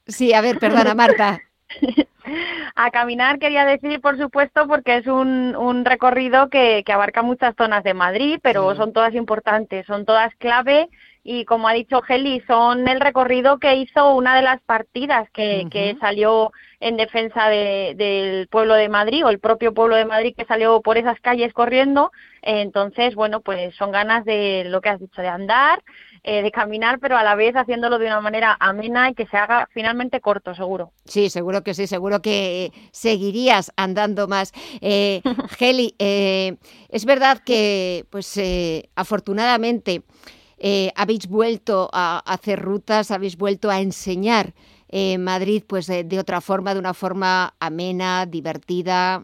Sí, 0.05 0.33
a 0.33 0.41
ver, 0.41 0.59
perdona, 0.59 0.93
Marta. 0.93 1.41
a 2.75 2.91
caminar 2.91 3.39
quería 3.39 3.65
decir, 3.65 4.01
por 4.01 4.17
supuesto, 4.17 4.67
porque 4.67 4.97
es 4.97 5.07
un, 5.07 5.55
un 5.55 5.85
recorrido 5.85 6.49
que, 6.49 6.83
que, 6.85 6.93
abarca 6.93 7.21
muchas 7.21 7.55
zonas 7.55 7.83
de 7.83 7.93
Madrid, 7.93 8.39
pero 8.41 8.75
son 8.75 8.93
todas 8.93 9.13
importantes, 9.13 9.85
son 9.85 10.05
todas 10.05 10.33
clave 10.35 10.89
y 11.29 11.43
como 11.43 11.67
ha 11.67 11.73
dicho 11.73 12.01
Geli, 12.01 12.41
son 12.47 12.87
el 12.87 13.01
recorrido 13.01 13.59
que 13.59 13.75
hizo 13.75 14.15
una 14.15 14.33
de 14.33 14.43
las 14.43 14.61
partidas 14.61 15.29
que, 15.31 15.67
que 15.69 15.97
salió 15.99 16.53
en 16.79 16.95
defensa 16.95 17.49
de, 17.49 17.95
del 17.97 18.47
pueblo 18.47 18.75
de 18.75 18.87
Madrid 18.87 19.25
o 19.25 19.29
el 19.29 19.39
propio 19.39 19.73
pueblo 19.73 19.97
de 19.97 20.05
Madrid 20.05 20.33
que 20.37 20.45
salió 20.45 20.81
por 20.81 20.97
esas 20.97 21.19
calles 21.19 21.51
corriendo. 21.51 22.13
Entonces, 22.41 23.13
bueno, 23.13 23.41
pues 23.41 23.75
son 23.75 23.91
ganas 23.91 24.23
de 24.23 24.63
lo 24.67 24.79
que 24.79 24.87
has 24.87 25.01
dicho, 25.01 25.21
de 25.21 25.27
andar, 25.27 25.83
eh, 26.23 26.41
de 26.41 26.51
caminar, 26.51 26.99
pero 26.99 27.17
a 27.17 27.23
la 27.23 27.35
vez 27.35 27.55
haciéndolo 27.55 27.99
de 27.99 28.07
una 28.07 28.21
manera 28.21 28.57
amena 28.59 29.09
y 29.09 29.13
que 29.13 29.25
se 29.27 29.37
haga 29.37 29.67
finalmente 29.71 30.21
corto, 30.21 30.53
seguro. 30.55 30.91
Sí, 31.05 31.29
seguro 31.29 31.63
que 31.63 31.73
sí, 31.73 31.87
seguro 31.87 32.21
que 32.21 32.71
seguirías 32.91 33.71
andando 33.75 34.27
más. 34.27 34.51
Eh, 34.81 35.21
Geli, 35.57 35.95
eh, 35.99 36.57
es 36.89 37.05
verdad 37.05 37.39
que, 37.45 38.05
pues, 38.09 38.37
eh, 38.37 38.89
afortunadamente, 38.95 40.03
eh, 40.57 40.91
habéis 40.95 41.27
vuelto 41.27 41.89
a 41.93 42.19
hacer 42.19 42.59
rutas, 42.59 43.11
habéis 43.11 43.37
vuelto 43.37 43.69
a 43.69 43.79
enseñar 43.79 44.53
eh, 44.89 45.17
Madrid 45.17 45.63
pues 45.67 45.87
de, 45.87 46.19
otra 46.19 46.41
forma, 46.41 46.73
de 46.73 46.79
una 46.79 46.93
forma 46.93 47.53
amena, 47.59 48.25
divertida, 48.25 49.23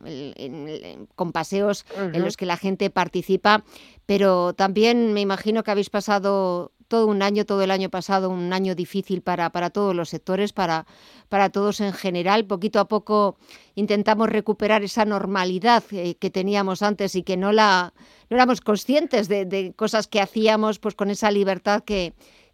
con 1.15 1.31
paseos 1.31 1.85
en 1.95 2.21
los 2.21 2.35
que 2.35 2.45
la 2.45 2.57
gente 2.57 2.89
participa, 2.89 3.63
pero 4.05 4.53
también 4.53 5.13
me 5.13 5.21
imagino 5.21 5.63
que 5.63 5.71
habéis 5.71 5.89
pasado 5.89 6.72
todo 6.93 7.07
un 7.07 7.23
año, 7.23 7.43
todo 7.43 7.63
el 7.63 7.71
año 7.71 7.89
pasado, 7.89 8.29
un 8.29 8.53
año 8.53 8.75
difícil 8.75 9.23
para, 9.23 9.49
para 9.49 9.71
todos 9.71 9.95
los 9.95 10.09
sectores, 10.09 10.53
para, 10.53 10.85
para 11.27 11.49
todos 11.49 11.81
en 11.81 11.91
general. 11.91 12.45
Poquito 12.45 12.79
a 12.79 12.87
poco 12.87 13.35
intentamos 13.73 14.29
recuperar 14.29 14.83
esa 14.83 15.03
normalidad 15.03 15.83
eh, 15.89 16.13
que 16.19 16.29
teníamos 16.29 16.83
antes 16.83 17.15
y 17.15 17.23
que 17.23 17.35
no 17.35 17.51
la 17.51 17.93
no 18.29 18.37
éramos 18.37 18.61
conscientes 18.61 19.27
de, 19.27 19.73
cosas 19.75 20.07
que 20.07 20.21
hacíamos 20.21 20.77
pues 20.77 20.93
con 20.93 21.09
esa 21.09 21.31
libertad 21.31 21.81
que, 21.83 22.13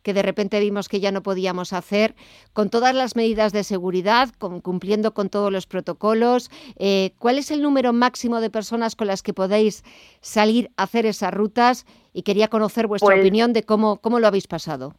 que 0.09 0.13
de 0.15 0.23
repente 0.23 0.59
vimos 0.59 0.89
que 0.89 0.99
ya 0.99 1.11
no 1.11 1.21
podíamos 1.21 1.71
hacer, 1.71 2.15
con 2.51 2.71
todas 2.71 2.95
las 2.95 3.15
medidas 3.15 3.53
de 3.53 3.63
seguridad, 3.63 4.29
cumpliendo 4.63 5.13
con 5.13 5.29
todos 5.29 5.51
los 5.51 5.67
protocolos. 5.67 6.49
Eh, 6.79 7.11
¿Cuál 7.19 7.37
es 7.37 7.51
el 7.51 7.61
número 7.61 7.93
máximo 7.93 8.41
de 8.41 8.49
personas 8.49 8.95
con 8.95 9.05
las 9.05 9.21
que 9.21 9.35
podéis 9.35 9.83
salir 10.19 10.71
a 10.77 10.83
hacer 10.83 11.05
esas 11.05 11.31
rutas? 11.31 11.85
Y 12.11 12.23
quería 12.23 12.47
conocer 12.47 12.87
vuestra 12.87 13.05
Pues- 13.13 13.19
opinión 13.19 13.53
de 13.53 13.61
cómo, 13.61 13.97
cómo 14.01 14.19
lo 14.19 14.25
habéis 14.25 14.47
pasado. 14.47 14.95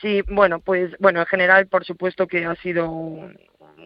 Sí, 0.00 0.22
bueno, 0.30 0.60
pues 0.60 0.92
bueno, 0.98 1.20
en 1.20 1.26
general, 1.26 1.66
por 1.66 1.84
supuesto 1.84 2.26
que 2.26 2.46
ha 2.46 2.54
sido 2.56 2.88
un, 2.90 3.36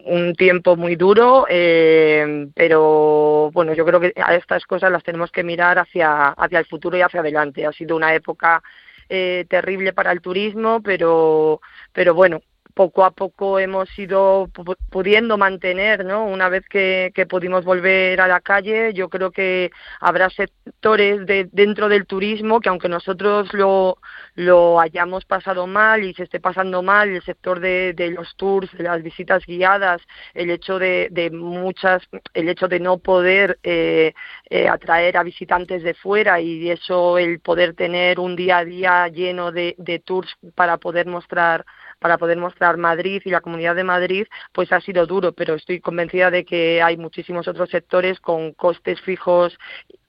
un 0.05 0.33
tiempo 0.35 0.77
muy 0.77 0.95
duro, 0.95 1.45
eh, 1.49 2.47
pero 2.55 3.51
bueno, 3.53 3.73
yo 3.73 3.85
creo 3.85 3.99
que 3.99 4.13
a 4.15 4.35
estas 4.35 4.63
cosas 4.65 4.93
las 4.93 5.03
tenemos 5.03 5.29
que 5.29 5.43
mirar 5.43 5.77
hacia, 5.77 6.29
hacia 6.29 6.59
el 6.59 6.65
futuro 6.67 6.95
y 6.97 7.01
hacia 7.01 7.19
adelante. 7.19 7.65
Ha 7.65 7.73
sido 7.73 7.97
una 7.97 8.13
época 8.15 8.63
eh, 9.09 9.45
terrible 9.49 9.93
para 9.93 10.11
el 10.11 10.21
turismo, 10.21 10.81
pero, 10.81 11.61
pero 11.93 12.13
bueno, 12.13 12.41
poco 12.73 13.03
a 13.03 13.11
poco 13.11 13.59
hemos 13.59 13.89
ido 13.99 14.47
pu- 14.47 14.77
pudiendo 14.89 15.37
mantener, 15.37 16.05
¿no? 16.05 16.25
Una 16.25 16.49
vez 16.49 16.63
que, 16.69 17.11
que 17.15 17.25
pudimos 17.25 17.65
volver 17.65 18.21
a 18.21 18.27
la 18.27 18.39
calle, 18.41 18.93
yo 18.93 19.09
creo 19.09 19.31
que 19.31 19.71
habrá 19.99 20.29
sectores 20.29 21.25
de, 21.25 21.49
dentro 21.51 21.89
del 21.89 22.05
turismo 22.05 22.59
que 22.61 22.69
aunque 22.69 22.87
nosotros 22.89 23.51
lo, 23.53 23.97
lo 24.39 24.79
hayamos 24.79 25.25
pasado 25.25 25.67
mal 25.67 26.01
y 26.01 26.13
se 26.13 26.23
esté 26.23 26.39
pasando 26.39 26.81
mal, 26.81 27.09
el 27.09 27.21
sector 27.23 27.59
de, 27.59 27.93
los 28.15 28.37
tours, 28.37 28.71
de 28.71 28.85
las 28.85 29.03
visitas 29.03 29.45
guiadas, 29.45 30.01
el 30.33 30.49
hecho 30.49 30.79
de, 30.79 31.09
de 31.11 31.29
muchas, 31.29 32.03
el 32.33 32.47
hecho 32.47 32.69
de 32.69 32.79
no 32.79 32.99
poder 32.99 33.59
eh, 33.63 34.13
eh, 34.49 34.69
atraer 34.69 35.17
a 35.17 35.23
visitantes 35.23 35.83
de 35.83 35.93
fuera 35.93 36.39
y 36.39 36.71
eso 36.71 37.17
el 37.17 37.41
poder 37.41 37.73
tener 37.73 38.17
un 38.17 38.37
día 38.37 38.59
a 38.59 38.65
día 38.65 39.07
lleno 39.09 39.51
de, 39.51 39.75
de 39.77 39.99
tours 39.99 40.33
para 40.55 40.77
poder 40.77 41.05
mostrar 41.05 41.65
para 41.99 42.17
poder 42.17 42.37
mostrar 42.37 42.77
Madrid 42.77 43.21
y 43.25 43.29
la 43.29 43.41
Comunidad 43.41 43.75
de 43.75 43.83
Madrid, 43.83 44.25
pues 44.53 44.71
ha 44.71 44.79
sido 44.79 45.05
duro, 45.05 45.33
pero 45.33 45.55
estoy 45.55 45.81
convencida 45.81 46.31
de 46.31 46.45
que 46.45 46.81
hay 46.81 46.95
muchísimos 46.95 47.45
otros 47.49 47.69
sectores 47.69 48.21
con 48.21 48.53
costes 48.53 49.01
fijos 49.01 49.57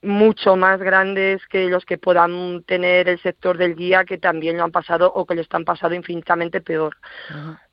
mucho 0.02 0.56
más 0.56 0.80
grandes 0.80 1.46
que 1.46 1.68
los 1.68 1.84
que 1.84 1.98
puedan 1.98 2.62
tener 2.64 3.08
el 3.08 3.20
sector 3.20 3.58
del 3.58 3.76
guía, 3.76 4.04
que 4.04 4.18
también 4.18 4.56
lo 4.56 4.64
han 4.64 4.70
pasado 4.70 5.12
o 5.12 5.26
que 5.26 5.34
lo 5.34 5.42
están 5.42 5.64
pasando 5.64 5.94
infinitamente 5.94 6.60
peor. 6.60 6.96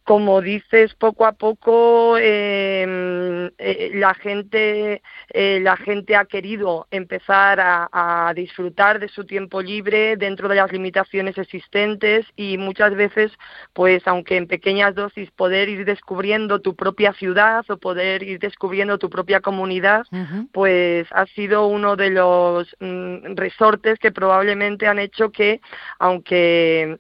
Como 0.08 0.42
dices, 0.42 0.96
poco 0.96 1.26
a 1.26 1.34
poco 1.34 2.18
eh, 2.18 3.52
eh, 3.58 3.92
la 3.96 4.14
gente 4.14 5.02
eh, 5.34 5.60
la 5.62 5.76
gente 5.76 6.16
ha 6.16 6.24
querido 6.24 6.88
empezar 6.92 7.60
a, 7.60 7.90
a 7.92 8.34
disfrutar 8.34 9.02
de 9.02 9.10
su 9.10 9.26
tiempo 9.26 9.62
libre 9.62 10.16
dentro 10.16 10.48
de 10.48 10.56
las 10.56 10.72
limitaciones 10.72 11.38
existentes 11.38 12.26
y 12.38 12.58
muchas 12.58 12.96
veces, 12.96 13.34
pues 13.74 14.08
aunque 14.08 14.38
en 14.38 14.48
pequeñas 14.48 14.96
dosis 14.96 15.30
poder 15.32 15.68
ir 15.68 15.84
descubriendo 15.84 16.62
tu 16.62 16.74
propia 16.74 17.12
ciudad 17.12 17.66
o 17.70 17.76
poder 17.76 18.24
ir 18.24 18.40
descubriendo 18.40 18.98
tu 18.98 19.10
propia 19.10 19.42
comunidad, 19.42 20.06
pues 20.54 21.06
ha 21.12 21.26
sido 21.26 21.68
uno 21.68 21.98
de 21.98 22.12
los 22.12 22.74
mm, 22.80 23.36
resortes 23.36 24.00
que 24.00 24.14
probablemente 24.14 24.88
han 24.88 25.00
hecho 25.00 25.34
que, 25.34 25.60
aunque 26.00 26.98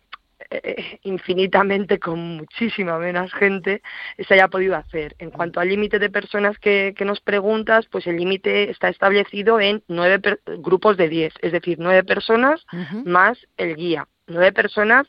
eh, 0.50 1.00
infinitamente 1.04 2.00
con 2.00 2.20
muchísima 2.38 2.98
menos 2.98 3.34
gente 3.34 3.82
se 4.18 4.34
haya 4.34 4.48
podido 4.48 4.76
hacer. 4.76 5.16
En 5.20 5.32
cuanto 5.32 5.60
al 5.60 5.70
límite 5.70 6.00
de 6.00 6.10
personas 6.10 6.58
que, 6.60 6.93
que 6.98 7.06
nos 7.06 7.20
preguntas, 7.22 7.86
pues 7.91 8.08
el 8.08 8.18
límite 8.18 8.70
está 8.70 8.89
establecido 8.89 9.60
en 9.60 9.84
nueve 9.88 10.20
per- 10.20 10.39
grupos 10.60 10.98
de 10.98 11.10
diez, 11.10 11.34
es 11.41 11.52
decir, 11.52 11.78
nueve 11.80 12.04
personas 12.04 12.66
más 13.06 13.38
el 13.58 13.76
guía. 13.76 14.08
Nueve 14.28 14.52
personas 14.52 15.08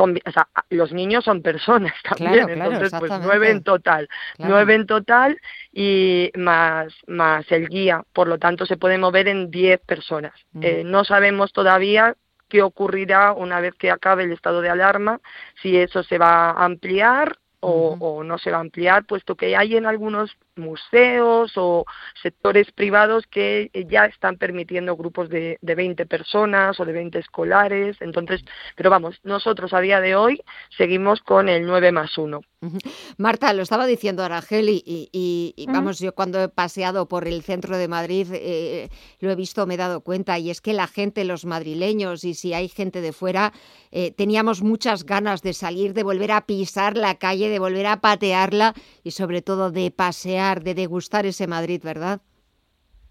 o 0.00 0.30
sea, 0.30 0.48
los 0.70 0.92
niños 0.92 1.24
son 1.24 1.42
personas 1.42 1.92
también, 2.04 2.32
Claro, 2.32 2.54
claro, 2.54 2.70
entonces 2.72 3.00
pues 3.00 3.12
nueve 3.20 3.50
en 3.50 3.62
total, 3.64 4.08
Claro. 4.36 4.52
nueve 4.54 4.74
en 4.74 4.86
total 4.86 5.40
y 5.72 6.30
más 6.36 6.94
más 7.08 7.50
el 7.50 7.68
guía, 7.68 8.04
por 8.12 8.28
lo 8.28 8.38
tanto 8.38 8.64
se 8.64 8.76
puede 8.76 8.96
mover 8.98 9.26
en 9.26 9.50
diez 9.50 9.80
personas. 9.80 10.34
Eh, 10.60 10.82
no 10.84 11.04
sabemos 11.04 11.52
todavía 11.52 12.14
qué 12.48 12.62
ocurrirá 12.62 13.32
una 13.32 13.60
vez 13.60 13.74
que 13.74 13.90
acabe 13.90 14.24
el 14.24 14.32
estado 14.32 14.60
de 14.60 14.70
alarma, 14.70 15.20
si 15.62 15.76
eso 15.76 16.02
se 16.02 16.18
va 16.18 16.50
a 16.50 16.64
ampliar 16.64 17.38
o, 17.60 17.96
o 17.98 18.24
no 18.24 18.38
se 18.38 18.50
va 18.50 18.58
a 18.58 18.60
ampliar, 18.60 19.04
puesto 19.04 19.36
que 19.36 19.56
hay 19.56 19.76
en 19.76 19.86
algunos 19.86 20.36
museos 20.58 21.52
o 21.56 21.84
sectores 22.22 22.70
privados 22.72 23.24
que 23.30 23.70
eh, 23.72 23.86
ya 23.88 24.06
están 24.06 24.36
permitiendo 24.36 24.96
grupos 24.96 25.28
de, 25.28 25.58
de 25.60 25.74
20 25.74 26.06
personas 26.06 26.78
o 26.80 26.84
de 26.84 26.92
20 26.92 27.18
escolares. 27.18 27.96
Entonces, 28.00 28.44
pero 28.76 28.90
vamos, 28.90 29.18
nosotros 29.22 29.72
a 29.72 29.80
día 29.80 30.00
de 30.00 30.16
hoy 30.16 30.42
seguimos 30.76 31.20
con 31.20 31.48
el 31.48 31.64
9 31.66 31.92
más 31.92 32.16
1. 32.18 32.40
Ujú. 32.60 32.78
Marta, 33.18 33.52
lo 33.52 33.62
estaba 33.62 33.86
diciendo 33.86 34.24
Araceli 34.24 34.82
y, 34.84 35.08
y- 35.12 35.54
y, 35.56 35.66
vamos, 35.66 36.00
yo 36.00 36.12
cuando 36.12 36.42
he 36.42 36.48
paseado 36.48 37.06
por 37.06 37.28
el 37.28 37.42
centro 37.44 37.76
de 37.78 37.86
Madrid 37.86 38.26
eh, 38.32 38.88
lo 39.20 39.30
he 39.30 39.36
visto, 39.36 39.64
me 39.66 39.74
he 39.74 39.76
dado 39.76 40.00
cuenta 40.00 40.38
y 40.40 40.50
es 40.50 40.60
que 40.60 40.72
la 40.72 40.88
gente, 40.88 41.24
los 41.24 41.44
madrileños 41.44 42.24
y 42.24 42.34
si 42.34 42.54
hay 42.54 42.68
gente 42.68 43.00
de 43.00 43.12
fuera, 43.12 43.52
eh, 43.92 44.10
teníamos 44.10 44.62
muchas 44.62 45.04
ganas 45.04 45.42
de 45.42 45.52
salir, 45.52 45.94
de 45.94 46.02
volver 46.02 46.32
a 46.32 46.46
pisar 46.46 46.96
la 46.96 47.14
calle, 47.14 47.48
de 47.48 47.60
volver 47.60 47.86
a 47.86 48.00
patearla 48.00 48.74
y 49.04 49.12
sobre 49.12 49.40
todo 49.40 49.70
de 49.70 49.92
pasear, 49.92 50.47
de 50.54 50.74
degustar 50.74 51.26
ese 51.26 51.46
Madrid, 51.46 51.80
¿verdad? 51.82 52.20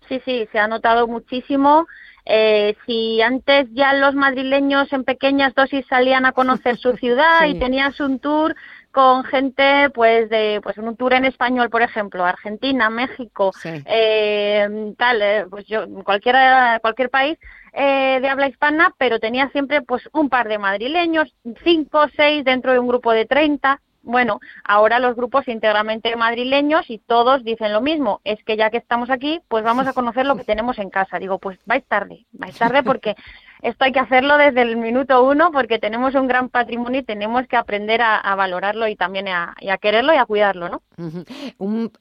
Sí, 0.07 0.21
sí, 0.25 0.47
se 0.51 0.59
ha 0.59 0.67
notado 0.67 1.07
muchísimo. 1.07 1.85
Eh, 2.25 2.75
si 2.85 3.21
antes 3.21 3.67
ya 3.73 3.93
los 3.93 4.13
madrileños 4.15 4.91
en 4.91 5.03
pequeñas 5.03 5.53
dosis 5.55 5.85
salían 5.88 6.25
a 6.25 6.31
conocer 6.33 6.77
su 6.77 6.93
ciudad 6.97 7.41
Sí. 7.41 7.51
y 7.51 7.59
tenías 7.59 7.99
un 7.99 8.19
tour 8.19 8.55
con 8.91 9.23
gente, 9.25 9.89
pues 9.93 10.29
de, 10.29 10.59
pues 10.63 10.77
un 10.77 10.95
tour 10.97 11.13
en 11.13 11.25
español, 11.25 11.69
por 11.69 11.81
ejemplo, 11.83 12.25
Argentina, 12.25 12.89
México, 12.89 13.51
eh, 13.85 14.93
tal, 14.97 15.21
eh, 15.21 15.45
pues 15.49 15.65
yo 15.67 15.85
cualquiera, 16.03 16.79
cualquier 16.81 17.09
país 17.11 17.38
eh, 17.73 18.17
de 18.21 18.27
habla 18.27 18.47
hispana, 18.47 18.93
pero 18.97 19.19
tenía 19.19 19.49
siempre 19.49 19.81
pues 19.83 20.09
un 20.13 20.29
par 20.29 20.47
de 20.47 20.57
madrileños, 20.57 21.31
cinco 21.63 21.99
o 22.05 22.09
seis 22.15 22.43
dentro 22.43 22.71
de 22.73 22.79
un 22.79 22.88
grupo 22.88 23.11
de 23.11 23.25
30. 23.25 23.79
Bueno, 24.08 24.39
ahora 24.64 24.99
los 24.99 25.18
grupos 25.18 25.45
íntegramente 25.49 26.16
madrileños 26.16 26.89
y 26.89 26.97
todos 26.97 27.43
dicen 27.43 27.74
lo 27.74 27.82
mismo, 27.82 28.22
es 28.24 28.41
que 28.45 28.55
ya 28.55 28.70
que 28.70 28.78
estamos 28.78 29.10
aquí, 29.10 29.41
pues 29.49 29.66
vamos 29.66 29.86
a 29.86 29.91
conocer 29.91 30.26
lo 30.26 30.38
que 30.38 30.45
tenemos 30.45 30.80
en 30.80 30.89
casa. 30.89 31.20
Digo, 31.20 31.39
pues 31.39 31.60
vais 31.66 31.84
tarde, 31.86 32.26
vais 32.32 32.58
tarde 32.58 32.84
porque 32.84 33.16
esto 33.62 33.84
hay 33.84 33.91
que 33.91 33.99
hacerlo 33.99 34.38
desde 34.38 34.62
el 34.62 34.78
minuto 34.78 35.24
uno 35.24 35.51
porque 35.51 35.78
tenemos 35.78 36.16
un 36.16 36.28
gran 36.28 36.47
patrimonio 36.47 37.01
y 37.01 37.03
tenemos 37.03 37.45
que 37.47 37.58
aprender 37.58 38.01
a, 38.01 38.34
valorarlo 38.36 38.88
y 38.88 38.95
también 38.95 39.28
a, 39.28 39.53
quererlo 39.82 40.14
y 40.14 40.18
a 40.18 40.26
cuidarlo, 40.26 40.70
¿no? 40.70 40.82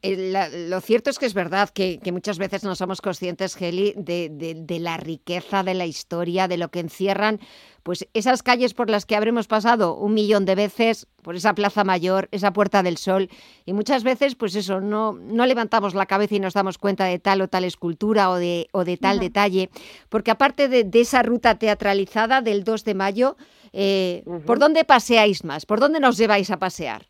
La- 0.03 0.49
lo 0.49 0.81
cierto 0.81 1.11
es 1.11 1.19
que 1.19 1.27
es 1.27 1.35
verdad 1.35 1.71
que, 1.71 1.99
que 1.99 2.13
muchas 2.13 2.39
veces 2.39 2.63
no 2.63 2.77
somos 2.77 3.01
conscientes, 3.01 3.57
Geli, 3.57 3.95
de, 3.97 4.29
de- 4.31 4.55
de 4.55 4.79
la 4.79 4.97
riqueza 4.97 5.65
de 5.65 5.75
la 5.75 5.87
historia, 5.87 6.47
de 6.47 6.57
lo 6.57 6.69
que 6.69 6.81
encierran 6.81 7.41
pues 7.87 8.09
esas 8.15 8.43
calles 8.43 8.75
por 8.75 8.91
las 8.91 9.07
que 9.07 9.15
habremos 9.15 9.47
pasado 9.47 9.95
un 9.95 10.13
millón 10.13 10.45
de 10.45 10.57
veces, 10.57 11.07
por 11.23 11.37
esa 11.37 11.55
Plaza 11.55 11.85
Mayor, 11.85 12.29
esa 12.33 12.53
Puerta 12.53 12.83
del 12.83 12.97
Sol, 12.97 13.31
y 13.65 13.75
muchas 13.75 14.03
veces, 14.03 14.35
pues 14.35 14.57
eso, 14.57 14.81
no, 14.81 15.13
no 15.13 15.47
levantamos 15.47 15.95
la 15.95 16.07
cabeza 16.07 16.35
y 16.35 16.41
nos 16.41 16.55
damos 16.55 16.79
cuenta 16.79 17.05
de 17.05 17.21
tal 17.21 17.43
o 17.43 17.47
tal 17.47 17.63
escultura 17.63 18.29
o 18.31 18.35
de, 18.35 18.67
o 18.73 18.85
de 18.85 18.97
tal 18.97 19.21
detalle, 19.21 19.71
porque 20.09 20.33
aparte 20.33 20.67
de, 20.67 20.83
de 20.83 21.01
esa 21.01 21.23
ruta 21.23 21.61
teatralizada 21.61 22.41
del 22.41 22.65
2 22.65 22.83
de 22.83 22.95
mayo, 22.95 23.37
eh, 23.73 24.25
¿por 24.45 24.59
dónde 24.59 24.85
paseáis 24.85 25.45
más? 25.45 25.65
¿Por 25.65 25.79
dónde 25.79 26.01
nos 26.01 26.17
lleváis 26.17 26.51
a 26.51 26.59
pasear? 26.59 27.07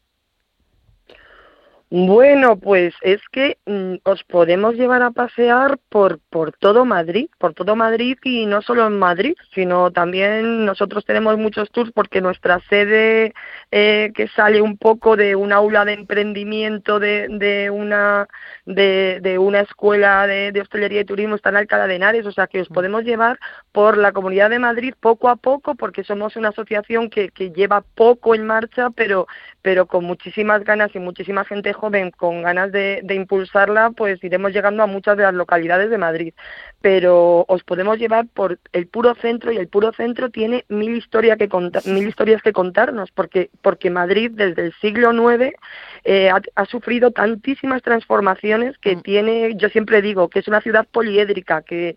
Bueno, 1.99 2.59
pues 2.59 2.95
es 3.01 3.23
que 3.33 3.57
mm, 3.65 3.95
os 4.05 4.23
podemos 4.25 4.75
llevar 4.75 5.01
a 5.01 5.13
pasear 5.13 5.79
por, 5.89 6.21
por 6.29 6.53
todo 6.53 6.85
Madrid, 6.85 7.31
por 7.39 7.55
todo 7.55 7.75
Madrid 7.75 8.19
y 8.23 8.45
no 8.45 8.61
solo 8.61 8.87
en 8.87 8.99
Madrid, 8.99 9.35
sino 9.55 9.91
también 9.91 10.67
nosotros 10.67 11.07
tenemos 11.07 11.39
muchos 11.39 11.71
tours 11.71 11.93
porque 11.93 12.21
nuestra 12.21 12.61
sede 12.69 13.33
eh, 13.71 14.13
que 14.15 14.29
sale 14.29 14.61
un 14.61 14.77
poco 14.77 15.17
de 15.17 15.37
un 15.37 15.55
aula 15.55 15.87
de 15.87 15.95
emprendimiento 15.95 16.99
de, 17.01 17.29
de 17.31 17.71
una 17.71 18.29
de, 18.67 19.21
de 19.23 19.39
una 19.39 19.61
escuela 19.61 20.27
de, 20.27 20.53
de 20.53 20.61
hostelería 20.61 21.01
y 21.01 21.07
turismo 21.07 21.37
está 21.37 21.49
en 21.49 21.57
Alcalá 21.57 21.87
de 21.87 21.95
Henares, 21.97 22.27
o 22.27 22.33
sea 22.33 22.47
que 22.47 22.61
os 22.61 22.69
podemos 22.69 23.05
llevar 23.05 23.39
por 23.73 23.97
la 23.97 24.13
Comunidad 24.13 24.51
de 24.51 24.59
Madrid 24.59 24.93
poco 25.01 25.31
a 25.31 25.37
poco 25.37 25.77
porque 25.77 26.05
somos 26.05 26.37
una 26.37 26.51
asociación 26.51 27.09
que, 27.09 27.31
que 27.31 27.53
lleva 27.53 27.85
poco 27.95 28.35
en 28.35 28.47
marcha, 28.47 28.91
pero 28.91 29.27
pero 29.63 29.87
con 29.87 30.05
muchísimas 30.05 30.63
ganas 30.63 30.95
y 30.95 31.01
muchísima 31.01 31.45
gente 31.45 31.73
joven 31.73 31.86
con 32.17 32.43
ganas 32.43 32.73
de, 32.73 33.05
impulsarla, 33.11 33.91
pues 33.91 34.23
iremos 34.23 34.53
llegando 34.53 34.83
a 34.83 34.87
muchas 34.87 35.17
de 35.17 35.25
las 35.25 35.35
localidades 35.35 35.91
de 35.91 35.99
Madrid. 35.99 36.35
Pero 36.87 37.45
os 37.49 37.65
podemos 37.65 37.99
llevar 37.99 38.29
por 38.33 38.61
el 38.73 38.87
puro 38.87 39.17
centro 39.17 39.51
y 39.51 39.57
el 39.57 39.67
puro 39.67 39.93
centro 39.93 40.31
tiene 40.31 40.65
mil, 40.69 40.97
historias 40.97 41.37
que 41.37 41.49
mil 41.87 42.07
historias 42.07 42.43
que 42.43 42.53
contarnos, 42.53 43.11
porque, 43.11 43.51
porque 43.61 43.91
Madrid 43.91 44.31
desde 44.33 44.67
el 44.67 44.73
siglo 44.75 45.11
IX 45.13 45.53
eh, 46.05 46.31
ha, 46.31 46.65
sufrido 46.67 47.11
tantísimas 47.11 47.83
transformaciones 47.83 48.79
que 48.79 48.95
mm. 48.95 49.01
tiene, 49.01 49.57
yo 49.57 49.69
siempre 49.69 50.01
digo, 50.01 50.29
que 50.29 50.39
es 50.39 50.47
una 50.47 50.61
ciudad 50.61 50.87
poliédrica, 50.87 51.63
que 51.63 51.97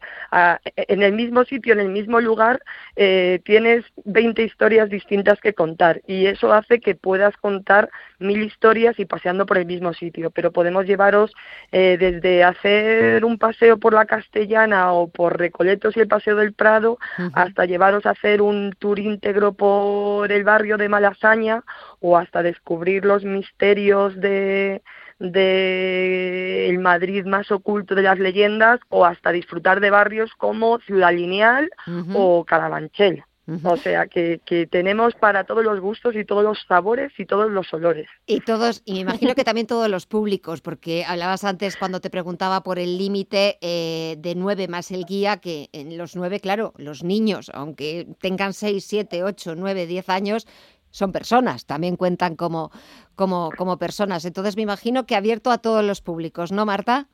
en 0.75 1.03
el 1.03 1.13
mismo 1.13 1.43
sitio, 1.43 1.73
en 1.73 1.81
el 1.81 1.89
mismo 1.89 2.19
lugar, 2.19 2.59
eh, 2.95 3.41
tienes 3.45 3.85
20 4.05 4.41
historias 4.41 4.89
distintas 4.89 5.39
que 5.39 5.53
contar 5.53 6.01
y 6.07 6.25
eso 6.25 6.51
hace 6.51 6.79
que 6.79 6.95
puedas 6.95 7.37
contar 7.37 7.91
mil 8.17 8.41
historias 8.41 8.99
y 8.99 9.05
paseando 9.05 9.45
por 9.45 9.59
el 9.59 9.67
mismo 9.67 9.93
sitio, 9.93 10.31
pero 10.31 10.51
podemos 10.51 10.87
llevaros 10.87 11.31
eh, 11.71 11.97
desde 11.99 12.43
hacer 12.43 13.23
un 13.23 13.37
paseo 13.37 13.77
por 13.77 13.93
la 13.93 14.05
Castellana 14.05 14.78
o 14.87 15.09
por 15.09 15.37
Recoletos 15.37 15.95
y 15.95 15.99
el 15.99 16.07
Paseo 16.07 16.35
del 16.35 16.53
Prado 16.53 16.97
hasta 17.33 17.65
llevaros 17.65 18.05
a 18.05 18.11
hacer 18.11 18.41
un 18.41 18.73
tour 18.77 18.99
íntegro 18.99 19.53
por 19.53 20.31
el 20.31 20.43
barrio 20.43 20.77
de 20.77 20.89
Malasaña 20.89 21.63
o 21.99 22.17
hasta 22.17 22.43
descubrir 22.43 23.05
los 23.05 23.23
misterios 23.23 24.15
de 24.19 24.81
de 25.19 26.69
el 26.69 26.79
Madrid 26.79 27.25
más 27.25 27.51
oculto 27.51 27.93
de 27.93 28.03
las 28.03 28.19
leyendas 28.19 28.79
o 28.87 29.05
hasta 29.05 29.31
disfrutar 29.31 29.81
de 29.81 29.89
barrios 29.89 30.31
como 30.37 30.79
Ciudad 30.79 31.13
Lineal 31.13 31.69
o 32.13 32.45
Carabanchel. 32.45 33.23
O 33.63 33.77
sea 33.77 34.07
que, 34.07 34.41
que, 34.45 34.67
tenemos 34.67 35.15
para 35.15 35.43
todos 35.43 35.63
los 35.63 35.79
gustos 35.79 36.15
y 36.15 36.23
todos 36.23 36.43
los 36.43 36.59
sabores 36.67 37.11
y 37.17 37.25
todos 37.25 37.49
los 37.49 37.73
olores. 37.73 38.07
Y 38.27 38.41
todos, 38.41 38.81
y 38.85 38.93
me 38.93 38.99
imagino 38.99 39.33
que 39.33 39.43
también 39.43 39.65
todos 39.65 39.89
los 39.89 40.05
públicos, 40.05 40.61
porque 40.61 41.03
hablabas 41.05 41.43
antes 41.43 41.75
cuando 41.75 41.99
te 41.99 42.09
preguntaba 42.09 42.61
por 42.61 42.77
el 42.77 42.97
límite 42.97 43.57
eh, 43.61 44.17
de 44.19 44.35
nueve 44.35 44.67
más 44.67 44.91
el 44.91 45.05
guía, 45.05 45.37
que 45.37 45.69
en 45.73 45.97
los 45.97 46.15
nueve, 46.15 46.39
claro, 46.39 46.73
los 46.77 47.03
niños, 47.03 47.49
aunque 47.53 48.07
tengan 48.19 48.53
seis, 48.53 48.85
siete, 48.85 49.23
ocho, 49.23 49.55
nueve, 49.55 49.87
diez 49.87 50.09
años, 50.09 50.45
son 50.91 51.11
personas, 51.11 51.65
también 51.65 51.95
cuentan 51.95 52.35
como, 52.35 52.71
como, 53.15 53.51
como 53.57 53.77
personas. 53.77 54.25
Entonces 54.25 54.55
me 54.55 54.63
imagino 54.63 55.05
que 55.05 55.15
abierto 55.15 55.51
a 55.51 55.59
todos 55.59 55.83
los 55.83 56.01
públicos, 56.01 56.51
¿no, 56.51 56.65
Marta? 56.65 57.07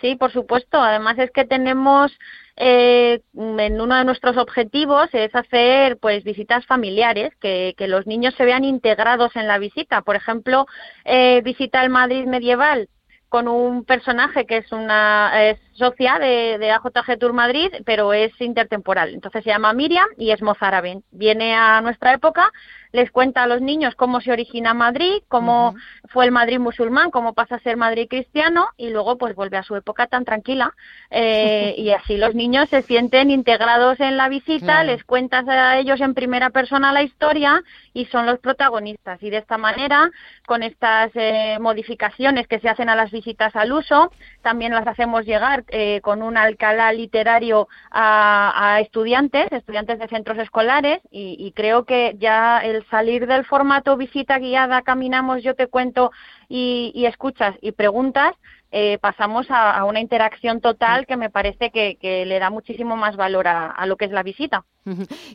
Sí, 0.00 0.16
por 0.16 0.32
supuesto. 0.32 0.80
Además 0.80 1.18
es 1.18 1.30
que 1.30 1.44
tenemos 1.44 2.12
eh, 2.60 3.22
en 3.34 3.80
uno 3.80 3.96
de 3.96 4.04
nuestros 4.04 4.36
objetivos 4.36 5.08
es 5.12 5.34
hacer 5.34 5.96
pues 5.98 6.22
visitas 6.24 6.66
familiares, 6.66 7.32
que, 7.40 7.74
los 7.88 8.06
niños 8.06 8.34
se 8.36 8.44
vean 8.44 8.64
integrados 8.64 9.34
en 9.34 9.48
la 9.48 9.58
visita. 9.58 10.02
Por 10.02 10.16
ejemplo, 10.16 10.66
eh, 11.04 11.40
visita 11.42 11.82
el 11.82 11.90
Madrid 11.90 12.26
medieval 12.26 12.88
con 13.30 13.48
un 13.48 13.84
personaje 13.84 14.44
que 14.44 14.58
es 14.58 14.72
una 14.72 15.32
socia 15.72 16.18
de, 16.18 16.58
de, 16.58 16.70
AJG 16.72 17.18
Tour 17.18 17.32
Madrid, 17.32 17.70
pero 17.86 18.12
es 18.12 18.32
intertemporal. 18.40 19.14
Entonces 19.14 19.44
se 19.44 19.50
llama 19.50 19.72
Miriam 19.72 20.08
y 20.18 20.32
es 20.32 20.42
mozárabe. 20.42 21.00
Viene 21.12 21.54
a 21.54 21.80
nuestra 21.80 22.12
época 22.12 22.50
les 22.92 23.10
cuenta 23.10 23.42
a 23.42 23.46
los 23.46 23.60
niños 23.60 23.94
cómo 23.94 24.20
se 24.20 24.32
origina 24.32 24.74
Madrid, 24.74 25.22
cómo 25.28 25.74
fue 26.08 26.24
el 26.24 26.32
Madrid 26.32 26.58
musulmán, 26.58 27.10
cómo 27.10 27.34
pasa 27.34 27.56
a 27.56 27.60
ser 27.60 27.76
Madrid 27.76 28.08
cristiano 28.08 28.68
y 28.76 28.90
luego 28.90 29.16
pues 29.16 29.34
vuelve 29.34 29.56
a 29.56 29.62
su 29.62 29.76
época 29.76 30.06
tan 30.06 30.24
tranquila. 30.24 30.74
Eh, 31.10 31.74
y 31.78 31.90
así 31.90 32.16
los 32.16 32.34
niños 32.34 32.68
se 32.68 32.82
sienten 32.82 33.30
integrados 33.30 34.00
en 34.00 34.16
la 34.16 34.28
visita, 34.28 34.84
les 34.84 35.04
cuentas 35.04 35.46
a 35.48 35.78
ellos 35.78 36.00
en 36.00 36.14
primera 36.14 36.50
persona 36.50 36.92
la 36.92 37.02
historia 37.02 37.62
y 37.94 38.06
son 38.06 38.26
los 38.26 38.38
protagonistas. 38.38 39.22
Y 39.22 39.30
de 39.30 39.38
esta 39.38 39.58
manera 39.58 40.10
con 40.46 40.62
estas 40.62 41.10
eh, 41.14 41.58
modificaciones 41.60 42.46
que 42.48 42.58
se 42.58 42.68
hacen 42.68 42.88
a 42.88 42.96
las 42.96 43.10
visitas 43.10 43.54
al 43.54 43.72
uso 43.72 44.10
también 44.42 44.72
las 44.72 44.86
hacemos 44.86 45.24
llegar 45.24 45.64
eh, 45.68 46.00
con 46.02 46.22
un 46.22 46.36
alcalá 46.36 46.92
literario 46.92 47.68
a, 47.90 48.78
estudiantes, 48.80 49.50
estudiantes 49.52 49.98
de 49.98 50.08
centros 50.08 50.38
escolares 50.38 51.00
y, 51.10 51.36
y 51.38 51.52
creo 51.52 51.84
que 51.84 52.16
ya 52.18 52.58
el 52.58 52.79
salir 52.88 53.26
del 53.26 53.44
formato 53.44 53.96
visita 53.96 54.38
guiada, 54.38 54.82
caminamos, 54.82 55.42
yo 55.42 55.54
te 55.54 55.66
cuento 55.66 56.12
y, 56.50 57.06
escuchas 57.06 57.54
y 57.62 57.70
preguntas, 57.70 58.34
eh, 58.72 58.98
pasamos 59.00 59.46
a, 59.50 59.84
una 59.84 60.00
interacción 60.00 60.60
total 60.60 61.06
que 61.06 61.16
me 61.16 61.30
parece 61.30 61.70
que, 61.70 61.96
le 62.02 62.38
da 62.38 62.50
muchísimo 62.50 62.96
más 62.96 63.16
valor 63.16 63.46
a, 63.48 63.86
lo 63.86 63.96
que 63.96 64.04
es 64.04 64.10
la 64.10 64.22
visita. 64.22 64.64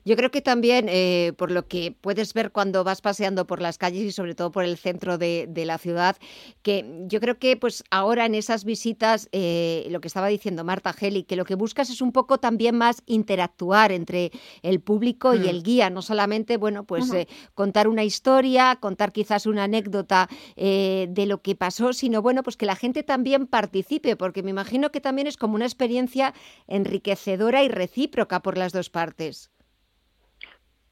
Yo 0.03 0.15
creo 0.15 0.31
que 0.31 0.41
también, 0.41 0.87
eh, 0.89 1.33
por 1.37 1.51
lo 1.51 1.67
que 1.67 1.95
puedes 2.01 2.33
ver 2.33 2.51
cuando 2.51 2.83
vas 2.83 3.01
paseando 3.01 3.45
por 3.45 3.61
las 3.61 3.77
calles 3.77 4.01
y 4.01 4.11
sobre 4.11 4.33
todo 4.33 4.51
por 4.51 4.63
el 4.63 4.75
centro 4.75 5.17
de, 5.17 5.47
la 5.65 5.77
ciudad, 5.77 6.17
que 6.61 7.05
yo 7.07 7.19
creo 7.19 7.37
que 7.37 7.55
pues 7.55 7.83
ahora 7.91 8.25
en 8.25 8.35
esas 8.35 8.65
visitas, 8.65 9.29
eh, 9.31 9.87
lo 9.91 10.01
que 10.01 10.07
estaba 10.07 10.27
diciendo 10.27 10.63
Marta 10.63 10.93
Geli, 10.93 11.23
que 11.23 11.35
lo 11.35 11.45
que 11.45 11.55
buscas 11.55 11.89
es 11.89 12.01
un 12.01 12.11
poco 12.11 12.39
también 12.39 12.75
más 12.75 13.03
interactuar 13.05 13.91
entre 13.91 14.31
el 14.63 14.79
público 14.81 15.33
y 15.35 15.47
el 15.47 15.59
mm. 15.59 15.63
guía, 15.63 15.89
no 15.89 16.01
solamente, 16.01 16.57
bueno, 16.57 16.83
pues 16.83 17.11
contar 17.53 17.87
una 17.87 18.03
historia, 18.03 18.77
contar 18.79 19.11
quizás 19.11 19.45
una 19.45 19.65
anécdota 19.65 20.27
de 21.07 21.25
lo 21.25 21.41
que 21.41 21.55
pasó, 21.55 21.93
sino 21.93 22.21
bueno, 22.21 22.43
pues 22.43 22.57
que 22.57 22.65
la 22.65 22.75
gente 22.75 23.03
también 23.03 23.47
participe, 23.47 24.15
porque 24.15 24.43
me 24.43 24.51
imagino 24.51 24.91
que 24.91 25.01
también 25.01 25.27
es 25.27 25.37
como 25.37 25.55
una 25.55 25.65
experiencia 25.65 26.33
enriquecedora 26.67 27.63
y 27.63 27.69
recíproca 27.69 28.41
por 28.41 28.57
las 28.57 28.73
dos 28.73 28.89
partes. 28.89 29.51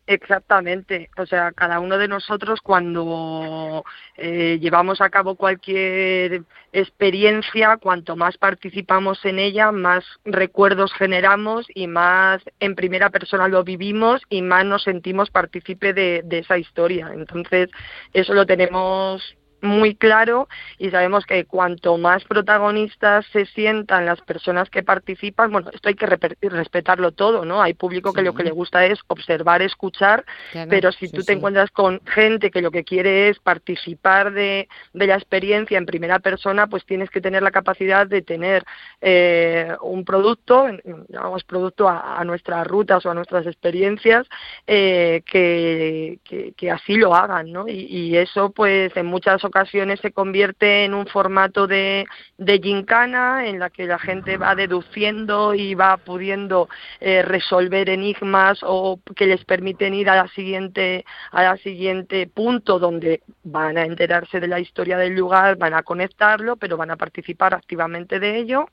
Exactamente, 0.06 1.10
o 1.16 1.26
sea, 1.26 1.54
cada 1.54 1.80
uno 1.80 1.98
de 1.98 2.10
nosotros 2.10 2.60
cuando 2.62 3.86
eh, 4.18 4.60
llevamos 4.60 5.00
a 5.00 5.10
cabo 5.10 5.36
cualquier 5.36 6.44
experiencia, 6.74 7.78
cuanto 7.78 8.18
más 8.18 8.38
participamos 8.38 9.24
en 9.24 9.40
ella, 9.40 9.72
más 9.72 10.04
recuerdos 10.26 10.92
generamos 10.92 11.68
y 11.74 11.88
más 11.88 12.42
en 12.60 12.76
primera 12.76 13.12
persona 13.12 13.48
lo 13.48 13.64
vivimos 13.64 14.22
y 14.28 14.42
más 14.42 14.66
nos 14.66 14.84
sentimos 14.84 15.30
partícipe 15.32 15.94
de, 15.94 16.22
de 16.26 16.40
esa 16.40 16.58
historia. 16.58 17.12
Entonces, 17.14 17.70
eso 18.12 18.34
lo 18.34 18.46
tenemos 18.46 19.38
muy 19.64 19.96
claro 19.96 20.50
y 20.78 20.92
sabemos 20.92 21.26
que 21.26 21.46
cuanto 21.46 21.98
más 21.98 22.24
protagonistas 22.26 23.26
se 23.32 23.46
sientan 23.46 24.06
las 24.06 24.20
personas 24.22 24.70
que 24.70 24.84
participan, 24.84 25.52
bueno, 25.52 25.72
esto 25.74 25.88
hay 25.88 25.96
que 25.96 26.06
respetarlo 26.06 27.14
todo, 27.14 27.46
¿no? 27.46 27.62
Hay 27.62 27.74
público 27.74 28.12
que 28.12 28.22
lo 28.22 28.34
que 28.34 28.44
le 28.44 28.52
gusta 28.52 28.86
es 28.86 29.00
observar, 29.08 29.62
escuchar, 29.62 30.26
pero 30.70 30.92
si 30.92 31.10
tú 31.10 31.24
te 31.24 31.34
encuentras 31.34 31.72
con 31.72 32.02
gente 32.06 32.52
que 32.52 32.62
lo 32.62 32.72
que 32.72 32.84
quiere 32.84 33.30
es 33.30 33.40
participar 33.40 34.34
de, 34.34 34.68
de, 34.92 35.08
la 35.08 35.16
experiencia 35.16 35.78
en 35.78 35.86
primera 35.86 36.20
persona, 36.20 36.68
pues 36.68 36.86
tienes 36.86 37.10
que 37.10 37.22
tener 37.22 37.42
la 37.42 37.52
capacidad 37.52 38.06
de 38.06 38.22
tener 38.22 38.66
eh, 39.00 39.74
un 39.82 40.04
producto, 40.04 40.68
llamamos 41.08 41.44
producto 41.46 41.88
a, 41.88 42.22
nuestras 42.26 42.68
rutas 42.68 43.06
o 43.06 43.12
a 43.12 43.14
nuestras 43.14 43.46
experiencias, 43.46 44.28
eh, 44.68 45.24
que, 45.26 46.20
que, 46.58 46.72
así 46.72 46.96
lo 46.96 47.16
hagan, 47.16 47.52
¿no? 47.52 47.68
Y, 47.68 47.86
y 47.90 48.18
eso, 48.18 48.52
pues, 48.52 48.96
en 48.98 49.06
muchas 49.06 49.44
ocasiones 49.44 49.53
ocasiones 49.54 50.00
se 50.00 50.12
convierte 50.12 50.84
en 50.84 50.96
un 50.96 51.06
formato 51.06 51.68
de, 51.68 52.06
de 52.40 52.60
gincana 52.60 53.46
en 53.46 53.60
la 53.60 53.70
que 53.70 53.86
la 53.86 54.00
gente 54.00 54.38
va 54.38 54.56
deduciendo 54.56 55.54
y 55.54 55.76
va 55.76 55.98
pudiendo 55.98 56.70
eh, 57.00 57.22
resolver 57.22 57.88
enigmas 57.90 58.60
o 58.64 59.00
que 59.16 59.28
les 59.28 59.46
permiten 59.46 59.94
ir 59.94 60.10
a 60.10 60.16
la 60.16 60.28
siguiente 60.30 61.06
a 61.32 61.44
la 61.44 61.58
siguiente 61.58 62.26
punto 62.26 62.80
donde 62.80 63.22
van 63.44 63.78
a 63.78 63.86
enterarse 63.86 64.40
de 64.40 64.48
la 64.48 64.60
historia 64.60 64.98
del 64.98 65.14
lugar, 65.14 65.58
van 65.58 65.76
a 65.76 65.84
conectarlo, 65.84 66.56
pero 66.58 66.76
van 66.76 66.90
a 66.90 66.98
participar 66.98 67.54
activamente 67.54 68.20
de 68.20 68.38
ello. 68.38 68.66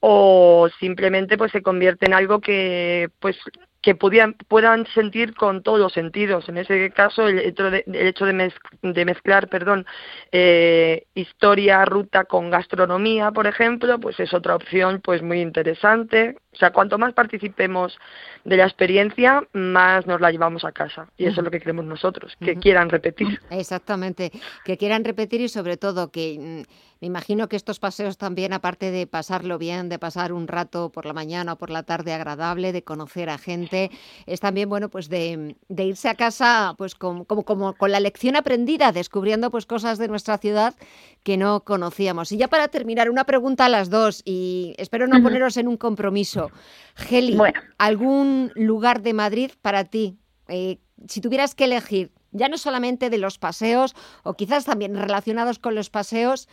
O 0.00 0.68
simplemente 0.78 1.36
pues 1.36 1.52
se 1.52 1.60
convierte 1.60 2.06
en 2.06 2.14
algo 2.14 2.40
que 2.40 3.10
pues 3.18 3.36
que 3.82 3.94
puedan, 3.94 4.34
puedan 4.48 4.86
sentir 4.88 5.34
con 5.34 5.62
todos 5.62 5.78
los 5.78 5.92
sentidos. 5.92 6.48
En 6.48 6.58
ese 6.58 6.90
caso, 6.90 7.26
el 7.26 7.38
hecho 7.38 7.70
de, 7.70 7.84
el 7.86 8.06
hecho 8.08 8.26
de, 8.26 8.52
de 8.82 9.04
mezclar 9.04 9.48
perdón, 9.48 9.86
eh, 10.32 11.06
historia, 11.14 11.84
ruta 11.84 12.24
con 12.24 12.50
gastronomía, 12.50 13.30
por 13.30 13.46
ejemplo, 13.46 13.98
pues 13.98 14.20
es 14.20 14.34
otra 14.34 14.54
opción 14.54 15.00
pues 15.02 15.22
muy 15.22 15.40
interesante. 15.40 16.36
O 16.52 16.56
sea, 16.56 16.72
cuanto 16.72 16.98
más 16.98 17.14
participemos 17.14 17.96
de 18.44 18.56
la 18.56 18.64
experiencia, 18.64 19.42
más 19.52 20.06
nos 20.06 20.20
la 20.20 20.30
llevamos 20.30 20.64
a 20.64 20.72
casa. 20.72 21.08
Y 21.16 21.26
eso 21.26 21.40
es 21.40 21.44
lo 21.44 21.50
que 21.50 21.60
queremos 21.60 21.84
nosotros, 21.84 22.36
que 22.40 22.56
quieran 22.56 22.90
repetir. 22.90 23.40
Exactamente, 23.50 24.32
que 24.64 24.76
quieran 24.76 25.04
repetir 25.04 25.40
y 25.40 25.48
sobre 25.48 25.76
todo 25.76 26.10
que 26.10 26.64
mm, 26.66 26.89
me 27.00 27.06
imagino 27.06 27.48
que 27.48 27.56
estos 27.56 27.78
paseos 27.78 28.18
también, 28.18 28.52
aparte 28.52 28.90
de 28.90 29.06
pasarlo 29.06 29.56
bien, 29.56 29.88
de 29.88 29.98
pasar 29.98 30.32
un 30.32 30.46
rato 30.48 30.90
por 30.92 31.06
la 31.06 31.14
mañana 31.14 31.54
o 31.54 31.56
por 31.56 31.70
la 31.70 31.82
tarde 31.82 32.12
agradable, 32.12 32.72
de 32.72 32.84
conocer 32.84 33.30
a 33.30 33.38
gente, 33.38 33.90
es 34.26 34.40
también 34.40 34.68
bueno 34.68 34.90
pues 34.90 35.08
de, 35.08 35.56
irse 35.68 36.10
a 36.10 36.14
casa 36.14 36.74
pues 36.76 36.94
como, 36.94 37.24
como, 37.24 37.74
con 37.74 37.90
la 37.90 38.00
lección 38.00 38.36
aprendida, 38.36 38.92
descubriendo 38.92 39.50
pues 39.50 39.64
cosas 39.64 39.96
de 39.96 40.08
nuestra 40.08 40.36
ciudad 40.36 40.74
que 41.22 41.38
no 41.38 41.64
conocíamos. 41.64 42.32
Y 42.32 42.36
ya 42.36 42.48
para 42.48 42.68
terminar, 42.68 43.08
una 43.08 43.24
pregunta 43.24 43.64
a 43.64 43.68
las 43.70 43.88
dos, 43.88 44.20
y 44.26 44.74
espero 44.76 45.06
no 45.06 45.22
poneros 45.22 45.56
en 45.56 45.68
un 45.68 45.78
compromiso. 45.78 46.50
Geli, 46.96 47.38
¿algún 47.78 48.52
lugar 48.54 49.00
de 49.00 49.14
Madrid 49.14 49.52
para 49.62 49.84
ti? 49.84 50.18
Eh, 50.48 50.78
si 51.08 51.22
tuvieras 51.22 51.54
que 51.54 51.64
elegir, 51.64 52.12
ya 52.32 52.48
no 52.48 52.58
solamente 52.58 53.10
de 53.10 53.18
los 53.18 53.38
paseos, 53.38 53.94
o 54.22 54.34
quizás 54.34 54.64
también 54.64 54.94
relacionados 54.96 55.58
con 55.58 55.74
los 55.74 55.90
paseos, 55.90 56.48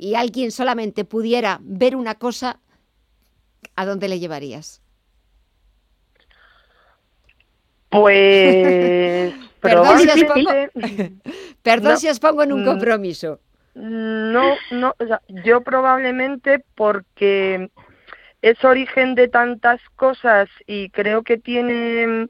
y 0.00 0.14
alguien 0.14 0.50
solamente 0.50 1.04
pudiera 1.04 1.58
ver 1.62 1.94
una 1.94 2.14
cosa, 2.14 2.58
¿a 3.76 3.84
dónde 3.84 4.08
le 4.08 4.18
llevarías? 4.18 4.80
Pues 7.90 9.34
Perdón, 9.60 9.98
si 9.98 10.08
os 10.08 10.24
pongo, 10.24 10.50
probablemente- 10.50 11.12
Perdón 11.62 11.92
No, 11.92 11.96
si 11.98 12.08
os 12.08 12.18
pongo 12.18 12.42
en 12.42 12.52
un 12.52 12.62
mm, 12.62 12.64
compromiso. 12.64 13.40
No, 13.74 14.54
no, 14.70 14.94
o 14.98 15.06
sea, 15.06 15.20
yo 15.44 15.60
probablemente 15.60 16.64
porque 16.74 17.70
es 18.40 18.64
origen 18.64 19.14
de 19.14 19.28
tantas 19.28 19.80
cosas 19.96 20.48
y 20.66 20.88
creo 20.88 21.22
que 21.24 21.36
tiene 21.36 22.28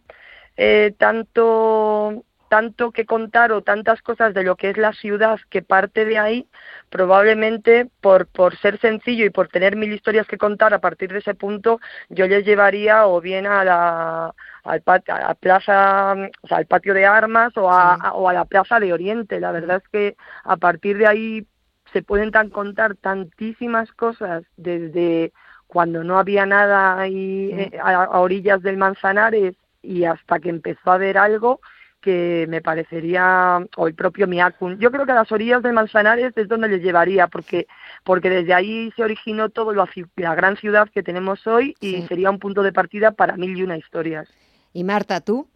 eh, 0.57 0.93
tanto 0.99 2.25
tanto 2.51 2.91
que 2.91 3.07
contar 3.07 3.53
o 3.53 3.63
tantas 3.63 4.03
cosas 4.03 4.35
de 4.35 4.43
lo 4.43 4.57
que 4.57 4.71
es 4.71 4.77
la 4.77 4.93
ciudad 4.93 5.39
que 5.51 5.63
parte 5.63 6.05
de 6.05 6.19
ahí, 6.19 6.49
probablemente 6.91 7.89
por, 8.01 8.27
por 8.27 8.57
ser 8.59 8.79
sencillo 8.81 9.25
y 9.25 9.31
por 9.31 9.49
tener 9.49 9.77
mil 9.77 9.93
historias 9.93 10.27
que 10.27 10.37
contar 10.37 10.75
a 10.75 10.81
partir 10.81 11.13
de 11.13 11.21
ese 11.21 11.35
punto, 11.35 11.81
yo 12.09 12.27
les 12.27 12.45
llevaría 12.45 13.07
o 13.07 13.21
bien 13.21 13.47
a 13.47 13.65
la, 13.65 14.35
al 14.65 14.83
pat- 14.83 15.09
a 15.09 15.21
la 15.21 15.35
plaza, 15.35 16.15
o 16.43 16.47
sea, 16.49 16.59
al 16.59 16.67
patio 16.67 16.93
de 16.93 17.07
armas 17.07 17.57
o 17.57 17.71
a, 17.71 17.95
a- 17.95 18.13
o 18.15 18.29
a 18.29 18.33
la 18.33 18.45
plaza 18.45 18.81
de 18.81 18.93
Oriente. 18.93 19.41
La 19.41 19.53
verdad 19.53 19.81
es 19.83 19.89
que 19.89 20.17
a 20.45 20.57
partir 20.57 20.99
de 20.99 21.07
ahí 21.07 21.47
se 21.93 22.03
pueden 22.03 22.31
tan 22.33 22.51
contar 22.51 22.97
tantísimas 22.97 23.91
cosas 23.93 24.43
desde 24.57 25.33
cuando 25.67 26.03
no 26.05 26.19
había 26.19 26.47
nada 26.47 26.99
ahí 27.01 27.51
eh, 27.55 27.79
a, 27.83 28.05
a 28.05 28.21
orillas 28.21 28.61
del 28.63 28.77
Manzanares 28.77 29.55
y 29.83 30.05
hasta 30.05 30.41
que 30.41 30.51
empezó 30.51 30.91
a 30.91 30.95
haber 30.95 31.17
algo 31.17 31.61
que 32.01 32.47
me 32.49 32.61
parecería 32.61 33.65
o 33.77 33.87
el 33.87 33.95
propio 33.95 34.27
Miakun. 34.27 34.79
Yo 34.79 34.91
creo 34.91 35.07
que 35.07 35.13
a 35.13 35.17
las 35.17 35.31
orillas 35.33 35.63
del 35.63 35.73
Manzanares 35.73 36.33
es 36.37 36.49
donde 36.49 36.69
les 36.69 36.83
llevaría 36.83 37.29
porque 37.29 37.67
porque 38.05 38.31
desde 38.31 38.55
ahí 38.55 38.93
se 38.97 39.03
originó 39.05 39.49
todo 39.49 39.73
lo 39.73 39.87
la 40.17 40.35
gran 40.35 40.57
ciudad 40.57 40.89
que 40.93 41.03
tenemos 41.03 41.47
hoy 41.47 41.75
y 41.81 41.93
Sí. 41.93 42.07
sería 42.09 42.31
un 42.31 42.39
punto 42.39 42.63
de 42.63 42.73
partida 42.73 43.13
para 43.13 43.37
mil 43.37 43.57
y 43.57 43.63
una 43.63 43.77
historias. 43.77 44.29
Y 44.73 44.85
Marta, 44.85 45.21
¿tú? 45.21 45.49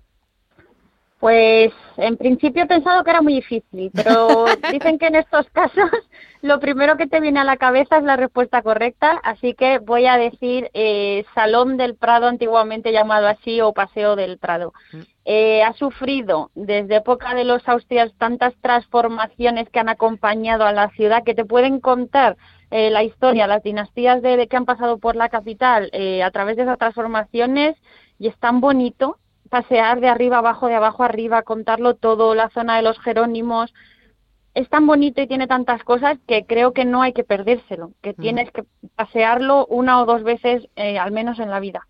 Pues 1.20 1.72
en 1.96 2.16
principio 2.16 2.64
he 2.64 2.66
pensado 2.66 3.02
que 3.02 3.10
era 3.10 3.22
muy 3.22 3.34
difícil, 3.34 3.90
pero 3.94 4.44
dicen 4.72 4.98
que 4.98 5.06
en 5.06 5.14
estos 5.14 5.48
casos 5.50 5.90
lo 6.42 6.60
primero 6.60 6.96
que 6.96 7.06
te 7.06 7.20
viene 7.20 7.40
a 7.40 7.44
la 7.44 7.56
cabeza 7.56 7.96
es 7.96 8.04
la 8.04 8.16
respuesta 8.16 8.62
correcta, 8.62 9.20
así 9.22 9.54
que 9.54 9.78
voy 9.78 10.06
a 10.06 10.18
decir 10.18 10.70
eh, 10.74 11.24
Salón 11.34 11.76
del 11.76 11.94
Prado, 11.94 12.26
antiguamente 12.26 12.92
llamado 12.92 13.28
así, 13.28 13.60
o 13.60 13.72
Paseo 13.72 14.16
del 14.16 14.38
Prado. 14.38 14.74
Eh, 15.24 15.62
ha 15.62 15.72
sufrido 15.72 16.50
desde 16.54 16.96
época 16.96 17.34
de 17.34 17.44
los 17.44 17.66
Austrias 17.66 18.12
tantas 18.18 18.52
transformaciones 18.60 19.70
que 19.70 19.78
han 19.78 19.88
acompañado 19.88 20.64
a 20.64 20.72
la 20.72 20.90
ciudad 20.90 21.24
que 21.24 21.34
te 21.34 21.46
pueden 21.46 21.80
contar 21.80 22.36
eh, 22.70 22.90
la 22.90 23.04
historia, 23.04 23.46
las 23.46 23.62
dinastías 23.62 24.20
de, 24.20 24.36
de 24.36 24.48
que 24.48 24.56
han 24.56 24.64
pasado 24.64 24.98
por 24.98 25.16
la 25.16 25.28
capital 25.28 25.88
eh, 25.92 26.22
a 26.22 26.30
través 26.30 26.56
de 26.56 26.64
esas 26.64 26.76
transformaciones 26.76 27.76
y 28.18 28.28
es 28.28 28.36
tan 28.38 28.60
bonito 28.60 29.16
pasear 29.50 30.00
de 30.00 30.08
arriba 30.08 30.38
abajo, 30.38 30.66
de 30.66 30.74
abajo 30.74 31.02
arriba, 31.02 31.42
contarlo 31.42 31.94
todo, 31.94 32.34
la 32.34 32.50
zona 32.50 32.76
de 32.76 32.82
los 32.82 32.98
Jerónimos. 33.00 33.72
Es 34.54 34.68
tan 34.68 34.86
bonito 34.86 35.20
y 35.20 35.26
tiene 35.26 35.48
tantas 35.48 35.82
cosas 35.82 36.16
que 36.28 36.46
creo 36.46 36.72
que 36.72 36.84
no 36.84 37.02
hay 37.02 37.12
que 37.12 37.24
perdérselo, 37.24 37.90
que 38.02 38.14
tienes 38.14 38.52
que 38.52 38.62
pasearlo 38.94 39.66
una 39.66 40.00
o 40.00 40.06
dos 40.06 40.22
veces 40.22 40.68
eh, 40.76 40.96
al 40.96 41.10
menos 41.10 41.40
en 41.40 41.50
la 41.50 41.58
vida. 41.58 41.88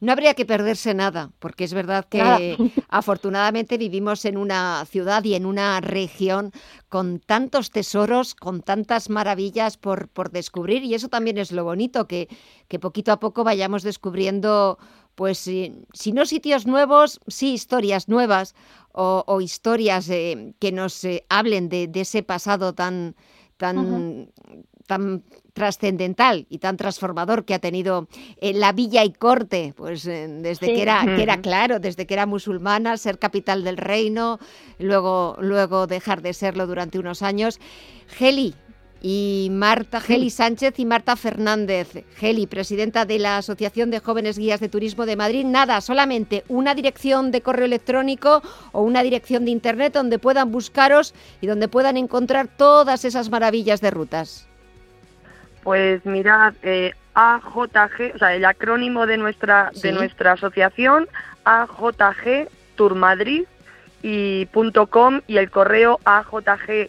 No 0.00 0.12
habría 0.12 0.34
que 0.34 0.46
perderse 0.46 0.94
nada, 0.94 1.30
porque 1.40 1.64
es 1.64 1.74
verdad 1.74 2.04
que 2.08 2.18
Nada. 2.18 2.38
afortunadamente 2.88 3.76
vivimos 3.76 4.24
en 4.24 4.36
una 4.36 4.84
ciudad 4.84 5.24
y 5.24 5.34
en 5.34 5.46
una 5.46 5.80
región 5.80 6.52
con 6.88 7.18
tantos 7.18 7.72
tesoros, 7.72 8.36
con 8.36 8.62
tantas 8.62 9.10
maravillas 9.10 9.76
por, 9.76 10.08
por 10.08 10.30
descubrir, 10.30 10.84
y 10.84 10.94
eso 10.94 11.08
también 11.08 11.38
es 11.38 11.50
lo 11.50 11.64
bonito, 11.64 12.06
que, 12.06 12.28
que 12.68 12.78
poquito 12.78 13.10
a 13.10 13.18
poco 13.18 13.42
vayamos 13.42 13.82
descubriendo, 13.82 14.78
pues, 15.16 15.38
si, 15.38 15.72
si 15.92 16.12
no 16.12 16.24
sitios 16.26 16.66
nuevos, 16.66 17.20
sí 17.26 17.52
historias 17.54 18.08
nuevas 18.08 18.54
o, 18.92 19.24
o 19.26 19.40
historias 19.40 20.08
eh, 20.10 20.54
que 20.60 20.70
nos 20.70 21.02
eh, 21.04 21.24
hablen 21.28 21.68
de, 21.68 21.88
de 21.88 22.02
ese 22.02 22.22
pasado 22.22 22.72
tan, 22.74 23.16
tan, 23.56 24.30
tan 24.86 25.24
trascendental 25.52 26.46
y 26.50 26.58
tan 26.58 26.76
transformador 26.76 27.44
que 27.44 27.54
ha 27.54 27.58
tenido 27.58 28.08
eh, 28.40 28.52
la 28.52 28.72
villa 28.72 29.04
y 29.04 29.12
corte, 29.12 29.72
pues 29.76 30.06
eh, 30.06 30.28
desde 30.28 30.66
Sí. 30.66 30.74
que 30.74 30.82
era, 30.82 31.02
que 31.16 31.22
era 31.22 31.34
Ujú. 31.34 31.42
claro, 31.42 31.80
desde 31.80 32.06
que 32.06 32.14
era 32.14 32.26
musulmana, 32.26 32.96
ser 32.96 33.18
capital 33.18 33.64
del 33.64 33.78
reino, 33.78 34.38
luego, 34.78 35.36
luego 35.40 35.86
dejar 35.86 36.22
de 36.22 36.34
serlo 36.34 36.66
durante 36.66 36.98
unos 36.98 37.22
años. 37.22 37.58
Geli 38.08 38.54
y 39.02 39.48
Marta, 39.52 40.00
Geli 40.00 40.30
Sánchez 40.30 40.78
y 40.78 40.86
Marta 40.86 41.16
Fernández. 41.16 42.04
Geli, 42.16 42.46
presidenta 42.46 43.04
de 43.04 43.18
la 43.18 43.38
Asociación 43.38 43.90
de 43.90 44.00
Jóvenes 44.00 44.38
Guías 44.38 44.60
de 44.60 44.68
Turismo 44.68 45.06
de 45.06 45.16
Madrid. 45.16 45.44
Nada, 45.44 45.80
solamente 45.80 46.44
una 46.48 46.74
dirección 46.74 47.30
de 47.30 47.42
correo 47.42 47.66
electrónico 47.66 48.42
o 48.72 48.82
una 48.82 49.02
dirección 49.02 49.44
de 49.44 49.50
internet 49.50 49.92
donde 49.92 50.18
puedan 50.18 50.50
buscaros 50.50 51.14
y 51.40 51.46
donde 51.46 51.68
puedan 51.68 51.96
encontrar 51.96 52.48
todas 52.48 53.04
esas 53.04 53.30
maravillas 53.30 53.80
de 53.80 53.90
rutas. 53.90 54.48
Pues 55.62 56.04
mirad, 56.06 56.54
eh, 56.62 56.92
AJG, 57.14 58.14
o 58.14 58.18
sea, 58.18 58.34
el 58.34 58.44
acrónimo 58.44 59.06
de 59.06 59.16
nuestra 59.16 59.70
Sí. 59.74 59.82
de 59.82 59.92
nuestra 59.92 60.32
asociación, 60.32 61.08
AJG 61.44 62.48
Tour 62.76 62.94
Madrid 62.94 63.44
y 64.02 64.46
punto 64.46 64.86
.com 64.86 65.20
y 65.26 65.38
el 65.38 65.50
correo 65.50 65.98
ajgturmadrid 66.04 66.88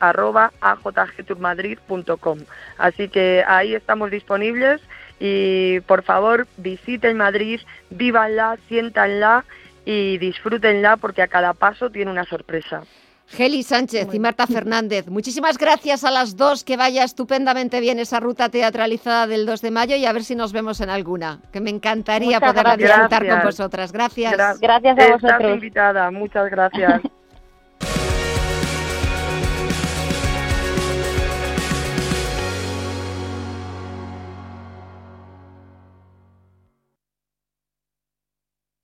arroba 0.00 0.52
ajgturmadrid.com. 0.60 2.38
Así 2.78 3.08
que 3.08 3.44
ahí 3.46 3.74
estamos 3.74 4.10
disponibles 4.10 4.80
y 5.20 5.80
por 5.80 6.02
favor 6.02 6.46
visiten 6.56 7.16
Madrid, 7.16 7.60
vívanla, 7.90 8.56
siéntanla 8.68 9.44
y 9.84 10.18
disfrútenla 10.18 10.96
porque 10.96 11.22
a 11.22 11.28
cada 11.28 11.54
paso 11.54 11.90
tiene 11.90 12.10
una 12.10 12.24
sorpresa. 12.24 12.82
Geli 13.30 13.62
Sánchez 13.62 14.08
y 14.14 14.18
Marta 14.20 14.46
Fernández, 14.46 15.06
muchísimas 15.08 15.58
gracias 15.58 16.02
a 16.02 16.10
las 16.10 16.34
dos, 16.36 16.64
que 16.64 16.78
vaya 16.78 17.04
estupendamente 17.04 17.78
bien 17.80 17.98
esa 17.98 18.20
ruta 18.20 18.48
teatralizada 18.48 19.26
del 19.26 19.44
2 19.44 19.60
de 19.60 19.70
mayo 19.70 19.96
y 19.96 20.06
a 20.06 20.12
ver 20.14 20.24
si 20.24 20.34
nos 20.34 20.54
vemos 20.54 20.80
en 20.80 20.88
alguna, 20.88 21.38
que 21.52 21.60
me 21.60 21.68
encantaría 21.68 22.38
gracias. 22.38 22.78
disfrutar 22.78 23.18
con 23.18 23.26
Gracias. 23.26 23.44
vosotras. 23.44 23.92
Gracias. 23.92 24.32
Gra- 24.32 24.56
Gracias 24.58 24.98
a 24.98 25.02
Estás 25.02 25.20
vosotros. 25.20 25.54
invitada, 25.54 26.10
muchas 26.10 26.50
gracias. 26.50 27.02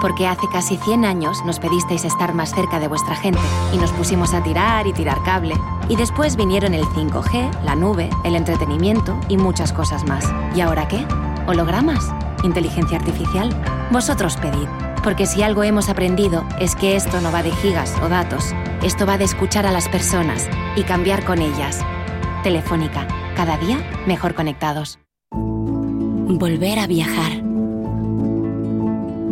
Porque 0.00 0.26
hace 0.26 0.46
casi 0.52 0.76
100 0.76 1.04
años 1.04 1.44
nos 1.44 1.58
pedisteis 1.58 2.04
estar 2.04 2.34
más 2.34 2.54
cerca 2.54 2.78
de 2.78 2.88
vuestra 2.88 3.16
gente 3.16 3.40
y 3.72 3.78
nos 3.78 3.92
pusimos 3.92 4.32
a 4.34 4.42
tirar 4.42 4.86
y 4.86 4.92
tirar 4.92 5.22
cable. 5.24 5.54
Y 5.88 5.96
después 5.96 6.36
vinieron 6.36 6.74
el 6.74 6.84
5G, 6.84 7.62
la 7.62 7.74
nube, 7.74 8.10
el 8.24 8.36
entretenimiento 8.36 9.18
y 9.28 9.36
muchas 9.36 9.72
cosas 9.72 10.04
más. 10.04 10.24
¿Y 10.54 10.60
ahora 10.60 10.86
qué? 10.86 11.04
¿Hologramas? 11.46 12.12
¿Inteligencia 12.44 12.98
artificial? 12.98 13.50
Vosotros 13.90 14.36
pedid. 14.36 14.68
Porque 15.02 15.26
si 15.26 15.42
algo 15.42 15.62
hemos 15.62 15.88
aprendido 15.88 16.44
es 16.60 16.76
que 16.76 16.96
esto 16.96 17.20
no 17.20 17.32
va 17.32 17.42
de 17.42 17.52
gigas 17.52 17.94
o 18.02 18.08
datos. 18.08 18.52
Esto 18.82 19.06
va 19.06 19.18
de 19.18 19.24
escuchar 19.24 19.66
a 19.66 19.72
las 19.72 19.88
personas 19.88 20.48
y 20.76 20.82
cambiar 20.82 21.24
con 21.24 21.40
ellas. 21.40 21.80
Telefónica, 22.42 23.06
cada 23.34 23.56
día 23.56 23.78
mejor 24.06 24.34
conectados. 24.34 24.98
Volver 25.30 26.78
a 26.78 26.86
viajar. 26.86 27.47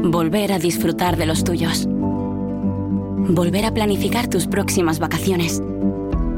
Volver 0.08 0.52
a 0.52 0.60
disfrutar 0.60 1.16
de 1.16 1.26
los 1.26 1.42
tuyos. 1.42 1.84
Volver 1.88 3.64
a 3.64 3.74
planificar 3.74 4.28
tus 4.30 4.46
próximas 4.46 5.00
vacaciones. 5.00 5.60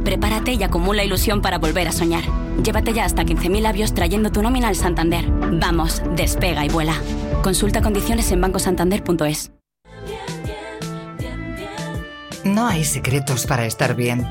Prepárate 0.04 0.54
y 0.54 0.62
acumula 0.62 1.04
ilusión 1.04 1.42
para 1.42 1.58
volver 1.58 1.86
a 1.86 1.92
soñar. 1.92 2.24
Llévate 2.62 2.94
ya 2.94 3.04
hasta 3.04 3.24
15.000 3.24 3.66
avios 3.66 3.92
trayendo 3.92 4.32
tu 4.32 4.40
nómina 4.40 4.68
al 4.68 4.74
Santander. 4.74 5.26
Vamos, 5.28 6.02
despega 6.16 6.64
y 6.64 6.70
vuela. 6.70 6.94
Consulta 7.42 7.82
condiciones 7.82 8.32
en 8.32 8.40
bancosantander.es. 8.40 9.52
No 12.44 12.68
hay 12.68 12.84
secretos 12.84 13.44
para 13.44 13.66
estar 13.66 13.94
bien. 13.94 14.26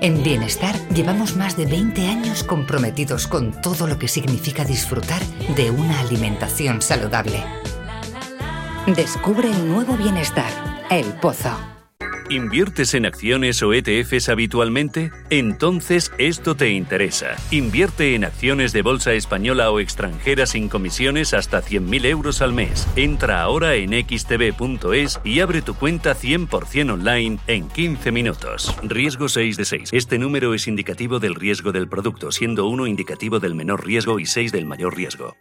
En 0.00 0.22
Bienestar 0.22 0.76
llevamos 0.90 1.34
más 1.34 1.56
de 1.56 1.66
20 1.66 2.06
años 2.06 2.44
comprometidos 2.44 3.26
con 3.26 3.60
todo 3.60 3.88
lo 3.88 3.98
que 3.98 4.06
significa 4.06 4.64
disfrutar 4.64 5.20
de 5.56 5.72
una 5.72 5.98
alimentación 5.98 6.80
saludable. 6.80 7.42
Descubre 8.86 9.50
el 9.50 9.66
nuevo 9.66 9.96
Bienestar, 9.96 10.52
El 10.90 11.14
Pozo. 11.14 11.58
¿Inviertes 12.28 12.92
en 12.92 13.06
acciones 13.06 13.62
o 13.62 13.72
ETFs 13.72 14.28
habitualmente? 14.28 15.10
Entonces 15.30 16.12
esto 16.18 16.54
te 16.54 16.68
interesa. 16.68 17.34
Invierte 17.50 18.14
en 18.14 18.24
acciones 18.24 18.74
de 18.74 18.82
bolsa 18.82 19.14
española 19.14 19.70
o 19.70 19.80
extranjera 19.80 20.44
sin 20.44 20.68
comisiones 20.68 21.32
hasta 21.32 21.62
100.000 21.62 22.04
euros 22.04 22.42
al 22.42 22.52
mes. 22.52 22.86
Entra 22.94 23.40
ahora 23.40 23.74
en 23.74 23.92
xtb.es 23.92 25.18
y 25.24 25.40
abre 25.40 25.62
tu 25.62 25.74
cuenta 25.74 26.14
100% 26.14 26.92
online 26.92 27.38
en 27.46 27.68
15 27.68 28.12
minutos. 28.12 28.76
Riesgo 28.82 29.30
6 29.30 29.56
de 29.56 29.64
6. 29.64 29.90
Este 29.92 30.18
número 30.18 30.52
es 30.52 30.68
indicativo 30.68 31.20
del 31.20 31.36
riesgo 31.36 31.72
del 31.72 31.88
producto, 31.88 32.30
siendo 32.30 32.66
1 32.66 32.86
indicativo 32.86 33.40
del 33.40 33.54
menor 33.54 33.86
riesgo 33.86 34.20
y 34.20 34.26
6 34.26 34.52
del 34.52 34.66
mayor 34.66 34.94
riesgo. 34.94 35.34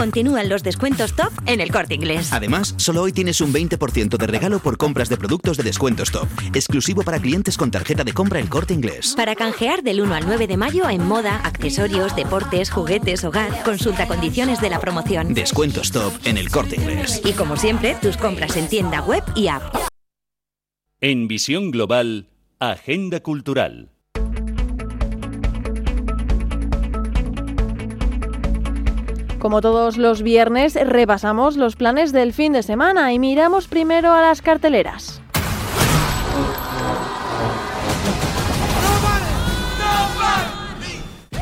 Continúan 0.00 0.48
los 0.48 0.62
descuentos 0.62 1.12
top 1.12 1.30
en 1.44 1.60
el 1.60 1.70
corte 1.70 1.92
inglés. 1.92 2.32
Además, 2.32 2.74
solo 2.78 3.02
hoy 3.02 3.12
tienes 3.12 3.42
un 3.42 3.52
20% 3.52 4.16
de 4.16 4.26
regalo 4.26 4.58
por 4.58 4.78
compras 4.78 5.10
de 5.10 5.18
productos 5.18 5.58
de 5.58 5.62
descuentos 5.62 6.10
top. 6.10 6.26
Exclusivo 6.54 7.02
para 7.02 7.18
clientes 7.18 7.58
con 7.58 7.70
tarjeta 7.70 8.02
de 8.02 8.14
compra 8.14 8.40
el 8.40 8.48
corte 8.48 8.72
inglés. 8.72 9.12
Para 9.14 9.34
canjear 9.34 9.82
del 9.82 10.00
1 10.00 10.14
al 10.14 10.24
9 10.26 10.46
de 10.46 10.56
mayo 10.56 10.88
en 10.88 11.06
moda, 11.06 11.36
accesorios, 11.44 12.16
deportes, 12.16 12.70
juguetes, 12.70 13.24
hogar, 13.24 13.62
consulta 13.62 14.08
condiciones 14.08 14.62
de 14.62 14.70
la 14.70 14.80
promoción. 14.80 15.34
Descuentos 15.34 15.92
top 15.92 16.14
en 16.24 16.38
el 16.38 16.48
corte 16.48 16.76
inglés. 16.76 17.20
Y 17.22 17.34
como 17.34 17.58
siempre, 17.58 17.94
tus 18.00 18.16
compras 18.16 18.56
en 18.56 18.70
tienda 18.70 19.02
web 19.02 19.22
y 19.36 19.48
app. 19.48 19.76
En 21.02 21.28
Visión 21.28 21.70
Global, 21.70 22.30
Agenda 22.58 23.20
Cultural. 23.20 23.90
Como 29.40 29.62
todos 29.62 29.96
los 29.96 30.22
viernes, 30.22 30.74
repasamos 30.74 31.56
los 31.56 31.74
planes 31.74 32.12
del 32.12 32.34
fin 32.34 32.52
de 32.52 32.62
semana 32.62 33.14
y 33.14 33.18
miramos 33.18 33.68
primero 33.68 34.12
a 34.12 34.20
las 34.20 34.42
carteleras. 34.42 35.22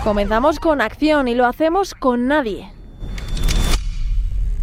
Comenzamos 0.05 0.61
con 0.61 0.81
acción 0.81 1.27
y 1.27 1.35
lo 1.35 1.45
hacemos 1.45 1.93
con 1.95 2.29
nadie. 2.29 2.71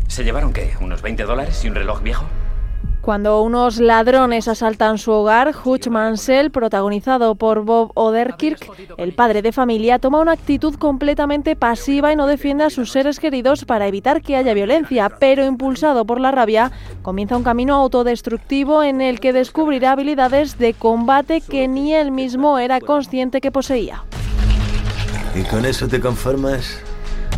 ¿Se 0.07 0.23
llevaron 0.23 0.53
qué? 0.53 0.73
¿Unos 0.79 1.01
20 1.01 1.23
dólares 1.23 1.61
y 1.65 1.67
un 1.67 1.75
reloj 1.75 2.01
viejo? 2.01 2.25
Cuando 3.05 3.43
unos 3.43 3.77
ladrones 3.77 4.47
asaltan 4.47 4.97
su 4.97 5.11
hogar, 5.11 5.53
Hutch 5.63 5.89
Mansell, 5.89 6.49
protagonizado 6.49 7.35
por 7.35 7.63
Bob 7.63 7.91
Oderkirk, 7.93 8.67
el 8.97 9.13
padre 9.13 9.43
de 9.43 9.51
familia, 9.51 9.99
toma 9.99 10.21
una 10.21 10.31
actitud 10.31 10.73
completamente 10.73 11.55
pasiva 11.55 12.11
y 12.11 12.15
no 12.15 12.25
defiende 12.25 12.63
a 12.63 12.71
sus 12.71 12.91
seres 12.91 13.19
queridos 13.19 13.63
para 13.63 13.85
evitar 13.85 14.23
que 14.23 14.35
haya 14.35 14.55
violencia, 14.55 15.11
pero 15.19 15.45
impulsado 15.45 16.03
por 16.05 16.19
la 16.19 16.31
rabia, 16.31 16.71
comienza 17.03 17.37
un 17.37 17.43
camino 17.43 17.75
autodestructivo 17.75 18.81
en 18.81 19.01
el 19.01 19.19
que 19.19 19.33
descubrirá 19.33 19.91
habilidades 19.91 20.57
de 20.57 20.73
combate 20.73 21.41
que 21.41 21.67
ni 21.67 21.93
él 21.93 22.09
mismo 22.09 22.57
era 22.57 22.79
consciente 22.81 23.39
que 23.39 23.51
poseía. 23.51 24.03
¿Y 25.35 25.43
con 25.43 25.63
eso 25.63 25.87
te 25.87 26.01
conformas? 26.01 26.81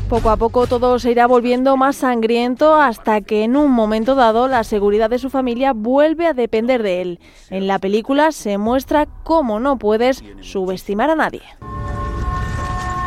Poco 0.10 0.30
a 0.30 0.38
poco 0.38 0.68
todo 0.68 1.00
se 1.00 1.12
irá 1.12 1.28
volviendo 1.28 1.76
más 1.76 1.98
sangriento 1.98 2.76
hasta 2.76 3.20
que 3.20 3.44
en 3.44 3.58
un 3.58 3.72
momento 3.72 4.16
dado 4.16 4.48
la 4.48 4.64
seguridad 4.64 5.10
de 5.10 5.20
su 5.20 5.30
familia 5.30 5.74
vuelve 5.74 6.28
a 6.28 6.34
depender 6.34 6.82
de 6.82 7.02
él. 7.02 7.20
En 7.50 7.68
la 7.68 7.78
película 7.78 8.32
se 8.32 8.58
muestra 8.58 9.06
cómo 9.24 9.60
no 9.60 9.78
puedes 9.78 10.24
subestimar 10.40 11.10
a 11.10 11.16
nadie. 11.16 11.42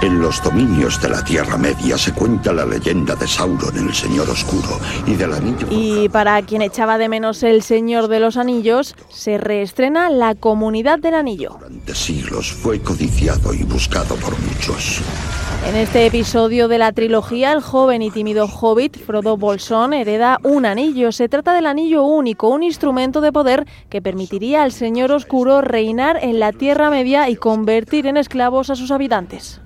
En 0.03 0.19
los 0.19 0.43
dominios 0.43 1.03
de 1.03 1.11
la 1.11 1.23
Tierra 1.23 1.59
Media 1.59 1.99
se 1.99 2.15
cuenta 2.15 2.55
la 2.55 2.65
leyenda 2.65 3.15
de 3.17 3.29
Sauron, 3.29 3.77
el 3.77 3.95
Señor 3.95 4.31
Oscuro, 4.31 4.81
y 5.07 5.15
del 5.15 5.35
anillo. 5.35 5.67
Y 5.69 6.09
para 6.09 6.41
quien 6.41 6.63
echaba 6.63 6.97
de 6.97 7.11
menos 7.11 7.43
el 7.43 7.61
Señor 7.61 8.09
de 8.09 8.19
los 8.19 8.39
Anillos, 8.39 8.97
se 9.11 9.37
reestrena 9.37 10.09
La 10.09 10.35
Comunidad 10.35 11.01
del 11.01 11.13
Anillo. 11.13 11.59
De 11.85 11.95
siglos 11.95 12.51
fue 12.51 12.81
codiciado 12.81 13.53
y 13.53 13.63
buscado 13.65 14.17
por 14.17 14.41
muchos. 14.41 15.03
En 15.69 15.77
este 15.77 16.07
episodio 16.07 16.69
de 16.69 16.79
la 16.79 16.93
trilogía, 16.93 17.53
el 17.53 17.61
joven 17.61 18.01
y 18.01 18.11
tímido 18.11 18.47
hobbit 18.47 18.97
Frodo 18.97 19.37
Bolsón 19.37 19.93
hereda 19.93 20.39
un 20.43 20.65
anillo. 20.65 21.13
Se 21.13 21.29
trata 21.29 21.53
del 21.53 21.67
anillo 21.67 22.05
único, 22.05 22.49
un 22.49 22.63
instrumento 22.63 23.21
de 23.21 23.33
poder 23.33 23.67
que 23.91 24.01
permitiría 24.01 24.63
al 24.63 24.73
Señor 24.73 25.13
Oscuro 25.13 25.61
reinar 25.61 26.19
en 26.23 26.41
la 26.41 26.53
Tierra 26.53 26.89
Media 26.89 27.29
y 27.29 27.37
convertir 27.37 28.07
en 28.07 28.17
esclavos 28.17 28.71
a 28.71 28.77
sus 28.77 28.91
habitantes. 28.91 29.61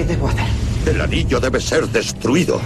¿Qué 0.00 0.06
debo 0.06 0.28
hacer? 0.28 0.46
El 0.86 0.98
anillo 0.98 1.40
debe 1.40 1.60
ser 1.60 1.86
destruido. 1.88 2.58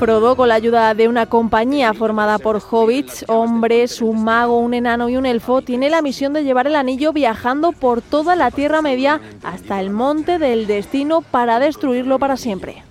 Frodo, 0.00 0.34
con 0.34 0.48
la 0.48 0.56
ayuda 0.56 0.92
de 0.94 1.06
una 1.06 1.26
compañía 1.26 1.94
formada 1.94 2.40
por 2.40 2.60
hobbits, 2.68 3.24
hombres, 3.28 4.02
un 4.02 4.24
mago, 4.24 4.58
un 4.58 4.74
enano 4.74 5.08
y 5.08 5.16
un 5.16 5.24
elfo, 5.24 5.62
tiene 5.62 5.88
la 5.88 6.02
misión 6.02 6.32
de 6.32 6.42
llevar 6.42 6.66
el 6.66 6.74
anillo 6.74 7.12
viajando 7.12 7.70
por 7.70 8.02
toda 8.02 8.34
la 8.34 8.50
Tierra 8.50 8.82
Media 8.82 9.20
hasta 9.44 9.80
el 9.80 9.90
monte 9.90 10.40
del 10.40 10.66
destino 10.66 11.20
para 11.20 11.60
destruirlo 11.60 12.18
para 12.18 12.36
siempre. 12.36 12.82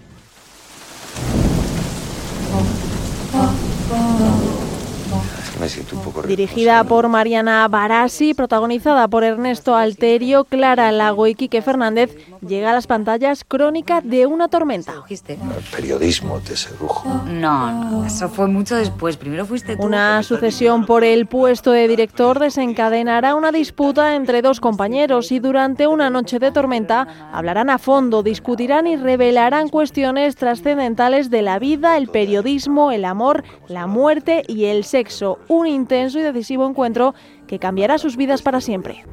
Me 5.60 5.70
siento 5.70 5.96
un 5.96 6.04
poco 6.04 6.24
Dirigida 6.24 6.84
por 6.84 7.08
Mariana 7.10 7.68
Barassi, 7.68 8.34
protagonizada 8.34 9.08
por 9.08 9.24
Ernesto 9.24 9.76
Alterio, 9.76 10.46
Clara 10.46 10.92
Lago 10.92 11.28
y 11.28 11.36
Quique 11.36 11.62
Fernández, 11.62 12.16
llega 12.42 12.72
a 12.72 12.74
las 12.74 12.88
pantallas 12.88 13.44
Crónica 13.44 14.02
de 14.02 14.26
una 14.26 14.48
tormenta. 14.48 14.94
El 15.10 15.64
periodismo 15.72 16.40
te 16.40 16.58
sedujo. 16.58 17.24
No, 17.28 17.72
no, 17.72 18.06
eso 18.06 18.30
fue 18.30 18.48
mucho 18.48 18.76
después. 18.76 19.18
Primero 19.18 19.46
fuiste 19.46 19.78
tú. 19.78 19.84
Una 19.84 20.24
sucesión 20.24 20.86
por 20.86 21.04
el 21.04 21.28
puesto 21.28 21.72
de 21.72 21.88
director 21.88 22.40
desencadenará 22.40 23.36
una 23.36 23.52
disputa 23.52 24.16
entre 24.16 24.42
dos 24.42 24.60
compañeros 24.60 25.32
y 25.32 25.40
durante 25.40 25.88
una 25.88 26.10
noche 26.10 26.40
de 26.40 26.52
tormenta 26.52 27.08
hablarán 27.32 27.70
a 27.70 27.78
fondo, 27.78 28.24
discutirán 28.24 28.88
y 28.88 28.96
revelarán 28.96 29.70
cuestiones 29.70 30.36
trascendentales 30.36 31.30
de 31.30 31.42
la 31.42 31.60
vida, 31.60 31.98
el 31.98 32.08
periodismo, 32.08 32.92
el 32.92 33.06
amor, 33.06 33.44
la 33.68 33.88
muerte 33.88 34.44
y 34.48 34.66
el 34.66 34.84
sexo. 34.84 35.40
Un 35.54 35.68
intenso 35.68 36.18
y 36.18 36.24
decisivo 36.24 36.68
encuentro 36.68 37.14
que 37.46 37.60
cambiará 37.60 38.00
sus 38.00 38.18
vidas 38.18 38.42
para 38.42 38.60
siempre. 38.60 39.06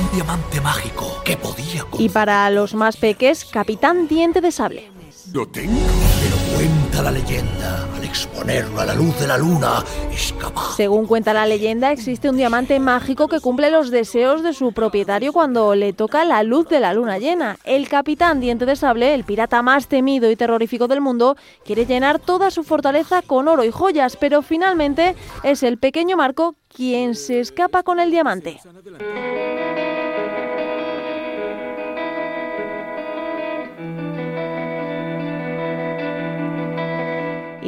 Un 0.00 0.14
diamante 0.14 0.62
mágico 0.62 1.20
que 1.26 1.36
podía... 1.36 1.84
Y 1.98 2.08
para 2.08 2.48
los 2.48 2.74
más 2.74 2.96
peques, 2.96 3.44
Capitán 3.44 4.08
Diente 4.08 4.40
de 4.40 4.50
Sable. 4.50 4.90
Lo 5.32 5.46
tengo. 5.46 6.07
Cuenta 6.54 7.02
la 7.02 7.10
leyenda, 7.10 7.86
al 7.94 8.04
exponerlo 8.04 8.80
a 8.80 8.86
la 8.86 8.94
luz 8.94 9.18
de 9.20 9.26
la 9.26 9.38
luna, 9.38 9.84
es 10.12 10.32
capaz... 10.32 10.76
Según 10.76 11.06
cuenta 11.06 11.32
la 11.32 11.46
leyenda, 11.46 11.92
existe 11.92 12.28
un 12.28 12.36
diamante 12.36 12.80
mágico 12.80 13.28
que 13.28 13.40
cumple 13.40 13.70
los 13.70 13.90
deseos 13.90 14.42
de 14.42 14.52
su 14.52 14.72
propietario 14.72 15.32
cuando 15.32 15.74
le 15.74 15.92
toca 15.92 16.24
la 16.24 16.42
luz 16.42 16.68
de 16.68 16.80
la 16.80 16.94
luna 16.94 17.18
llena. 17.18 17.58
El 17.64 17.88
capitán 17.88 18.40
Diente 18.40 18.66
de 18.66 18.76
Sable, 18.76 19.14
el 19.14 19.24
pirata 19.24 19.62
más 19.62 19.88
temido 19.88 20.30
y 20.30 20.36
terrorífico 20.36 20.88
del 20.88 21.00
mundo, 21.00 21.36
quiere 21.64 21.86
llenar 21.86 22.18
toda 22.18 22.50
su 22.50 22.64
fortaleza 22.64 23.22
con 23.22 23.48
oro 23.48 23.64
y 23.64 23.70
joyas, 23.70 24.16
pero 24.16 24.42
finalmente 24.42 25.14
es 25.42 25.62
el 25.62 25.78
pequeño 25.78 26.16
Marco 26.16 26.56
quien 26.68 27.14
se 27.14 27.40
escapa 27.40 27.82
con 27.82 28.00
el 28.00 28.10
diamante. 28.10 28.60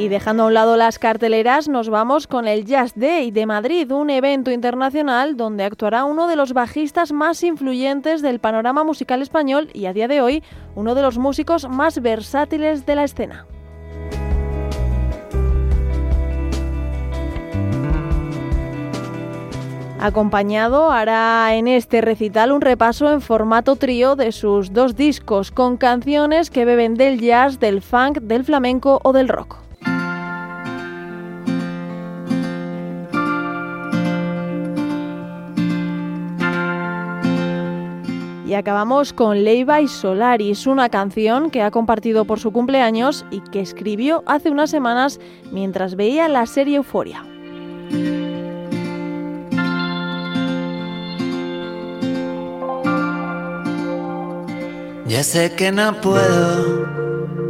Y 0.01 0.09
dejando 0.09 0.41
a 0.41 0.45
un 0.47 0.55
lado 0.55 0.77
las 0.77 0.97
carteleras, 0.97 1.67
nos 1.67 1.87
vamos 1.89 2.25
con 2.25 2.47
el 2.47 2.65
Jazz 2.65 2.93
Day 2.95 3.29
de 3.29 3.45
Madrid, 3.45 3.91
un 3.91 4.09
evento 4.09 4.49
internacional 4.49 5.37
donde 5.37 5.63
actuará 5.63 6.05
uno 6.05 6.27
de 6.27 6.35
los 6.35 6.53
bajistas 6.53 7.11
más 7.11 7.43
influyentes 7.43 8.23
del 8.23 8.39
panorama 8.39 8.83
musical 8.83 9.21
español 9.21 9.69
y 9.75 9.85
a 9.85 9.93
día 9.93 10.07
de 10.07 10.19
hoy 10.19 10.43
uno 10.73 10.95
de 10.95 11.03
los 11.03 11.19
músicos 11.19 11.69
más 11.69 12.01
versátiles 12.01 12.87
de 12.87 12.95
la 12.95 13.03
escena. 13.03 13.45
Acompañado 19.99 20.91
hará 20.91 21.53
en 21.53 21.67
este 21.67 22.01
recital 22.01 22.51
un 22.51 22.61
repaso 22.61 23.11
en 23.11 23.21
formato 23.21 23.75
trío 23.75 24.15
de 24.15 24.31
sus 24.31 24.73
dos 24.73 24.95
discos 24.95 25.51
con 25.51 25.77
canciones 25.77 26.49
que 26.49 26.65
beben 26.65 26.95
del 26.95 27.21
jazz, 27.21 27.59
del 27.59 27.83
funk, 27.83 28.17
del 28.21 28.43
flamenco 28.43 28.99
o 29.03 29.13
del 29.13 29.29
rock. 29.29 29.60
Y 38.51 38.53
acabamos 38.53 39.13
con 39.13 39.45
Leiva 39.45 39.79
y 39.79 39.87
Solaris, 39.87 40.67
una 40.67 40.89
canción 40.89 41.51
que 41.51 41.61
ha 41.61 41.71
compartido 41.71 42.25
por 42.25 42.37
su 42.37 42.51
cumpleaños 42.51 43.25
y 43.31 43.39
que 43.39 43.61
escribió 43.61 44.23
hace 44.25 44.49
unas 44.49 44.69
semanas 44.69 45.21
mientras 45.53 45.95
veía 45.95 46.27
la 46.27 46.45
serie 46.45 46.75
Euforia. 46.75 47.23
Ya 55.07 55.23
sé 55.23 55.55
que 55.55 55.71
no 55.71 56.01
puedo 56.01 56.85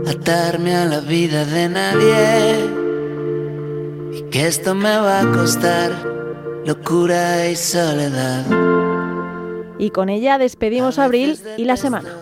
atarme 0.07 0.75
a 0.75 0.85
la 0.85 0.99
vida 0.99 1.45
de 1.45 1.67
nadie 1.67 2.69
y 4.19 4.21
que 4.29 4.45
esto 4.45 4.75
me 4.75 4.97
va 4.97 5.21
a 5.21 5.31
costar 5.31 5.91
locura 6.63 7.47
y 7.49 7.55
soledad. 7.55 8.70
Y 9.81 9.89
con 9.89 10.09
ella 10.09 10.37
despedimos 10.37 10.99
abril 10.99 11.39
y 11.57 11.65
la 11.65 11.75
semana. 11.75 12.15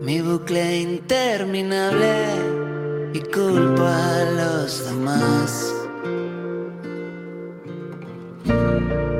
Mi 0.00 0.22
bucle 0.22 0.80
interminable 0.80 2.24
y 3.12 3.20
culpo 3.20 3.82
a 3.82 4.24
los 4.34 4.86
demás. 4.86 5.74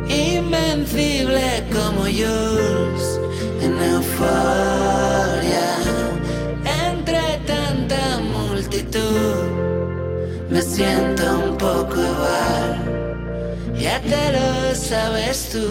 Invencible 0.08 1.64
como 1.70 2.04
Jules 2.04 3.20
en 3.60 3.78
euforia, 3.92 5.68
entre 6.88 7.20
tanta 7.46 8.20
multitud, 8.20 9.50
me 10.48 10.62
siento 10.62 11.40
un 11.40 11.58
poco 11.58 11.96
igual. 12.00 13.74
Ya 13.78 14.00
te 14.00 14.32
lo 14.32 14.74
sabes 14.74 15.50
tú 15.52 15.68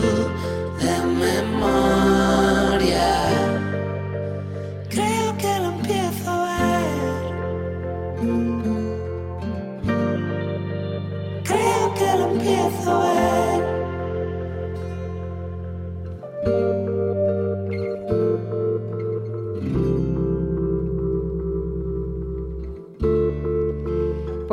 que 11.96 12.18
lo 12.18 12.32
empiezo 12.32 12.92
a 12.92 13.00
ver. 13.00 13.14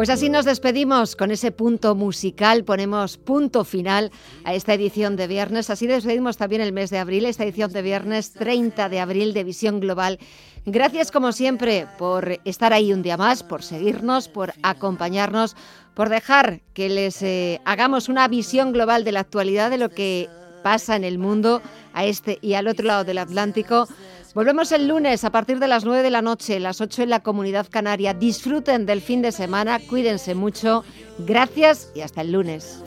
Pues 0.00 0.08
así 0.08 0.30
nos 0.30 0.46
despedimos 0.46 1.14
con 1.14 1.30
ese 1.30 1.52
punto 1.52 1.94
musical, 1.94 2.64
ponemos 2.64 3.18
punto 3.18 3.66
final 3.66 4.10
a 4.44 4.54
esta 4.54 4.72
edición 4.72 5.14
de 5.14 5.26
viernes. 5.26 5.68
Así 5.68 5.86
despedimos 5.86 6.38
también 6.38 6.62
el 6.62 6.72
mes 6.72 6.88
de 6.88 6.96
abril, 6.96 7.26
esta 7.26 7.44
edición 7.44 7.70
de 7.70 7.82
viernes 7.82 8.32
30 8.32 8.88
de 8.88 8.98
abril 8.98 9.34
de 9.34 9.44
Visión 9.44 9.78
Global. 9.78 10.18
Gracias 10.64 11.10
como 11.10 11.32
siempre 11.32 11.86
por 11.98 12.40
estar 12.46 12.72
ahí 12.72 12.94
un 12.94 13.02
día 13.02 13.18
más, 13.18 13.42
por 13.42 13.62
seguirnos, 13.62 14.28
por 14.28 14.54
acompañarnos, 14.62 15.54
por 15.92 16.08
dejar 16.08 16.62
que 16.72 16.88
les 16.88 17.20
eh, 17.20 17.60
hagamos 17.66 18.08
una 18.08 18.26
visión 18.26 18.72
global 18.72 19.04
de 19.04 19.12
la 19.12 19.20
actualidad 19.20 19.68
de 19.68 19.76
lo 19.76 19.90
que 19.90 20.30
pasa 20.62 20.96
en 20.96 21.04
el 21.04 21.18
mundo 21.18 21.60
a 21.92 22.06
este 22.06 22.38
y 22.40 22.54
al 22.54 22.68
otro 22.68 22.86
lado 22.86 23.04
del 23.04 23.18
Atlántico. 23.18 23.86
Volvemos 24.32 24.70
el 24.70 24.86
lunes 24.86 25.24
a 25.24 25.32
partir 25.32 25.58
de 25.58 25.66
las 25.66 25.84
9 25.84 26.04
de 26.04 26.10
la 26.10 26.22
noche, 26.22 26.60
las 26.60 26.80
8 26.80 27.02
en 27.02 27.10
la 27.10 27.20
comunidad 27.20 27.66
canaria. 27.68 28.14
Disfruten 28.14 28.86
del 28.86 29.00
fin 29.00 29.22
de 29.22 29.32
semana, 29.32 29.80
cuídense 29.80 30.36
mucho. 30.36 30.84
Gracias 31.18 31.90
y 31.96 32.02
hasta 32.02 32.20
el 32.20 32.30
lunes. 32.32 32.80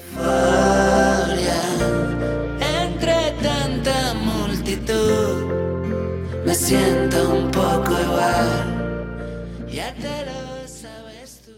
Entre 2.81 3.31
tanta 3.41 4.13
multitud, 4.13 5.43
me 6.45 6.55
siento 6.55 7.29
un 7.37 7.51
poco 7.51 7.91
igual. 7.91 9.67
Ya 9.69 9.93
te 9.95 10.25
lo 10.25 10.65
sabes 10.65 11.41
tú. 11.45 11.51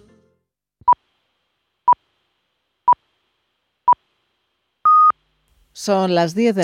Son 5.74 6.16
las 6.16 6.34
10 6.34 6.46
de 6.46 6.54